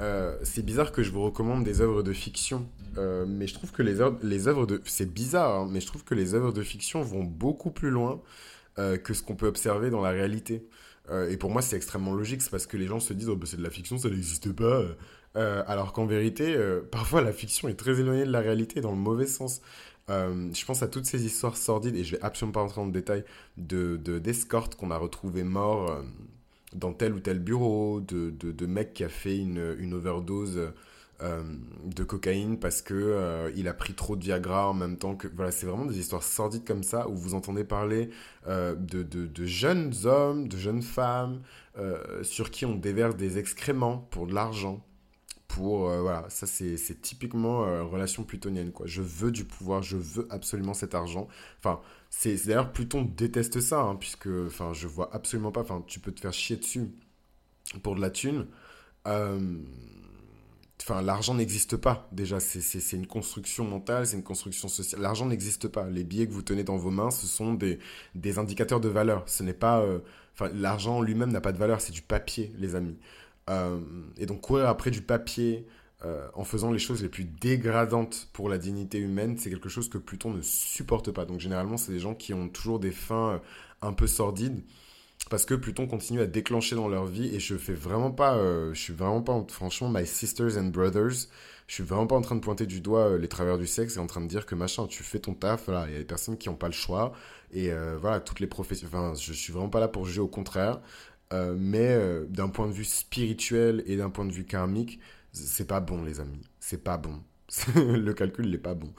euh, 0.01 0.35
c'est 0.43 0.65
bizarre 0.65 0.91
que 0.91 1.03
je 1.03 1.11
vous 1.11 1.23
recommande 1.23 1.63
des 1.63 1.79
œuvres 1.79 2.01
de 2.01 2.11
fiction. 2.11 2.67
Euh, 2.97 3.25
mais 3.27 3.45
je 3.45 3.53
trouve 3.53 3.71
que 3.71 3.83
les 3.83 4.01
œuvres, 4.01 4.17
les 4.23 4.47
œuvres 4.47 4.65
de... 4.65 4.81
C'est 4.85 5.11
bizarre, 5.13 5.61
hein, 5.61 5.69
mais 5.71 5.79
je 5.79 5.85
trouve 5.85 6.03
que 6.03 6.15
les 6.15 6.33
œuvres 6.33 6.51
de 6.51 6.63
fiction 6.63 7.03
vont 7.03 7.23
beaucoup 7.23 7.71
plus 7.71 7.91
loin 7.91 8.21
que 9.05 9.13
ce 9.13 9.23
qu'on 9.23 9.37
peut 9.37 9.47
observer 9.47 9.89
dans 9.89 10.01
la 10.01 10.09
réalité. 10.09 10.67
et 11.29 11.37
pour 11.37 11.49
moi, 11.49 11.61
c'est 11.61 11.77
extrêmement 11.77 12.13
logique. 12.13 12.41
C'est 12.41 12.49
parce 12.49 12.67
que 12.67 12.75
les 12.75 12.87
gens 12.87 12.99
se 12.99 13.13
disent, 13.13 13.29
oh, 13.29 13.37
ben, 13.37 13.45
c'est 13.45 13.55
de 13.55 13.63
la 13.63 13.69
fiction, 13.69 13.97
ça 13.97 14.09
n'existe 14.09 14.51
pas. 14.51 14.81
alors 15.33 15.93
qu'en 15.93 16.05
vérité, 16.05 16.57
parfois, 16.91 17.21
la 17.21 17.31
fiction 17.31 17.69
est 17.69 17.75
très 17.75 18.01
éloignée 18.01 18.25
de 18.25 18.31
la 18.31 18.41
réalité 18.41 18.81
dans 18.81 18.91
le 18.91 18.97
mauvais 18.97 19.27
sens. 19.27 19.61
Euh, 20.09 20.53
je 20.53 20.65
pense 20.65 20.83
à 20.83 20.87
toutes 20.87 21.05
ces 21.05 21.25
histoires 21.25 21.57
sordides, 21.57 21.95
et 21.95 22.03
je 22.03 22.15
vais 22.15 22.21
absolument 22.21 22.53
pas 22.53 22.61
rentrer 22.61 22.81
dans 22.81 22.85
le 22.85 22.91
détail, 22.91 23.23
de, 23.57 23.97
d'escortes 24.19 24.75
qu'on 24.75 24.91
a 24.91 24.97
retrouvées 24.97 25.43
morts 25.43 25.89
euh, 25.89 26.01
dans 26.73 26.93
tel 26.93 27.13
ou 27.13 27.19
tel 27.19 27.39
bureau, 27.39 28.01
de, 28.01 28.29
de, 28.29 28.65
mecs 28.67 28.93
qui 28.93 29.03
a 29.03 29.09
fait 29.09 29.37
une, 29.37 29.75
une 29.79 29.93
overdose 29.93 30.71
euh, 31.21 31.43
de 31.85 32.03
cocaïne 32.03 32.59
parce 32.59 32.81
que 32.81 33.51
il 33.55 33.67
a 33.67 33.73
pris 33.73 33.93
trop 33.93 34.15
de 34.15 34.23
Viagra 34.23 34.69
en 34.69 34.73
même 34.73 34.97
temps 34.97 35.15
que... 35.15 35.27
Voilà, 35.33 35.51
c'est 35.51 35.65
vraiment 35.65 35.85
des 35.85 35.99
histoires 35.99 36.23
sordides 36.23 36.65
comme 36.65 36.83
ça, 36.83 37.07
où 37.09 37.15
vous 37.15 37.33
entendez 37.33 37.63
parler 37.63 38.09
de, 38.47 38.75
de, 39.03 39.45
jeunes 39.45 39.93
hommes, 40.05 40.47
de 40.47 40.57
jeunes 40.57 40.81
femmes, 40.83 41.41
sur 42.21 42.51
qui 42.51 42.65
on 42.65 42.75
déverse 42.75 43.15
des 43.15 43.37
excréments 43.37 44.07
pour 44.11 44.27
de 44.27 44.35
l'argent 44.35 44.85
euh, 45.63 46.01
voilà 46.01 46.25
ça 46.29 46.45
c'est 46.47 47.01
typiquement 47.01 47.65
euh, 47.65 47.83
relation 47.83 48.23
plutonienne 48.23 48.71
quoi. 48.71 48.85
Je 48.87 49.01
veux 49.01 49.31
du 49.31 49.45
pouvoir 49.45 49.81
je 49.81 49.97
veux 49.97 50.27
absolument 50.29 50.73
cet 50.73 50.95
argent. 50.95 51.27
Enfin 51.59 51.79
c'est 52.09 52.35
d'ailleurs 52.45 52.71
Pluton 52.71 53.03
déteste 53.03 53.59
ça 53.61 53.81
hein, 53.81 53.95
puisque 53.95 54.27
enfin 54.47 54.73
je 54.73 54.87
vois 54.87 55.09
absolument 55.13 55.51
pas 55.51 55.61
enfin 55.61 55.83
tu 55.87 55.99
peux 55.99 56.11
te 56.11 56.21
faire 56.21 56.33
chier 56.33 56.57
dessus 56.57 56.91
pour 57.83 57.95
de 57.95 58.01
la 58.01 58.09
thune. 58.09 58.47
Euh, 59.07 59.57
l'argent 61.03 61.33
n'existe 61.33 61.77
pas 61.77 62.07
déjà. 62.11 62.39
C'est 62.39 62.95
une 62.95 63.07
construction 63.07 63.65
mentale 63.65 64.07
c'est 64.07 64.17
une 64.17 64.23
construction 64.23 64.67
sociale. 64.67 65.01
L'argent 65.01 65.25
n'existe 65.25 65.67
pas. 65.67 65.89
Les 65.89 66.03
billets 66.03 66.27
que 66.27 66.33
vous 66.33 66.41
tenez 66.41 66.63
dans 66.63 66.77
vos 66.77 66.91
mains 66.91 67.11
ce 67.11 67.27
sont 67.27 67.53
des, 67.53 67.79
des 68.15 68.39
indicateurs 68.39 68.81
de 68.81 68.89
valeur. 68.89 69.23
Ce 69.27 69.43
n'est 69.43 69.53
pas 69.53 69.85
enfin 70.33 70.49
l'argent 70.53 71.01
lui-même 71.01 71.31
n'a 71.31 71.41
pas 71.41 71.51
de 71.51 71.57
valeur. 71.57 71.81
C'est 71.81 71.93
du 71.93 72.01
papier 72.01 72.53
les 72.57 72.75
amis 72.75 72.97
euh, 73.49 73.79
et 74.17 74.25
donc 74.25 74.41
courir 74.41 74.67
après 74.67 74.91
du 74.91 75.01
papier 75.01 75.67
euh, 76.03 76.27
en 76.33 76.43
faisant 76.43 76.71
les 76.71 76.79
choses 76.79 77.01
les 77.03 77.09
plus 77.09 77.25
dégradantes 77.25 78.27
pour 78.33 78.49
la 78.49 78.57
dignité 78.57 78.97
humaine, 78.97 79.37
c'est 79.37 79.49
quelque 79.49 79.69
chose 79.69 79.89
que 79.89 79.97
Pluton 79.97 80.31
ne 80.31 80.41
supporte 80.41 81.11
pas. 81.11 81.25
Donc 81.25 81.39
généralement, 81.39 81.77
c'est 81.77 81.91
des 81.91 81.99
gens 81.99 82.15
qui 82.15 82.33
ont 82.33 82.49
toujours 82.49 82.79
des 82.79 82.91
fins 82.91 83.33
euh, 83.33 83.39
un 83.81 83.93
peu 83.93 84.07
sordides 84.07 84.63
parce 85.29 85.45
que 85.45 85.53
Pluton 85.55 85.87
continue 85.87 86.21
à 86.21 86.27
déclencher 86.27 86.75
dans 86.75 86.87
leur 86.87 87.05
vie 87.05 87.33
et 87.33 87.39
je 87.39 87.55
fais 87.57 87.73
vraiment 87.73 88.11
pas, 88.11 88.37
je 88.73 88.79
suis 88.79 88.93
vraiment 88.93 89.23
pas, 89.23 89.43
franchement, 89.49 89.89
my 89.89 90.05
sisters 90.05 90.55
and 90.57 90.65
brothers, 90.65 91.29
je 91.67 91.73
suis 91.73 91.83
vraiment 91.83 92.05
pas 92.05 92.15
en 92.15 92.21
train 92.21 92.35
de 92.35 92.41
pointer 92.41 92.67
du 92.67 92.79
doigt 92.79 93.17
les 93.17 93.27
travers 93.27 93.57
du 93.57 93.65
sexe 93.65 93.95
et 93.97 93.99
en 93.99 94.05
train 94.05 94.21
de 94.21 94.27
dire 94.27 94.45
que 94.45 94.53
machin, 94.53 94.85
tu 94.85 95.01
fais 95.01 95.17
ton 95.17 95.33
taf, 95.33 95.65
voilà, 95.65 95.87
il 95.87 95.93
y 95.93 95.95
a 95.95 95.99
des 95.99 96.05
personnes 96.05 96.37
qui 96.37 96.47
n'ont 96.47 96.55
pas 96.55 96.67
le 96.67 96.73
choix 96.73 97.13
et 97.51 97.71
voilà, 97.99 98.19
toutes 98.19 98.39
les 98.39 98.45
professions, 98.45 98.87
enfin, 98.87 99.13
je 99.19 99.33
suis 99.33 99.51
vraiment 99.51 99.69
pas 99.69 99.79
là 99.79 99.87
pour 99.87 100.05
juger, 100.05 100.21
au 100.21 100.27
contraire, 100.27 100.79
euh, 101.33 101.55
mais 101.57 101.87
euh, 101.89 102.25
d'un 102.27 102.49
point 102.49 102.67
de 102.67 102.73
vue 102.73 102.85
spirituel 102.85 103.83
et 103.87 103.97
d'un 103.97 104.09
point 104.09 104.25
de 104.25 104.31
vue 104.31 104.45
karmique, 104.45 104.99
c'est 105.31 105.67
pas 105.67 105.79
bon, 105.79 106.03
les 106.03 106.19
amis. 106.19 106.41
C'est 106.59 106.83
pas 106.83 106.97
bon. 106.97 107.21
le 107.75 108.13
calcul 108.13 108.49
n'est 108.49 108.57
pas 108.57 108.75
bon. 108.75 108.93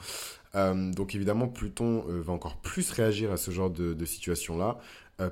Euh, 0.55 0.91
donc 0.91 1.15
évidemment, 1.15 1.47
Pluton 1.47 2.05
va 2.07 2.33
encore 2.33 2.57
plus 2.57 2.91
réagir 2.91 3.31
à 3.31 3.37
ce 3.37 3.51
genre 3.51 3.69
de, 3.69 4.05
situation-là, 4.05 4.77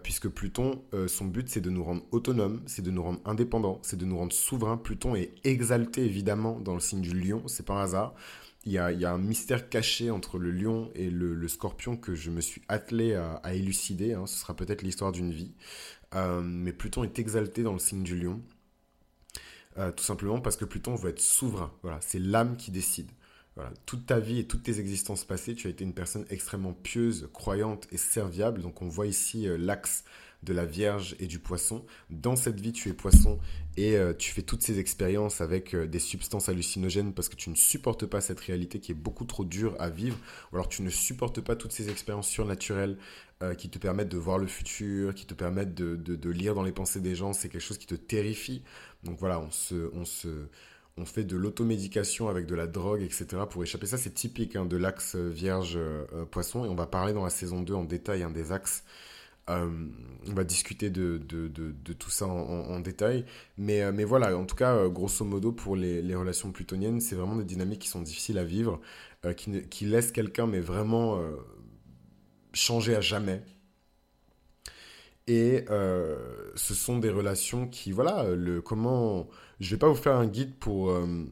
puisque 0.02 0.28
Pluton, 0.30 0.82
son 1.08 1.26
but, 1.26 1.48
c'est 1.48 1.62
de 1.62 1.70
nous 1.70 1.84
rendre 1.84 2.04
autonomes, 2.12 2.62
c'est 2.66 2.82
de 2.82 2.90
nous 2.90 3.04
rendre 3.04 3.20
indépendants, 3.26 3.80
c'est 3.84 3.98
de 3.98 4.06
nous 4.06 4.18
rendre 4.18 4.34
souverains. 4.34 4.78
Pluton 4.78 5.16
est 5.16 5.32
exalté, 5.44 6.04
évidemment, 6.04 6.60
dans 6.60 6.74
le 6.74 6.80
signe 6.80 7.02
du 7.02 7.14
lion, 7.14 7.44
c'est 7.48 7.66
pas 7.66 7.76
un 7.76 7.84
hasard. 7.84 8.16
Il 8.68 8.72
y, 8.72 8.80
a, 8.80 9.14
un 9.14 9.20
mystère 9.20 9.70
caché 9.70 10.10
entre 10.10 10.40
le 10.40 10.50
lion 10.50 10.90
et 10.96 11.12
le, 11.12 11.48
scorpion 11.48 11.98
que 11.98 12.16
je 12.16 12.32
me 12.32 12.42
suis 12.42 12.64
attelé 12.68 13.14
à, 13.14 13.36
à 13.44 13.54
élucider. 13.54 14.14
Hein. 14.14 14.26
Ce 14.26 14.40
sera 14.40 14.56
peut-être 14.56 14.82
l'histoire 14.82 15.12
d'une 15.12 15.32
vie. 15.32 15.54
Euh, 16.16 16.42
mais 16.42 16.74
Pluton 16.74 17.04
est 17.04 17.20
exalté 17.20 17.64
dans 17.64 17.74
le 17.74 17.80
signe 17.80 18.04
du 18.04 18.18
lion. 18.18 18.42
Euh, 19.78 19.92
tout 19.92 20.04
simplement 20.04 20.40
parce 20.40 20.56
que 20.56 20.66
Pluton 20.66 20.96
veut 20.96 21.10
être 21.10 21.20
souverain. 21.20 21.72
Voilà, 21.82 22.00
c'est 22.02 22.20
l'âme 22.20 22.56
qui 22.56 22.72
décide. 22.72 23.10
Voilà, 23.56 23.72
toute 23.86 24.06
ta 24.06 24.20
vie 24.20 24.40
et 24.40 24.48
toutes 24.48 24.64
tes 24.64 24.80
existences 24.80 25.24
passées, 25.24 25.56
tu 25.56 25.68
as 25.68 25.70
été 25.70 25.86
une 25.86 25.94
personne 25.94 26.26
extrêmement 26.30 26.74
pieuse, 26.74 27.30
croyante 27.34 27.88
et 27.92 27.98
serviable. 27.98 28.62
Donc 28.62 28.82
on 28.82 28.88
voit 28.88 29.08
ici 29.08 29.48
euh, 29.48 29.58
l'axe 29.58 30.04
de 30.46 30.54
la 30.54 30.66
Vierge 30.66 31.16
et 31.20 31.28
du 31.28 31.40
Poisson. 31.40 31.86
Dans 32.10 32.36
cette 32.36 32.60
vie, 32.60 32.72
tu 32.72 32.90
es 32.90 32.94
Poisson 32.94 33.40
et 33.78 33.98
tu 34.18 34.32
fais 34.32 34.42
toutes 34.42 34.62
ces 34.62 34.80
expériences 34.80 35.42
avec 35.42 35.76
des 35.76 36.00
substances 36.00 36.48
hallucinogènes 36.48 37.14
parce 37.14 37.28
que 37.28 37.36
tu 37.36 37.50
ne 37.50 37.56
supportes 37.56 38.06
pas 38.06 38.22
cette 38.22 38.40
réalité 38.40 38.80
qui 38.80 38.94
est 38.94 38.96
beaucoup 38.96 39.26
trop 39.26 39.44
dure 39.44 39.76
à 39.80 39.90
vivre. 39.90 40.18
Ou 40.52 40.56
alors 40.56 40.70
tu 40.70 40.82
ne 40.82 40.90
supportes 40.90 41.42
pas 41.42 41.58
toutes 41.58 41.74
ces 41.74 41.90
expériences 41.90 42.30
surnaturelles 42.30 42.98
euh, 43.44 43.54
qui 43.54 43.70
te 43.70 43.78
permettent 43.78 44.08
de 44.08 44.18
voir 44.18 44.38
le 44.38 44.48
futur, 44.48 45.14
qui 45.14 45.26
te 45.26 45.34
permettent 45.34 45.76
de, 45.76 46.30
lire 46.30 46.56
dans 46.56 46.64
les 46.64 46.72
pensées 46.72 47.02
des 47.02 47.16
gens, 47.16 47.34
c'est 47.34 47.50
quelque 47.50 47.62
chose 47.62 47.78
qui 47.78 47.86
te 47.86 47.96
terrifie. 47.96 48.64
Donc 49.04 49.20
voilà, 49.20 49.42
on 49.42 49.52
se, 49.52 49.90
on 49.94 50.06
se, 50.06 50.48
on 50.96 51.04
fait 51.04 51.26
de 51.26 51.36
l'automédication 51.36 52.30
avec 52.30 52.46
de 52.46 52.56
la 52.56 52.66
drogue, 52.66 53.02
etc. 53.02 53.44
pour 53.50 53.62
échapper. 53.62 53.88
Ça, 53.88 53.98
c'est 53.98 54.14
typique 54.14 54.56
hein, 54.56 54.66
de 54.66 54.78
l'axe 54.78 55.18
vierge-poisson. 55.18 56.64
Euh, 56.64 56.68
et 56.68 56.70
on 56.70 56.76
va 56.76 56.88
parler 56.88 57.12
dans 57.12 57.26
la 57.26 57.30
saison 57.30 57.62
2 57.62 57.74
en 57.74 57.84
détail 57.84 58.26
des 58.34 58.54
axes. 58.54 58.86
Euh, 59.50 59.70
on 60.28 60.34
va 60.34 60.44
discuter 60.44 60.90
de, 60.90 61.20
tout 62.00 62.10
ça 62.10 62.26
en, 62.26 62.80
détail. 62.80 63.26
Mais, 63.58 63.92
mais 63.92 64.04
voilà, 64.04 64.38
en 64.38 64.46
tout 64.46 64.56
cas, 64.56 64.88
grosso 64.88 65.24
modo, 65.26 65.52
pour 65.52 65.76
les, 65.76 66.16
relations 66.16 66.52
plutoniennes, 66.52 67.00
c'est 67.00 67.16
vraiment 67.16 67.36
des 67.36 67.44
dynamiques 67.44 67.82
qui 67.82 67.90
sont 67.90 68.02
difficiles 68.02 68.38
à 68.40 68.44
vivre, 68.44 68.82
qui, 69.38 69.86
laissent 69.86 70.12
quelqu'un, 70.12 70.48
mais 70.48 70.60
vraiment 70.60 71.22
changer 72.54 72.96
à 72.96 73.02
jamais. 73.02 73.44
Et 75.28 75.66
euh, 75.70 76.52
ce 76.56 76.74
sont 76.76 77.00
des 77.00 77.10
relations 77.10 77.68
qui, 77.68 77.92
voilà, 77.92 78.26
le 78.36 78.62
comment. 78.62 79.28
Je 79.60 79.72
vais 79.72 79.80
pas 79.80 79.88
vous 79.88 79.96
faire 79.96 80.16
un 80.16 80.28
guide 80.28 80.54
pour, 80.56 80.92
euh, 80.92 81.26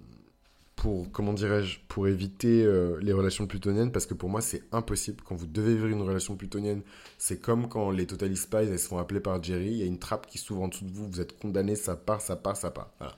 pour 0.83 1.09
comment 1.13 1.31
dirais-je, 1.31 1.79
pour 1.87 2.09
éviter 2.09 2.61
euh, 2.65 2.99
les 2.99 3.13
relations 3.13 3.47
plutoniennes 3.47 3.93
parce 3.93 4.05
que 4.05 4.13
pour 4.13 4.27
moi 4.27 4.41
c'est 4.41 4.63
impossible. 4.73 5.23
Quand 5.23 5.33
vous 5.33 5.47
devez 5.47 5.75
vivre 5.75 5.87
une 5.87 6.01
relation 6.01 6.35
plutonienne, 6.35 6.81
c'est 7.17 7.39
comme 7.39 7.69
quand 7.69 7.89
les 7.89 8.05
Total 8.05 8.35
Spies 8.35 8.67
elles 8.69 8.77
sont 8.77 8.97
appelées 8.97 9.21
par 9.21 9.41
Jerry, 9.41 9.67
il 9.67 9.77
y 9.77 9.83
a 9.83 9.85
une 9.85 9.97
trappe 9.97 10.27
qui 10.27 10.37
s'ouvre 10.37 10.61
en 10.61 10.67
dessous 10.67 10.83
de 10.83 10.91
vous, 10.91 11.07
vous 11.09 11.21
êtes 11.21 11.39
condamné, 11.39 11.77
ça 11.77 11.95
part, 11.95 12.19
ça 12.19 12.35
part, 12.35 12.57
ça 12.57 12.69
part. 12.69 12.91
Voilà. 12.99 13.17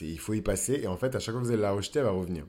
Il 0.00 0.18
faut 0.18 0.34
y 0.34 0.40
passer 0.40 0.80
et 0.82 0.88
en 0.88 0.96
fait 0.96 1.14
à 1.14 1.20
chaque 1.20 1.32
fois 1.32 1.40
que 1.40 1.46
vous 1.46 1.52
allez 1.52 1.62
la 1.62 1.70
rejeter, 1.70 2.00
elle 2.00 2.06
va 2.06 2.10
revenir. 2.10 2.44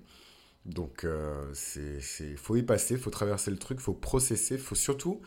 Donc, 0.66 1.06
il 1.06 2.38
faut 2.38 2.56
y 2.56 2.64
passer, 2.64 2.96
il 2.96 3.00
faut 3.00 3.12
traverser 3.12 3.52
le 3.52 3.58
truc, 3.58 3.78
il 3.80 3.84
faut 3.84 3.94
processer, 3.94 4.58
faut 4.58 4.74
surtout, 4.74 5.22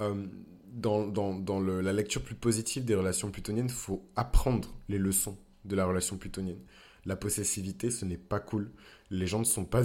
dans, 0.00 1.06
dans, 1.06 1.34
dans 1.34 1.60
le, 1.60 1.80
la 1.82 1.92
lecture 1.92 2.20
plus 2.20 2.34
positive 2.34 2.84
des 2.84 2.96
relations 2.96 3.30
plutoniennes, 3.30 3.68
faut 3.68 4.04
apprendre 4.16 4.74
les 4.88 4.98
leçons 4.98 5.38
de 5.64 5.76
la 5.76 5.86
relation 5.86 6.16
plutonienne. 6.16 6.58
La 7.06 7.16
possessivité, 7.16 7.90
ce 7.90 8.04
n'est 8.04 8.16
pas 8.18 8.40
cool. 8.40 8.70
Les 9.10 9.26
gens 9.26 9.38
ne 9.38 9.44
sont 9.44 9.64
pas... 9.64 9.82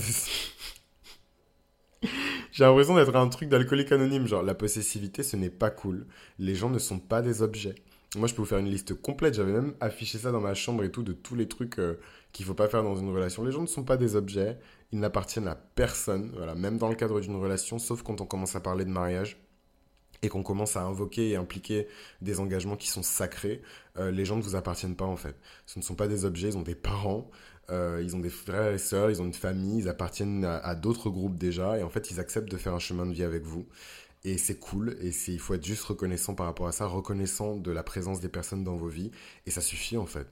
J'ai 2.51 2.63
l'impression 2.63 2.95
d'être 2.95 3.15
un 3.15 3.27
truc 3.27 3.49
d'alcoolique 3.49 3.91
anonyme, 3.91 4.27
genre 4.27 4.43
la 4.43 4.55
possessivité, 4.55 5.23
ce 5.23 5.36
n'est 5.36 5.49
pas 5.49 5.69
cool. 5.69 6.08
Les 6.39 6.55
gens 6.55 6.69
ne 6.69 6.79
sont 6.79 6.99
pas 6.99 7.21
des 7.21 7.41
objets. 7.41 7.75
Moi, 8.15 8.27
je 8.27 8.34
peux 8.34 8.41
vous 8.41 8.47
faire 8.47 8.58
une 8.58 8.69
liste 8.69 8.95
complète. 8.95 9.36
J'avais 9.36 9.51
même 9.51 9.75
affiché 9.82 10.17
ça 10.17 10.32
dans 10.32 10.41
ma 10.41 10.55
chambre 10.55 10.84
et 10.84 10.91
tout, 10.91 11.03
de 11.03 11.13
tous 11.13 11.36
les 11.36 11.47
trucs 11.47 11.77
euh, 11.77 11.99
qu'il 12.32 12.45
faut 12.45 12.55
pas 12.55 12.67
faire 12.67 12.84
dans 12.84 12.95
une 12.95 13.10
relation. 13.10 13.43
Les 13.43 13.51
gens 13.51 13.62
ne 13.62 13.67
sont 13.67 13.84
pas 13.84 13.97
des 13.97 14.15
objets. 14.15 14.58
Ils 14.91 14.99
n'appartiennent 14.99 15.47
à 15.47 15.55
personne. 15.55 16.32
Voilà, 16.36 16.55
même 16.55 16.77
dans 16.77 16.89
le 16.89 16.95
cadre 16.95 17.19
d'une 17.21 17.36
relation, 17.36 17.77
sauf 17.77 18.01
quand 18.01 18.19
on 18.21 18.25
commence 18.25 18.55
à 18.55 18.62
parler 18.62 18.84
de 18.84 18.89
mariage 18.89 19.38
et 20.21 20.29
qu'on 20.29 20.43
commence 20.43 20.75
à 20.75 20.82
invoquer 20.82 21.29
et 21.29 21.36
impliquer 21.36 21.88
des 22.21 22.39
engagements 22.39 22.75
qui 22.75 22.88
sont 22.88 23.03
sacrés, 23.03 23.62
euh, 23.97 24.12
les 24.12 24.25
gens 24.25 24.36
ne 24.36 24.41
vous 24.41 24.55
appartiennent 24.55 24.95
pas 24.95 25.05
en 25.05 25.17
fait. 25.17 25.36
Ce 25.65 25.79
ne 25.79 25.84
sont 25.84 25.95
pas 25.95 26.08
des 26.08 26.25
objets, 26.25 26.49
ils 26.49 26.58
ont 26.58 26.62
des 26.62 26.75
parents, 26.75 27.29
euh, 27.69 28.01
ils 28.03 28.15
ont 28.15 28.19
des 28.19 28.29
frères 28.29 28.71
et 28.71 28.77
sœurs, 28.77 29.12
ils 29.12 29.21
ont 29.21 29.25
une 29.25 29.34
famille, 29.34 29.79
ils 29.79 29.89
appartiennent 29.89 30.45
à, 30.45 30.75
d'autres 30.75 31.10
groupes 31.10 31.38
déjà, 31.38 31.77
et 31.77 31.84
en 31.84 31.89
fait 31.89 32.12
ils 32.12 32.19
acceptent 32.19 32.49
de 32.49 32.58
faire 32.58 32.73
un 32.73 32.79
chemin 32.79 33.05
de 33.05 33.13
vie 33.13 33.23
avec 33.23 33.43
vous. 33.43 33.67
Et 34.25 34.38
c'est 34.38 34.60
cool, 34.60 34.97
et 35.01 35.12
il 35.27 35.39
faut 35.39 35.53
être 35.53 35.65
juste 35.65 35.84
reconnaissant 35.84 36.36
par 36.36 36.45
rapport 36.45 36.67
à 36.67 36.73
ça, 36.73 36.86
reconnaissant 36.88 37.55
de 37.55 37.71
la 37.71 37.84
présence 37.84 38.19
des 38.19 38.27
personnes 38.27 38.65
dans 38.65 38.75
vos 38.75 38.89
vies, 38.89 39.12
et 39.45 39.51
ça 39.51 39.62
suffit 39.62 39.97
en 39.97 40.05
fait. 40.05 40.27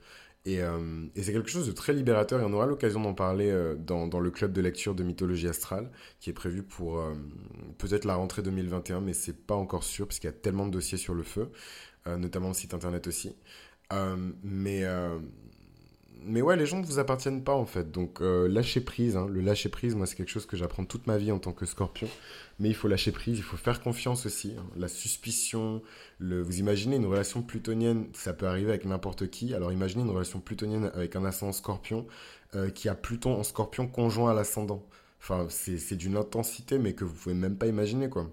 Euh, 0.47 1.07
et, 1.15 1.23
c'est 1.23 1.33
quelque 1.33 1.49
chose 1.49 1.67
de 1.67 1.71
très 1.71 1.93
libérateur 1.93 2.39
et 2.39 2.43
on 2.43 2.53
aura 2.53 2.65
l'occasion 2.65 3.01
d'en 3.01 3.13
parler 3.13 3.49
euh, 3.49 3.75
dans, 3.75 4.07
le 4.19 4.31
club 4.31 4.53
de 4.53 4.61
lecture 4.61 4.95
de 4.95 5.03
mythologie 5.03 5.47
astrale 5.47 5.89
qui 6.19 6.29
est 6.29 6.33
prévu 6.33 6.63
pour 6.63 6.99
euh, 6.99 7.13
peut-être 7.77 8.05
la 8.05 8.15
rentrée 8.15 8.41
2021 8.41 9.01
mais 9.01 9.13
c'est 9.13 9.45
pas 9.45 9.55
encore 9.55 9.83
sûr 9.83 10.07
puisqu'il 10.07 10.27
y 10.27 10.29
a 10.29 10.33
tellement 10.33 10.65
de 10.65 10.71
dossiers 10.71 10.97
sur 10.97 11.13
le 11.13 11.23
feu, 11.23 11.49
notamment 12.05 12.47
le 12.49 12.53
site 12.53 12.73
internet 12.73 13.07
aussi. 13.07 13.35
mais 14.43 14.83
mais 16.23 16.41
ouais, 16.41 16.55
les 16.55 16.65
gens 16.65 16.79
ne 16.79 16.85
vous 16.85 16.99
appartiennent 16.99 17.43
pas 17.43 17.53
en 17.53 17.65
fait. 17.65 17.91
Donc 17.91 18.21
euh, 18.21 18.47
lâcher 18.47 18.81
prise, 18.81 19.15
hein. 19.15 19.27
le 19.29 19.41
lâcher 19.41 19.69
prise, 19.69 19.95
moi 19.95 20.05
c'est 20.05 20.15
quelque 20.15 20.29
chose 20.29 20.45
que 20.45 20.57
j'apprends 20.57 20.85
toute 20.85 21.07
ma 21.07 21.17
vie 21.17 21.31
en 21.31 21.39
tant 21.39 21.53
que 21.53 21.65
scorpion. 21.65 22.07
Mais 22.59 22.69
il 22.69 22.75
faut 22.75 22.87
lâcher 22.87 23.11
prise, 23.11 23.37
il 23.37 23.43
faut 23.43 23.57
faire 23.57 23.81
confiance 23.81 24.25
aussi. 24.25 24.55
Hein. 24.57 24.65
La 24.75 24.87
suspicion, 24.87 25.81
le... 26.19 26.41
vous 26.41 26.59
imaginez 26.59 26.95
une 26.95 27.05
relation 27.05 27.41
plutonienne, 27.41 28.07
ça 28.13 28.33
peut 28.33 28.47
arriver 28.47 28.69
avec 28.69 28.85
n'importe 28.85 29.29
qui. 29.29 29.53
Alors 29.53 29.71
imaginez 29.71 30.03
une 30.03 30.09
relation 30.09 30.39
plutonienne 30.39 30.91
avec 30.93 31.15
un 31.15 31.25
ascendant 31.25 31.53
scorpion 31.53 32.07
euh, 32.55 32.69
qui 32.69 32.89
a 32.89 32.95
Pluton 32.95 33.33
en 33.39 33.43
scorpion 33.43 33.87
conjoint 33.87 34.31
à 34.31 34.33
l'ascendant. 34.33 34.83
Enfin, 35.19 35.47
c'est 35.49 35.95
d'une 35.95 36.15
intensité, 36.15 36.77
mais 36.77 36.93
que 36.93 37.03
vous 37.03 37.13
pouvez 37.13 37.35
même 37.35 37.57
pas 37.57 37.67
imaginer 37.67 38.09
quoi. 38.09 38.29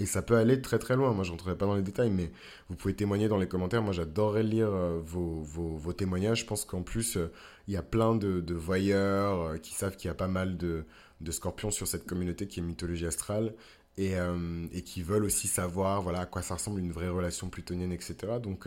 Et 0.00 0.06
ça 0.06 0.22
peut 0.22 0.36
aller 0.36 0.62
très 0.62 0.78
très 0.78 0.96
loin. 0.96 1.12
Moi, 1.12 1.24
je 1.24 1.30
rentrerai 1.30 1.56
pas 1.56 1.66
dans 1.66 1.74
les 1.74 1.82
détails, 1.82 2.08
mais 2.08 2.32
vous 2.70 2.76
pouvez 2.76 2.94
témoigner 2.94 3.28
dans 3.28 3.36
les 3.36 3.46
commentaires. 3.46 3.82
Moi, 3.82 3.92
j'adorerais 3.92 4.42
lire 4.42 4.70
euh, 4.72 4.98
vos, 5.04 5.42
vos, 5.42 5.92
témoignages. 5.92 6.40
Je 6.40 6.46
pense 6.46 6.64
qu'en 6.64 6.80
plus, 6.82 7.18
euh, 7.18 7.30
il 7.68 7.74
y 7.74 7.76
a 7.76 7.82
plein 7.82 8.16
de, 8.16 8.54
voyeurs 8.54 9.42
euh, 9.42 9.58
qui 9.58 9.74
savent 9.74 9.96
qu'il 9.96 10.08
y 10.08 10.10
a 10.10 10.14
pas 10.14 10.26
mal 10.26 10.56
de, 10.56 10.86
scorpions 11.30 11.70
sur 11.70 11.86
cette 11.86 12.06
communauté 12.06 12.48
qui 12.48 12.60
est 12.60 12.62
mythologie 12.62 13.06
astrale 13.06 13.54
et, 13.98 14.14
qui 14.86 15.02
veulent 15.02 15.24
aussi 15.24 15.46
savoir 15.46 16.00
voilà, 16.00 16.20
à 16.20 16.26
quoi 16.26 16.40
ça 16.40 16.54
ressemble 16.54 16.80
une 16.80 16.92
vraie 16.92 17.10
relation 17.10 17.50
plutonienne, 17.50 17.92
etc. 17.92 18.16
Donc, 18.42 18.66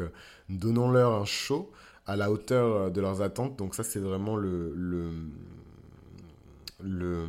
donnons-leur 0.49 1.13
un 1.13 1.25
show 1.25 1.71
à 2.05 2.15
la 2.15 2.29
hauteur 2.29 2.91
de 2.91 3.01
leurs 3.01 3.23
attentes. 3.23 3.57
Donc, 3.57 3.73
ça, 3.73 3.83
c'est 3.83 3.99
vraiment 3.99 4.35
le, 4.35 4.75
le 6.79 7.27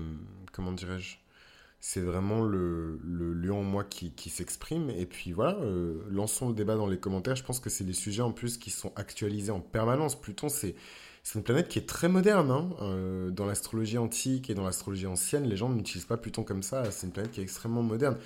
comment 0.53 0.73
dirais-je? 0.73 1.24
C'est 1.87 2.01
vraiment 2.01 2.41
le, 2.41 2.99
lion 3.35 3.61
en 3.61 3.63
moi 3.63 3.85
qui, 3.85 4.31
s'exprime. 4.31 4.89
Et 4.89 5.05
puis 5.05 5.33
voilà, 5.33 5.59
euh, 5.59 6.03
lançons 6.11 6.49
le 6.49 6.55
débat 6.55 6.77
dans 6.77 6.87
les 6.87 6.97
commentaires. 6.97 7.37
Je 7.37 7.45
pense 7.45 7.61
que 7.61 7.69
c'est 7.69 7.85
des 7.85 7.93
sujets 7.93 8.23
en 8.23 8.33
plus 8.33 8.57
qui 8.57 8.71
sont 8.71 8.91
actualisés 8.97 9.53
en 9.53 9.61
permanence. 9.61 10.19
Pluton, 10.19 10.49
c'est 10.49 10.75
une 11.35 11.43
planète 11.43 11.69
qui 11.69 11.79
est 11.79 11.87
très 11.87 12.09
moderne. 12.09 12.51
Hein. 12.51 12.71
Euh, 12.81 13.31
dans 13.31 13.45
l'astrologie 13.45 13.99
antique 13.99 14.49
et 14.49 14.55
dans 14.55 14.65
l'astrologie 14.65 15.07
ancienne, 15.07 15.45
les 15.45 15.59
gens 15.59 15.69
n'utilisent 15.69 16.07
pas 16.07 16.17
Pluton 16.17 16.43
comme 16.43 16.63
ça. 16.63 16.91
C'est 16.91 17.07
une 17.07 17.13
planète 17.13 17.33
qui 17.33 17.41
est 17.41 17.45
extrêmement 17.45 17.83
moderne 17.83 18.17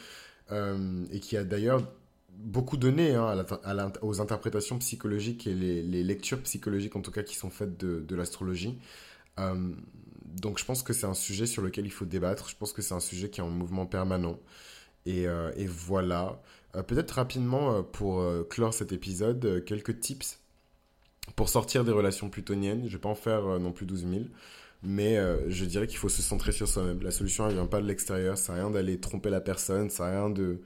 euh, 0.53 1.05
et 1.11 1.19
qui 1.19 1.37
a 1.37 1.43
d'ailleurs 1.43 1.83
beaucoup 2.31 2.77
donné 2.77 3.17
hein, 3.17 3.45
à 3.65 4.05
aux 4.05 4.21
interprétations 4.21 4.79
psychologiques 4.79 5.49
et 5.49 5.55
les, 5.55 6.05
lectures 6.05 6.41
psychologiques, 6.43 6.95
en 6.95 7.01
tout 7.01 7.11
cas, 7.11 7.25
qui 7.25 7.35
sont 7.35 7.51
faites 7.51 7.77
de 7.77 8.15
l'astrologie 8.15 8.79
donc 10.37 10.59
je 10.59 10.65
pense 10.65 10.83
que 10.83 10.93
c'est 10.93 11.07
un 11.07 11.15
sujet 11.15 11.47
sur 11.47 11.63
lequel 11.63 11.87
il 11.87 11.93
faut 11.93 12.05
débattre. 12.05 12.49
Je 12.49 12.57
pense 12.57 12.73
que 12.73 12.83
c'est 12.83 12.95
un 12.95 13.01
sujet 13.01 13.31
qui 13.31 13.41
est 13.41 13.45
en 13.45 13.51
mouvement 13.51 13.87
permanent. 13.87 14.39
Et, 15.07 15.27
euh, 15.27 15.51
voilà. 15.69 16.41
Euh, 16.77 16.83
peut-être 16.83 17.13
rapidement, 17.13 17.77
euh, 17.77 17.83
pour 17.83 18.25
clore 18.49 18.75
cet 18.75 18.93
épisode, 18.93 19.65
quelques 19.65 20.01
tips 20.01 20.41
pour 21.37 21.49
sortir 21.49 21.85
des 21.85 21.93
relations 21.93 22.31
plutoniennes. 22.31 22.81
Je 22.81 22.87
ne 22.87 22.93
vais 22.93 22.99
pas 22.99 23.09
en 23.09 23.15
faire 23.15 23.59
non 23.61 23.73
plus 23.73 23.87
12 23.87 24.07
000. 24.09 24.25
Mais 24.83 25.17
je 25.49 25.65
dirais 25.65 25.87
qu'il 25.87 25.99
faut 25.99 26.09
se 26.09 26.23
centrer 26.23 26.53
sur 26.53 26.69
soi-même. 26.69 27.03
La 27.03 27.11
solution, 27.11 27.47
elle 27.49 27.55
vient 27.55 27.67
pas 27.67 27.81
de 27.81 27.87
l'extérieur. 27.87 28.39
Ça 28.39 28.53
n'a 28.53 28.61
rien 28.61 28.71
d'aller 28.71 28.99
tromper 29.01 29.29
la 29.29 29.41
personne. 29.41 29.91
Ça 29.91 30.05
n'a 30.05 30.21
rien 30.21 30.31
de 30.31 30.61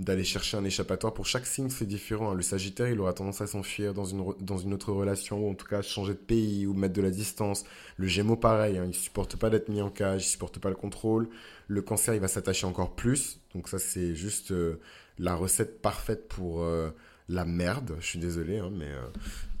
d'aller 0.00 0.24
chercher 0.24 0.56
un 0.56 0.64
échappatoire. 0.64 1.12
Pour 1.12 1.26
chaque 1.26 1.46
signe, 1.46 1.68
c'est 1.68 1.86
différent. 1.86 2.30
Hein. 2.30 2.34
Le 2.34 2.42
Sagittaire, 2.42 2.88
il 2.88 2.98
aura 3.00 3.12
tendance 3.12 3.42
à 3.42 3.46
s'enfuir 3.46 3.92
dans 3.92 4.06
une, 4.06 4.34
dans 4.40 4.56
une 4.56 4.72
autre 4.72 4.92
relation, 4.92 5.46
ou 5.46 5.50
en 5.50 5.54
tout 5.54 5.66
cas 5.66 5.82
changer 5.82 6.14
de 6.14 6.18
pays, 6.18 6.66
ou 6.66 6.72
mettre 6.72 6.94
de 6.94 7.02
la 7.02 7.10
distance. 7.10 7.64
Le 7.98 8.06
Gémeaux, 8.06 8.36
pareil, 8.36 8.78
hein. 8.78 8.86
il 8.88 8.94
supporte 8.94 9.36
pas 9.36 9.50
d'être 9.50 9.68
mis 9.68 9.82
en 9.82 9.90
cage, 9.90 10.24
il 10.24 10.28
supporte 10.28 10.58
pas 10.58 10.70
le 10.70 10.74
contrôle. 10.74 11.28
Le 11.68 11.82
Cancer, 11.82 12.14
il 12.14 12.20
va 12.20 12.28
s'attacher 12.28 12.66
encore 12.66 12.96
plus. 12.96 13.40
Donc 13.54 13.68
ça, 13.68 13.78
c'est 13.78 14.14
juste 14.14 14.52
euh, 14.52 14.80
la 15.18 15.34
recette 15.34 15.82
parfaite 15.82 16.28
pour 16.28 16.62
euh, 16.62 16.88
la 17.28 17.44
merde. 17.44 17.94
Je 18.00 18.06
suis 18.06 18.18
désolé, 18.18 18.58
hein, 18.58 18.70
mais 18.72 18.88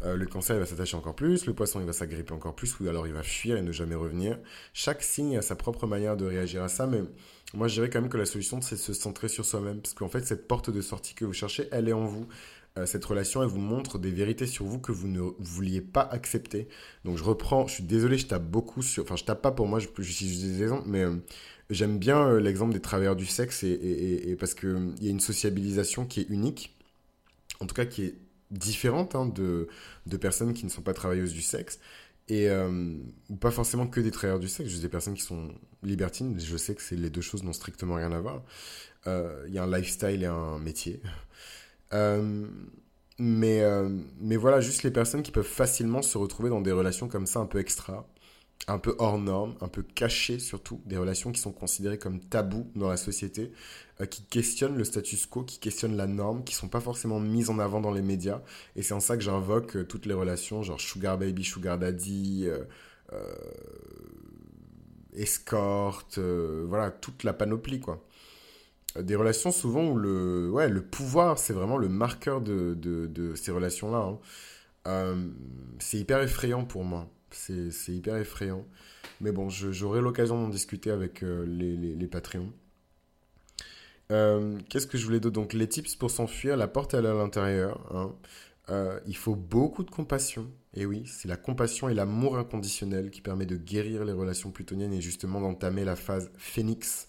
euh, 0.02 0.16
le 0.16 0.24
Cancer, 0.24 0.56
il 0.56 0.60
va 0.60 0.66
s'attacher 0.66 0.96
encore 0.96 1.14
plus. 1.14 1.44
Le 1.44 1.52
Poisson, 1.52 1.80
il 1.80 1.86
va 1.86 1.92
s'agripper 1.92 2.32
encore 2.32 2.54
plus, 2.54 2.80
ou 2.80 2.88
alors 2.88 3.06
il 3.06 3.12
va 3.12 3.22
fuir 3.22 3.58
et 3.58 3.62
ne 3.62 3.72
jamais 3.72 3.94
revenir. 3.94 4.38
Chaque 4.72 5.02
signe 5.02 5.36
a 5.36 5.42
sa 5.42 5.54
propre 5.54 5.86
manière 5.86 6.16
de 6.16 6.24
réagir 6.24 6.62
à 6.62 6.68
ça, 6.68 6.86
mais 6.86 7.02
moi, 7.54 7.68
je 7.68 7.74
dirais 7.74 7.90
quand 7.90 8.00
même 8.00 8.10
que 8.10 8.16
la 8.16 8.26
solution, 8.26 8.60
c'est 8.60 8.76
de 8.76 8.80
se 8.80 8.92
centrer 8.92 9.28
sur 9.28 9.44
soi-même. 9.44 9.80
Parce 9.80 9.94
qu'en 9.94 10.08
fait, 10.08 10.24
cette 10.24 10.46
porte 10.46 10.70
de 10.70 10.80
sortie 10.80 11.14
que 11.14 11.24
vous 11.24 11.32
cherchez, 11.32 11.68
elle 11.72 11.88
est 11.88 11.92
en 11.92 12.06
vous. 12.06 12.26
Euh, 12.78 12.86
cette 12.86 13.04
relation, 13.04 13.42
elle 13.42 13.48
vous 13.48 13.60
montre 13.60 13.98
des 13.98 14.10
vérités 14.12 14.46
sur 14.46 14.64
vous 14.64 14.78
que 14.78 14.92
vous 14.92 15.08
ne 15.08 15.20
vouliez 15.38 15.80
pas 15.80 16.02
accepter. 16.02 16.68
Donc, 17.04 17.18
je 17.18 17.24
reprends, 17.24 17.66
je 17.66 17.74
suis 17.74 17.84
désolé, 17.84 18.18
je 18.18 18.26
tape 18.26 18.44
beaucoup 18.44 18.82
sur. 18.82 19.02
Enfin, 19.02 19.16
je 19.16 19.24
tape 19.24 19.42
pas 19.42 19.50
pour 19.50 19.66
moi, 19.66 19.80
je, 19.80 19.88
suis 20.02 20.28
juste 20.28 20.42
des 20.42 20.62
exemples, 20.62 20.88
mais 20.88 21.02
euh, 21.04 21.16
j'aime 21.70 21.98
bien 21.98 22.28
euh, 22.28 22.40
l'exemple 22.40 22.72
des 22.72 22.80
travailleurs 22.80 23.16
du 23.16 23.26
sexe 23.26 23.64
et, 23.64 23.68
et, 23.70 24.30
et 24.30 24.36
parce 24.36 24.54
qu'il 24.54 24.94
y 25.00 25.08
a 25.08 25.10
une 25.10 25.20
sociabilisation 25.20 26.06
qui 26.06 26.20
est 26.20 26.28
unique, 26.28 26.76
en 27.60 27.66
tout 27.66 27.74
cas 27.74 27.86
qui 27.86 28.04
est 28.04 28.14
différente 28.50 29.14
hein, 29.14 29.26
de, 29.26 29.68
de 30.06 30.16
personnes 30.16 30.54
qui 30.54 30.64
ne 30.64 30.70
sont 30.70 30.82
pas 30.82 30.94
travailleuses 30.94 31.32
du 31.32 31.42
sexe. 31.42 31.78
Et 32.30 32.48
euh, 32.48 32.96
pas 33.40 33.50
forcément 33.50 33.88
que 33.88 34.00
des 34.00 34.12
travailleurs 34.12 34.38
du 34.38 34.48
sexe, 34.48 34.70
juste 34.70 34.82
des 34.82 34.88
personnes 34.88 35.14
qui 35.14 35.22
sont 35.22 35.52
libertines. 35.82 36.38
Je 36.38 36.56
sais 36.56 36.76
que 36.76 36.94
les 36.94 37.10
deux 37.10 37.20
choses 37.20 37.42
n'ont 37.42 37.52
strictement 37.52 37.96
rien 37.96 38.12
à 38.12 38.20
voir. 38.20 38.44
Euh, 39.08 39.44
il 39.48 39.54
y 39.54 39.58
a 39.58 39.64
un 39.64 39.70
lifestyle 39.78 40.22
et 40.22 40.26
un 40.26 40.58
métier. 40.58 41.02
Euh, 41.92 42.46
mais, 43.18 43.64
mais 44.20 44.36
voilà, 44.36 44.60
juste 44.60 44.84
les 44.84 44.92
personnes 44.92 45.24
qui 45.24 45.32
peuvent 45.32 45.42
facilement 45.44 46.02
se 46.02 46.16
retrouver 46.16 46.48
dans 46.48 46.60
des 46.60 46.70
relations 46.70 47.08
comme 47.08 47.26
ça 47.26 47.40
un 47.40 47.46
peu 47.46 47.58
extra 47.58 48.08
un 48.68 48.78
peu 48.78 48.94
hors 48.98 49.18
norme, 49.18 49.54
un 49.60 49.68
peu 49.68 49.82
caché 49.82 50.38
surtout, 50.38 50.80
des 50.86 50.96
relations 50.96 51.32
qui 51.32 51.40
sont 51.40 51.52
considérées 51.52 51.98
comme 51.98 52.20
tabous 52.20 52.70
dans 52.74 52.88
la 52.88 52.96
société, 52.96 53.52
euh, 54.00 54.06
qui 54.06 54.22
questionnent 54.24 54.76
le 54.76 54.84
status 54.84 55.26
quo, 55.26 55.42
qui 55.42 55.58
questionnent 55.58 55.96
la 55.96 56.06
norme, 56.06 56.44
qui 56.44 56.54
sont 56.54 56.68
pas 56.68 56.80
forcément 56.80 57.20
mises 57.20 57.50
en 57.50 57.58
avant 57.58 57.80
dans 57.80 57.92
les 57.92 58.02
médias. 58.02 58.42
Et 58.76 58.82
c'est 58.82 58.94
en 58.94 59.00
ça 59.00 59.16
que 59.16 59.22
j'invoque 59.22 59.76
euh, 59.76 59.84
toutes 59.84 60.06
les 60.06 60.14
relations, 60.14 60.62
genre 60.62 60.80
sugar 60.80 61.18
baby, 61.18 61.44
sugar 61.44 61.78
daddy, 61.78 62.46
euh, 62.46 62.64
escorte, 65.16 66.18
voilà, 66.18 66.90
toute 66.90 67.24
la 67.24 67.32
panoplie 67.32 67.80
quoi. 67.80 68.04
Des 69.00 69.16
relations 69.16 69.50
souvent 69.52 69.84
où 69.88 69.96
le, 69.96 70.50
ouais, 70.50 70.68
le 70.68 70.82
pouvoir, 70.82 71.38
c'est 71.38 71.52
vraiment 71.52 71.76
le 71.76 71.88
marqueur 71.88 72.40
de, 72.40 72.74
de, 72.74 73.34
ces 73.34 73.50
relations-là. 73.52 74.16
Hein. 74.84 75.16
c'est 75.80 75.98
hyper 75.98 76.22
effrayant 76.22 76.64
pour 76.64 76.84
moi. 76.84 77.08
C'est 77.30 77.92
hyper 77.92 78.16
effrayant. 78.16 78.66
Mais 79.20 79.32
bon, 79.32 79.48
j'aurai 79.48 80.00
l'occasion 80.00 80.40
d'en 80.40 80.48
discuter 80.48 80.90
avec 80.90 81.22
euh, 81.22 81.44
les, 81.46 81.76
les, 81.76 82.06
Patreons. 82.06 82.52
Euh, 84.10 84.58
qu'est-ce 84.68 84.86
que 84.86 84.98
je 84.98 85.04
voulais 85.04 85.20
dire 85.20 85.30
Donc, 85.30 85.52
les 85.52 85.68
tips 85.68 85.94
pour 85.96 86.10
s'enfuir, 86.10 86.56
la 86.56 86.68
porte 86.68 86.94
est 86.94 86.98
à 86.98 87.02
l'intérieur. 87.02 87.86
Hein. 87.94 88.14
Euh, 88.70 89.00
il 89.06 89.16
faut 89.16 89.34
beaucoup 89.34 89.82
de 89.82 89.90
compassion. 89.90 90.50
Et 90.74 90.86
oui, 90.86 91.04
c'est 91.06 91.28
la 91.28 91.36
compassion 91.36 91.88
et 91.88 91.94
l'amour 91.94 92.38
inconditionnel 92.38 93.10
qui 93.10 93.20
permet 93.20 93.46
de 93.46 93.56
guérir 93.56 94.04
les 94.04 94.12
relations 94.12 94.50
plutoniennes 94.50 94.92
et 94.92 95.00
justement 95.00 95.40
d'entamer 95.40 95.84
la 95.84 95.96
phase 95.96 96.30
phénix 96.36 97.08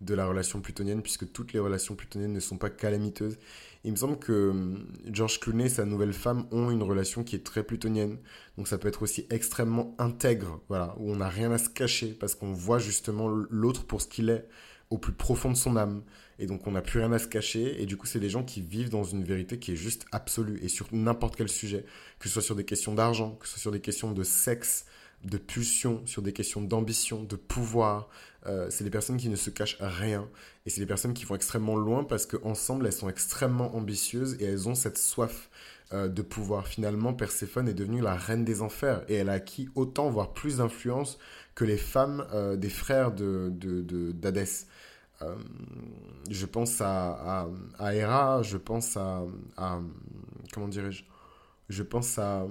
de 0.00 0.14
la 0.14 0.26
relation 0.26 0.60
plutonienne, 0.60 1.02
puisque 1.02 1.30
toutes 1.32 1.52
les 1.52 1.58
relations 1.58 1.94
plutoniennes 1.94 2.32
ne 2.32 2.40
sont 2.40 2.56
pas 2.56 2.70
calamiteuses. 2.70 3.38
Il 3.84 3.92
me 3.92 3.96
semble 3.96 4.18
que 4.18 4.50
hum, 4.50 4.86
George 5.10 5.40
Clooney 5.40 5.66
et 5.66 5.68
sa 5.68 5.84
nouvelle 5.84 6.12
femme 6.12 6.46
ont 6.50 6.70
une 6.70 6.82
relation 6.82 7.24
qui 7.24 7.36
est 7.36 7.44
très 7.44 7.62
plutonienne. 7.62 8.18
Donc 8.56 8.68
ça 8.68 8.78
peut 8.78 8.88
être 8.88 9.02
aussi 9.02 9.26
extrêmement 9.30 9.94
intègre, 9.98 10.60
voilà, 10.68 10.94
où 10.98 11.10
on 11.10 11.16
n'a 11.16 11.28
rien 11.28 11.50
à 11.52 11.58
se 11.58 11.70
cacher, 11.70 12.12
parce 12.12 12.34
qu'on 12.34 12.52
voit 12.52 12.78
justement 12.78 13.28
l'autre 13.28 13.86
pour 13.86 14.02
ce 14.02 14.08
qu'il 14.08 14.28
est, 14.28 14.46
au 14.90 14.98
plus 14.98 15.12
profond 15.12 15.50
de 15.50 15.56
son 15.56 15.76
âme. 15.76 16.02
Et 16.38 16.46
donc 16.46 16.66
on 16.66 16.72
n'a 16.72 16.82
plus 16.82 16.98
rien 17.00 17.12
à 17.12 17.18
se 17.18 17.26
cacher. 17.26 17.80
Et 17.82 17.86
du 17.86 17.96
coup, 17.96 18.06
c'est 18.06 18.20
des 18.20 18.30
gens 18.30 18.44
qui 18.44 18.60
vivent 18.60 18.90
dans 18.90 19.04
une 19.04 19.24
vérité 19.24 19.58
qui 19.58 19.72
est 19.72 19.76
juste 19.76 20.04
absolue, 20.12 20.58
et 20.62 20.68
sur 20.68 20.86
n'importe 20.92 21.36
quel 21.36 21.48
sujet, 21.48 21.84
que 22.18 22.28
ce 22.28 22.34
soit 22.34 22.42
sur 22.42 22.56
des 22.56 22.64
questions 22.64 22.94
d'argent, 22.94 23.36
que 23.40 23.46
ce 23.46 23.52
soit 23.52 23.62
sur 23.62 23.72
des 23.72 23.80
questions 23.80 24.12
de 24.12 24.22
sexe, 24.22 24.84
de 25.24 25.38
pulsion, 25.38 26.02
sur 26.06 26.22
des 26.22 26.32
questions 26.32 26.62
d'ambition, 26.62 27.22
de 27.22 27.36
pouvoir. 27.36 28.08
Euh, 28.46 28.68
c'est 28.70 28.84
des 28.84 28.90
personnes 28.90 29.18
qui 29.18 29.28
ne 29.28 29.36
se 29.36 29.50
cachent 29.50 29.76
rien. 29.80 30.28
Et 30.66 30.70
c'est 30.70 30.80
des 30.80 30.86
personnes 30.86 31.14
qui 31.14 31.24
vont 31.24 31.34
extrêmement 31.34 31.76
loin 31.76 32.04
parce 32.04 32.26
qu'ensemble, 32.26 32.86
elles 32.86 32.92
sont 32.92 33.08
extrêmement 33.08 33.74
ambitieuses 33.76 34.36
et 34.40 34.44
elles 34.44 34.68
ont 34.68 34.74
cette 34.74 34.98
soif 34.98 35.50
euh, 35.92 36.08
de 36.08 36.22
pouvoir. 36.22 36.66
Finalement, 36.66 37.12
Perséphone 37.12 37.68
est 37.68 37.74
devenue 37.74 38.00
la 38.00 38.14
reine 38.14 38.44
des 38.44 38.62
enfers 38.62 39.02
et 39.08 39.14
elle 39.14 39.28
a 39.28 39.34
acquis 39.34 39.68
autant, 39.74 40.10
voire 40.10 40.32
plus 40.32 40.58
d'influence 40.58 41.18
que 41.54 41.64
les 41.64 41.76
femmes 41.76 42.26
euh, 42.32 42.56
des 42.56 42.70
frères 42.70 43.12
d'Hadès. 43.12 44.66
De, 45.20 45.26
de, 45.26 45.36
je 46.30 46.46
pense 46.46 46.80
à, 46.80 47.46
à, 47.78 47.94
Hera, 47.94 48.42
je 48.42 48.56
pense 48.56 48.96
à, 48.96 49.22
comment 50.52 50.68
dirais-je? 50.68 51.04
Je 51.68 51.82
pense 51.82 52.18
à, 52.18 52.46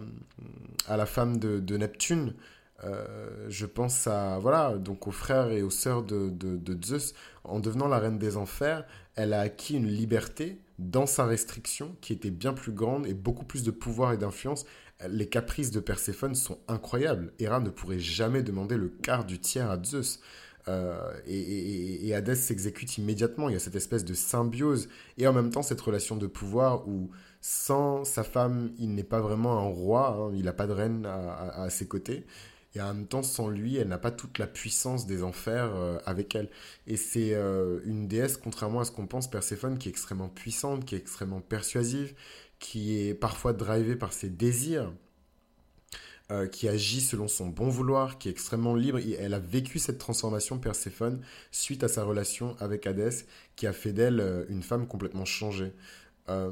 à 0.87 0.95
la 0.95 1.07
femme 1.07 1.39
de 1.39 1.77
Neptune, 1.77 2.35
euh, 2.83 3.45
je 3.49 3.65
pense 3.65 4.07
à 4.07 4.39
voilà 4.39 4.77
donc 4.77 5.07
aux 5.07 5.11
frères 5.11 5.51
et 5.51 5.61
aux 5.61 5.69
sœurs 5.69 6.03
de, 6.03 6.29
de, 6.29 6.85
Zeus. 6.85 7.13
En 7.43 7.59
devenant 7.59 7.87
la 7.87 7.99
reine 7.99 8.17
des 8.17 8.37
enfers, 8.37 8.85
elle 9.15 9.33
a 9.33 9.41
acquis 9.41 9.75
une 9.75 9.87
liberté 9.87 10.61
dans 10.77 11.05
sa 11.05 11.25
restriction 11.25 11.95
qui 12.01 12.13
était 12.13 12.31
bien 12.31 12.53
plus 12.53 12.71
grande 12.71 13.05
et 13.05 13.13
beaucoup 13.13 13.45
plus 13.45 13.63
de 13.63 13.71
pouvoir 13.71 14.13
et 14.13 14.17
d'influence. 14.17 14.65
Les 15.09 15.27
caprices 15.27 15.71
de 15.71 15.79
Perséphone 15.79 16.35
sont 16.35 16.59
incroyables. 16.67 17.33
Héra 17.39 17.59
ne 17.59 17.69
pourrait 17.69 17.99
jamais 17.99 18.43
demander 18.43 18.77
le 18.77 18.89
quart 18.89 19.25
du 19.25 19.39
tiers 19.39 19.69
à 19.69 19.81
Zeus. 19.81 20.19
Euh, 20.67 21.13
et, 21.25 22.13
Hadès 22.13 22.35
s'exécute 22.35 22.97
immédiatement. 22.97 23.49
Il 23.49 23.53
y 23.53 23.55
a 23.55 23.59
cette 23.59 23.75
espèce 23.75 24.05
de 24.05 24.13
symbiose 24.13 24.89
et 25.17 25.27
en 25.27 25.33
même 25.33 25.51
temps 25.51 25.63
cette 25.63 25.81
relation 25.81 26.15
de 26.15 26.27
pouvoir 26.27 26.87
où 26.87 27.09
sans 27.41 28.03
sa 28.03 28.23
femme, 28.23 28.71
il 28.77 28.93
n'est 28.93 29.03
pas 29.03 29.21
vraiment 29.21 29.57
un 29.57 29.69
roi, 29.69 30.17
hein. 30.19 30.31
il 30.35 30.43
n'a 30.43 30.53
pas 30.53 30.67
de 30.67 30.73
reine 30.73 31.05
à 31.05 31.69
ses 31.69 31.87
côtés. 31.87 32.25
Et 32.75 32.81
en 32.81 32.93
même 32.93 33.07
temps, 33.07 33.23
sans 33.23 33.49
lui, 33.49 33.77
elle 33.77 33.87
n'a 33.87 33.97
pas 33.97 34.11
toute 34.11 34.37
la 34.37 34.45
puissance 34.45 35.07
des 35.07 35.23
enfers 35.23 35.75
euh, 35.75 35.97
avec 36.05 36.35
elle. 36.35 36.49
Et 36.85 36.97
c'est 36.97 37.33
euh, 37.33 37.79
une 37.85 38.07
déesse, 38.07 38.37
contrairement 38.37 38.81
à 38.81 38.85
ce 38.85 38.91
qu'on 38.91 39.07
pense, 39.07 39.29
Perséphone, 39.29 39.77
qui 39.79 39.89
est 39.89 39.91
extrêmement 39.91 40.29
puissante, 40.29 40.85
qui 40.85 40.95
est 40.95 40.99
extrêmement 40.99 41.41
persuasive, 41.41 42.13
qui 42.59 42.99
est 42.99 43.15
parfois 43.15 43.53
drivée 43.53 43.95
par 43.95 44.13
ses 44.13 44.29
désirs, 44.29 44.93
euh, 46.31 46.47
qui 46.47 46.67
agit 46.67 47.01
selon 47.01 47.27
son 47.27 47.47
bon 47.47 47.69
vouloir, 47.69 48.19
qui 48.19 48.27
est 48.27 48.31
extrêmement 48.31 48.75
libre. 48.75 48.99
Et 48.99 49.13
elle 49.13 49.33
a 49.33 49.39
vécu 49.39 49.79
cette 49.79 49.97
transformation, 49.97 50.59
Perséphone, 50.59 51.21
suite 51.49 51.83
à 51.83 51.87
sa 51.87 52.03
relation 52.03 52.55
avec 52.59 52.85
Hadès, 52.85 53.25
qui 53.55 53.65
a 53.65 53.73
fait 53.73 53.93
d'elle 53.93 54.45
une 54.47 54.61
femme 54.61 54.85
complètement 54.87 55.25
changée. 55.25 55.73
Euh, 56.29 56.51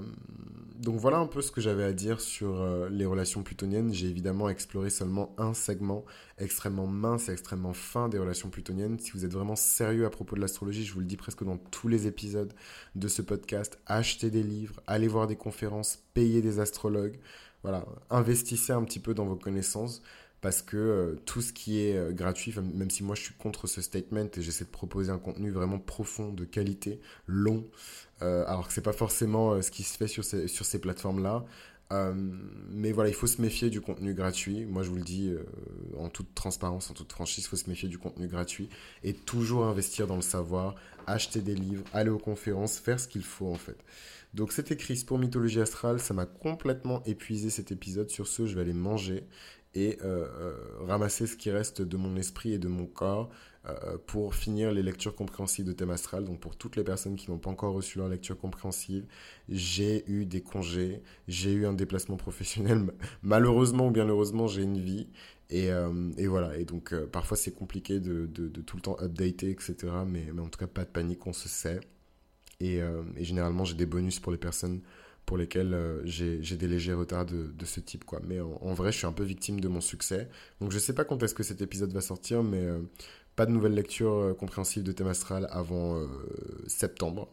donc 0.79 0.99
voilà 0.99 1.17
un 1.17 1.25
peu 1.25 1.41
ce 1.41 1.51
que 1.51 1.59
j'avais 1.59 1.83
à 1.83 1.91
dire 1.91 2.21
sur 2.21 2.61
euh, 2.61 2.87
les 2.89 3.05
relations 3.05 3.41
plutoniennes. 3.41 3.91
J'ai 3.93 4.07
évidemment 4.07 4.47
exploré 4.47 4.89
seulement 4.89 5.33
un 5.37 5.53
segment 5.53 6.05
extrêmement 6.37 6.85
mince 6.85 7.29
et 7.29 7.31
extrêmement 7.31 7.73
fin 7.73 8.09
des 8.09 8.19
relations 8.19 8.49
plutoniennes. 8.49 8.99
Si 8.99 9.11
vous 9.11 9.25
êtes 9.25 9.33
vraiment 9.33 9.55
sérieux 9.55 10.05
à 10.05 10.11
propos 10.11 10.35
de 10.35 10.41
l'astrologie, 10.41 10.85
je 10.85 10.93
vous 10.93 10.99
le 10.99 11.05
dis 11.05 11.17
presque 11.17 11.43
dans 11.43 11.57
tous 11.57 11.87
les 11.87 12.05
épisodes 12.05 12.53
de 12.95 13.07
ce 13.07 13.23
podcast, 13.23 13.79
achetez 13.87 14.29
des 14.29 14.43
livres, 14.43 14.75
allez 14.85 15.07
voir 15.07 15.25
des 15.25 15.35
conférences, 15.35 15.99
payez 16.13 16.41
des 16.41 16.59
astrologues. 16.59 17.17
Voilà, 17.63 17.83
investissez 18.11 18.71
un 18.71 18.83
petit 18.83 18.99
peu 18.99 19.15
dans 19.15 19.25
vos 19.25 19.35
connaissances 19.35 20.03
parce 20.47 20.61
que 20.61 20.77
euh, 20.77 21.15
tout 21.25 21.41
ce 21.41 21.51
qui 21.51 21.81
est 21.81 22.15
gratuit, 22.15 22.55
même 22.73 22.89
si 22.89 23.03
moi 23.03 23.15
je 23.15 23.21
suis 23.21 23.33
contre 23.33 23.67
ce 23.67 23.81
statement 23.81 24.29
et 24.37 24.41
j'essaie 24.41 24.63
de 24.63 24.69
proposer 24.69 25.11
un 25.11 25.17
contenu 25.17 25.51
vraiment 25.51 25.77
profond, 25.77 26.31
de 26.31 26.45
qualité, 26.45 27.01
long, 27.25 27.65
euh, 28.21 28.45
alors 28.47 28.69
que 28.69 28.73
c'est 28.73 28.79
pas 28.79 28.93
forcément 28.93 29.51
euh, 29.51 29.61
ce 29.61 29.71
qui 29.71 29.83
se 29.83 29.97
fait 29.97 30.07
sur 30.07 30.23
ces, 30.23 30.79
plateformes-là. 30.79 31.43
Euh, 31.91 32.13
mais 32.69 32.93
voilà, 32.93 33.09
il 33.09 33.13
faut 33.13 33.27
se 33.27 33.41
méfier 33.41 33.69
du 33.69 33.81
contenu 33.81 34.13
gratuit. 34.13 34.63
Moi, 34.63 34.83
je 34.83 34.89
vous 34.89 34.95
le 34.95 35.03
dis 35.03 35.33
en 35.97 36.07
toute 36.07 36.33
transparence, 36.33 36.89
en 36.91 36.93
toute 36.93 37.11
franchise, 37.11 37.43
il 37.43 37.47
faut 37.49 37.57
se 37.57 37.69
méfier 37.69 37.89
du 37.89 37.97
contenu 37.97 38.29
gratuit 38.29 38.69
et 39.03 39.11
toujours 39.11 39.65
investir 39.65 40.07
dans 40.07 40.15
le 40.15 40.21
savoir, 40.21 40.75
acheter 41.07 41.41
des 41.41 41.55
livres, 41.55 41.83
aller 41.91 42.09
aux 42.09 42.19
conférences, 42.19 42.79
faire 42.79 43.01
ce 43.01 43.09
qu'il 43.09 43.23
faut 43.23 43.51
en 43.51 43.57
fait. 43.57 43.83
Donc 44.33 44.51
c'était 44.51 44.75
Chris 44.75 45.03
pour 45.07 45.17
Mythologie 45.17 45.61
Astrale, 45.61 45.99
ça 45.99 46.13
m'a 46.13 46.25
complètement 46.25 47.01
épuisé 47.05 47.49
cet 47.49 47.71
épisode. 47.71 48.09
Sur 48.09 48.27
ce, 48.27 48.45
je 48.45 48.55
vais 48.55 48.61
aller 48.61 48.73
manger 48.73 49.23
et 49.77 49.97
ramasser 50.87 51.27
ce 51.27 51.35
qui 51.35 51.51
reste 51.51 51.81
de 51.81 51.97
mon 51.97 52.15
esprit 52.15 52.53
et 52.53 52.59
de 52.59 52.67
mon 52.67 52.85
corps 52.85 53.29
euh, 53.67 53.97
pour 54.05 54.33
finir 54.33 54.71
les 54.71 54.81
lectures 54.81 55.13
compréhensives 55.13 55.65
de 55.65 55.73
thème 55.73 55.89
astral. 55.89 56.23
Donc 56.23 56.39
pour 56.39 56.55
toutes 56.55 56.77
les 56.77 56.85
personnes 56.85 57.17
qui 57.17 57.29
n'ont 57.29 57.37
pas 57.37 57.49
encore 57.49 57.73
reçu 57.73 57.97
leur 57.97 58.07
lecture 58.07 58.37
compréhensive, 58.37 59.05
j'ai 59.49 60.09
eu 60.09 60.25
des 60.25 60.41
congés, 60.41 61.01
j'ai 61.27 61.51
eu 61.51 61.65
un 61.65 61.73
déplacement 61.73 62.15
professionnel. 62.17 62.85
Malheureusement 63.23 63.87
ou 63.87 63.91
bien 63.91 64.07
heureusement, 64.07 64.47
j'ai 64.47 64.63
une 64.63 64.79
vie. 64.79 65.07
Et, 65.49 65.71
euh, 65.71 65.89
voilà, 66.27 66.57
et 66.57 66.65
donc 66.65 66.93
euh, 66.93 67.07
parfois 67.07 67.35
c'est 67.35 67.51
compliqué 67.51 67.99
de, 67.99 68.25
tout 68.27 68.77
le 68.77 68.81
temps 68.81 68.97
updater, 69.01 69.49
etc. 69.49 69.75
Mais, 70.05 70.27
en 70.39 70.47
tout 70.47 70.59
cas, 70.59 70.67
pas 70.67 70.85
de 70.85 70.89
panique, 70.89 71.25
on 71.27 71.33
se 71.33 71.49
sait. 71.49 71.81
Et 72.59 72.79
généralement, 73.17 73.65
j'ai 73.65 73.75
des 73.75 73.85
bonus 73.85 74.19
pour 74.19 74.31
les 74.31 74.37
personnes 74.37 74.81
pour 75.27 75.37
lesquelles 75.37 76.01
j'ai 76.05 76.57
des 76.57 76.67
légers 76.67 76.93
retards 76.93 77.27
de, 77.27 77.65
ce 77.65 77.79
type. 77.79 78.03
Quoi. 78.03 78.19
Mais 78.23 78.39
en, 78.39 78.73
vrai, 78.73 78.91
je 78.91 78.97
suis 78.97 79.05
un 79.05 79.11
peu 79.11 79.23
victime 79.23 79.59
de 79.59 79.67
mon 79.67 79.81
succès. 79.81 80.29
Donc 80.61 80.71
je 80.71 80.79
sais 80.79 80.93
pas 80.93 81.03
quand 81.03 81.21
est-ce 81.21 81.35
que 81.35 81.43
cet 81.43 81.61
épisode 81.61 81.91
va 81.91 82.01
sortir, 82.01 82.41
mais 82.41 82.65
pas 83.37 83.45
de 83.45 83.51
nouvelle 83.51 83.75
lecture 83.75 84.13
euh, 84.13 84.33
compréhensive 84.33 84.83
de 84.83 84.91
thème 84.91 85.07
astral 85.07 85.47
avant 85.51 85.95
euh, 85.95 86.07
septembre. 86.65 87.29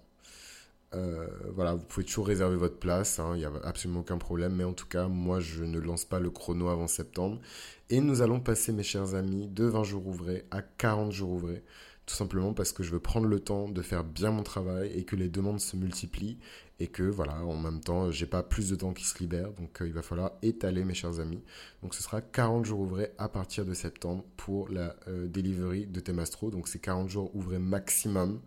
Euh, 0.92 1.26
voilà, 1.54 1.74
vous 1.74 1.84
pouvez 1.86 2.04
toujours 2.04 2.26
réserver 2.26 2.56
votre 2.56 2.78
place, 2.78 3.18
hein, 3.18 3.32
il 3.34 3.38
n'y 3.38 3.44
a 3.46 3.52
absolument 3.64 4.00
aucun 4.00 4.18
problème, 4.18 4.54
mais 4.54 4.64
en 4.64 4.74
tout 4.74 4.86
cas, 4.86 5.08
moi, 5.08 5.40
je 5.40 5.64
ne 5.64 5.80
lance 5.80 6.04
pas 6.04 6.20
le 6.20 6.30
chrono 6.30 6.68
avant 6.68 6.86
septembre. 6.86 7.40
Et 7.88 8.00
nous 8.00 8.20
allons 8.20 8.38
passer, 8.38 8.70
mes 8.70 8.82
chers 8.82 9.14
amis, 9.14 9.48
de 9.48 9.64
20 9.64 9.82
jours 9.82 10.06
ouvrés 10.06 10.44
à 10.50 10.60
40 10.60 11.10
jours 11.10 11.30
ouvrés 11.30 11.64
tout 12.06 12.14
simplement 12.14 12.52
parce 12.52 12.72
que 12.72 12.82
je 12.82 12.90
veux 12.90 13.00
prendre 13.00 13.26
le 13.26 13.40
temps 13.40 13.68
de 13.68 13.80
faire 13.80 14.04
bien 14.04 14.30
mon 14.30 14.42
travail 14.42 14.92
et 14.94 15.04
que 15.04 15.16
les 15.16 15.28
demandes 15.28 15.60
se 15.60 15.76
multiplient 15.76 16.38
et 16.80 16.88
que 16.88 17.02
voilà, 17.02 17.44
en 17.44 17.56
même 17.56 17.80
temps, 17.80 18.10
j'ai 18.10 18.26
pas 18.26 18.42
plus 18.42 18.70
de 18.70 18.76
temps 18.76 18.92
qui 18.92 19.04
se 19.04 19.18
libère, 19.18 19.52
donc 19.52 19.80
euh, 19.80 19.86
il 19.86 19.92
va 19.92 20.02
falloir 20.02 20.32
étaler 20.42 20.84
mes 20.84 20.94
chers 20.94 21.20
amis. 21.20 21.42
Donc 21.82 21.94
ce 21.94 22.02
sera 22.02 22.20
40 22.20 22.64
jours 22.64 22.80
ouvrés 22.80 23.12
à 23.18 23.28
partir 23.28 23.64
de 23.64 23.74
septembre 23.74 24.24
pour 24.36 24.68
la 24.68 24.96
euh, 25.08 25.28
delivery 25.28 25.86
de 25.86 26.00
Temastro, 26.00 26.50
donc 26.50 26.68
c'est 26.68 26.80
40 26.80 27.08
jours 27.08 27.34
ouvrés 27.34 27.58
maximum. 27.58 28.40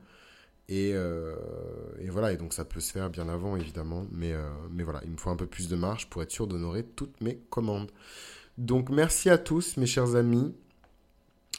Et, 0.70 0.92
euh, 0.94 1.34
voilà, 2.10 2.34
et 2.34 2.38
donc 2.38 2.54
ça 2.54 2.66
peut 2.66 2.82
se 2.82 2.92
faire 2.92 3.10
bien 3.10 3.30
avant 3.30 3.56
évidemment, 3.56 4.06
mais, 4.12 4.34
voilà, 4.84 5.02
il 5.06 5.12
me 5.12 5.18
faut 5.18 5.30
un 5.30 5.38
peu 5.38 5.48
plus 5.48 5.70
de 5.70 5.78
marge 5.78 6.10
pour 6.10 6.22
être 6.22 6.32
sûr 6.32 6.46
d'honorer 6.48 6.84
toutes 6.84 7.22
mes 7.22 7.38
commandes. 7.50 7.90
Donc 8.58 8.90
merci 8.90 9.30
à 9.30 9.38
tous 9.38 9.78
mes 9.78 9.86
chers 9.86 10.16
amis, 10.16 10.54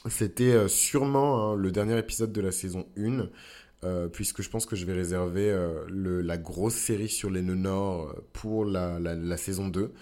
c'était 0.07 0.53
euh, 0.53 0.67
sûrement 0.69 1.51
hein, 1.51 1.55
le 1.55 1.71
dernier 1.71 1.97
épisode 1.97 2.31
de 2.31 2.39
la 2.39 2.51
saison 2.51 2.87
1, 2.97 3.27
euh, 3.83 4.07
puisque 4.07 4.41
je 4.41 4.49
pense 4.49 4.65
que 4.65 4.75
je 4.75 4.85
vais 4.85 4.93
réserver 4.93 5.49
euh, 5.49 5.85
le, 5.89 6.21
la 6.21 6.37
grosse 6.37 6.75
série 6.75 7.09
sur 7.09 7.29
les 7.29 7.41
nœuds 7.41 7.55
nord 7.55 8.15
pour 8.33 8.65
la, 8.65 8.99
la, 8.99 9.37
saison 9.37 9.67
2, 9.67 9.93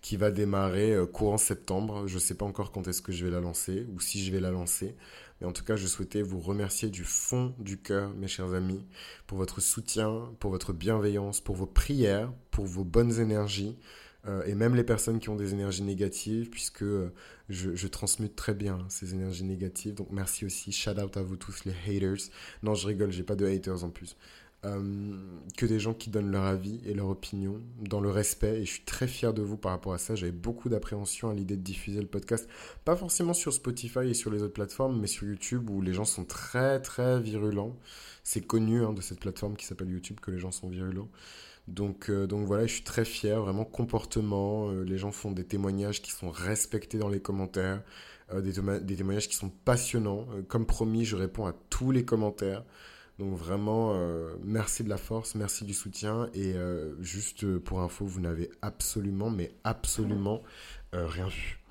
qui 0.00 0.16
va 0.16 0.30
démarrer 0.30 0.96
courant 1.12 1.38
septembre. 1.38 2.06
Je 2.06 2.14
ne 2.14 2.20
sais 2.20 2.34
pas 2.34 2.44
encore 2.44 2.72
quand 2.72 2.88
est-ce 2.88 3.02
que 3.02 3.12
je 3.12 3.24
vais 3.24 3.30
la 3.30 3.40
lancer, 3.40 3.86
ou 3.94 4.00
si 4.00 4.24
je 4.24 4.32
vais 4.32 4.40
la 4.40 4.50
lancer. 4.50 4.94
Mais 5.40 5.46
en 5.46 5.52
tout 5.52 5.64
cas, 5.64 5.76
je 5.76 5.86
souhaitais 5.86 6.22
vous 6.22 6.40
remercier 6.40 6.88
du 6.88 7.04
fond 7.04 7.54
du 7.58 7.78
cœur, 7.78 8.10
mes 8.14 8.28
chers 8.28 8.54
amis, 8.54 8.84
pour 9.26 9.38
votre 9.38 9.60
soutien, 9.60 10.30
pour 10.40 10.50
votre 10.50 10.72
bienveillance, 10.72 11.40
pour 11.40 11.56
vos 11.56 11.66
prières, 11.66 12.32
pour 12.50 12.64
vos 12.64 12.84
bonnes 12.84 13.20
énergies. 13.20 13.76
Euh, 14.26 14.44
et 14.44 14.54
même 14.54 14.74
les 14.74 14.84
personnes 14.84 15.20
qui 15.20 15.28
ont 15.28 15.36
des 15.36 15.52
énergies 15.52 15.82
négatives, 15.82 16.50
puisque 16.50 16.82
euh, 16.82 17.12
je, 17.48 17.86
transmute 17.86 18.34
très 18.34 18.54
bien 18.54 18.78
ces 18.88 19.14
énergies 19.14 19.44
négatives. 19.44 19.94
Donc 19.94 20.08
merci 20.10 20.44
aussi, 20.44 20.72
shout 20.72 20.98
out 20.98 21.16
à 21.16 21.22
vous 21.22 21.36
tous 21.36 21.64
les 21.64 21.74
haters. 21.86 22.30
Non, 22.62 22.74
je 22.74 22.86
rigole, 22.86 23.12
j'ai 23.12 23.22
pas 23.22 23.36
de 23.36 23.46
haters 23.46 23.84
en 23.84 23.90
plus. 23.90 24.16
Euh, 24.64 25.16
que 25.56 25.66
des 25.66 25.78
gens 25.78 25.94
qui 25.94 26.10
donnent 26.10 26.32
leur 26.32 26.44
avis 26.44 26.80
et 26.86 26.94
leur 26.94 27.08
opinion 27.08 27.60
dans 27.78 28.00
le 28.00 28.10
respect. 28.10 28.62
Et 28.62 28.64
je 28.64 28.72
suis 28.72 28.84
très 28.84 29.06
fier 29.06 29.32
de 29.32 29.42
vous 29.42 29.56
par 29.56 29.70
rapport 29.70 29.92
à 29.92 29.98
ça. 29.98 30.16
J'avais 30.16 30.32
beaucoup 30.32 30.68
d'appréhension 30.68 31.30
à 31.30 31.34
l'idée 31.34 31.56
de 31.56 31.62
diffuser 31.62 32.00
le 32.00 32.06
podcast. 32.06 32.48
Pas 32.84 32.96
forcément 32.96 33.34
sur 33.34 33.52
Spotify 33.52 34.08
et 34.08 34.14
sur 34.14 34.30
les 34.30 34.42
autres 34.42 34.54
plateformes, 34.54 34.98
mais 34.98 35.06
sur 35.06 35.28
YouTube 35.28 35.70
où 35.70 35.82
les 35.82 35.92
gens 35.92 36.04
sont 36.04 36.24
très 36.24 36.80
très 36.80 37.20
virulents. 37.20 37.76
C'est 38.24 38.44
connu 38.44 38.82
hein, 38.82 38.92
de 38.92 39.02
cette 39.02 39.20
plateforme 39.20 39.56
qui 39.56 39.66
s'appelle 39.66 39.90
YouTube 39.90 40.18
que 40.20 40.32
les 40.32 40.38
gens 40.38 40.50
sont 40.50 40.68
virulents. 40.68 41.08
Donc, 41.68 42.10
euh, 42.10 42.26
donc 42.26 42.46
voilà, 42.46 42.66
je 42.66 42.74
suis 42.74 42.84
très 42.84 43.04
fier, 43.04 43.40
vraiment 43.40 43.64
comportement. 43.64 44.70
Euh, 44.70 44.84
les 44.84 44.98
gens 44.98 45.10
font 45.10 45.32
des 45.32 45.44
témoignages 45.44 46.00
qui 46.00 46.12
sont 46.12 46.30
respectés 46.30 46.98
dans 46.98 47.08
les 47.08 47.20
commentaires, 47.20 47.82
euh, 48.32 48.40
des, 48.40 48.96
témoignages 48.96 49.28
qui 49.28 49.36
sont 49.36 49.50
passionnants. 49.50 50.26
comme 50.48 50.66
promis, 50.66 51.04
je 51.04 51.16
réponds 51.16 51.46
à 51.46 51.54
tous 51.70 51.90
les 51.90 52.04
commentaires. 52.04 52.64
Donc 53.18 53.34
vraiment, 53.34 53.98
merci 54.44 54.84
de 54.84 54.90
la 54.90 54.98
force, 54.98 55.36
merci 55.36 55.64
du 55.64 55.72
soutien. 55.72 56.28
Et 56.34 56.54
juste 57.00 57.58
pour 57.60 57.80
info, 57.80 58.04
vous 58.04 58.20
n'avez 58.20 58.50
absolument, 58.60 59.30
mais 59.30 59.54
absolument 59.64 60.42
rien 60.92 61.26
vu. 61.26 61.65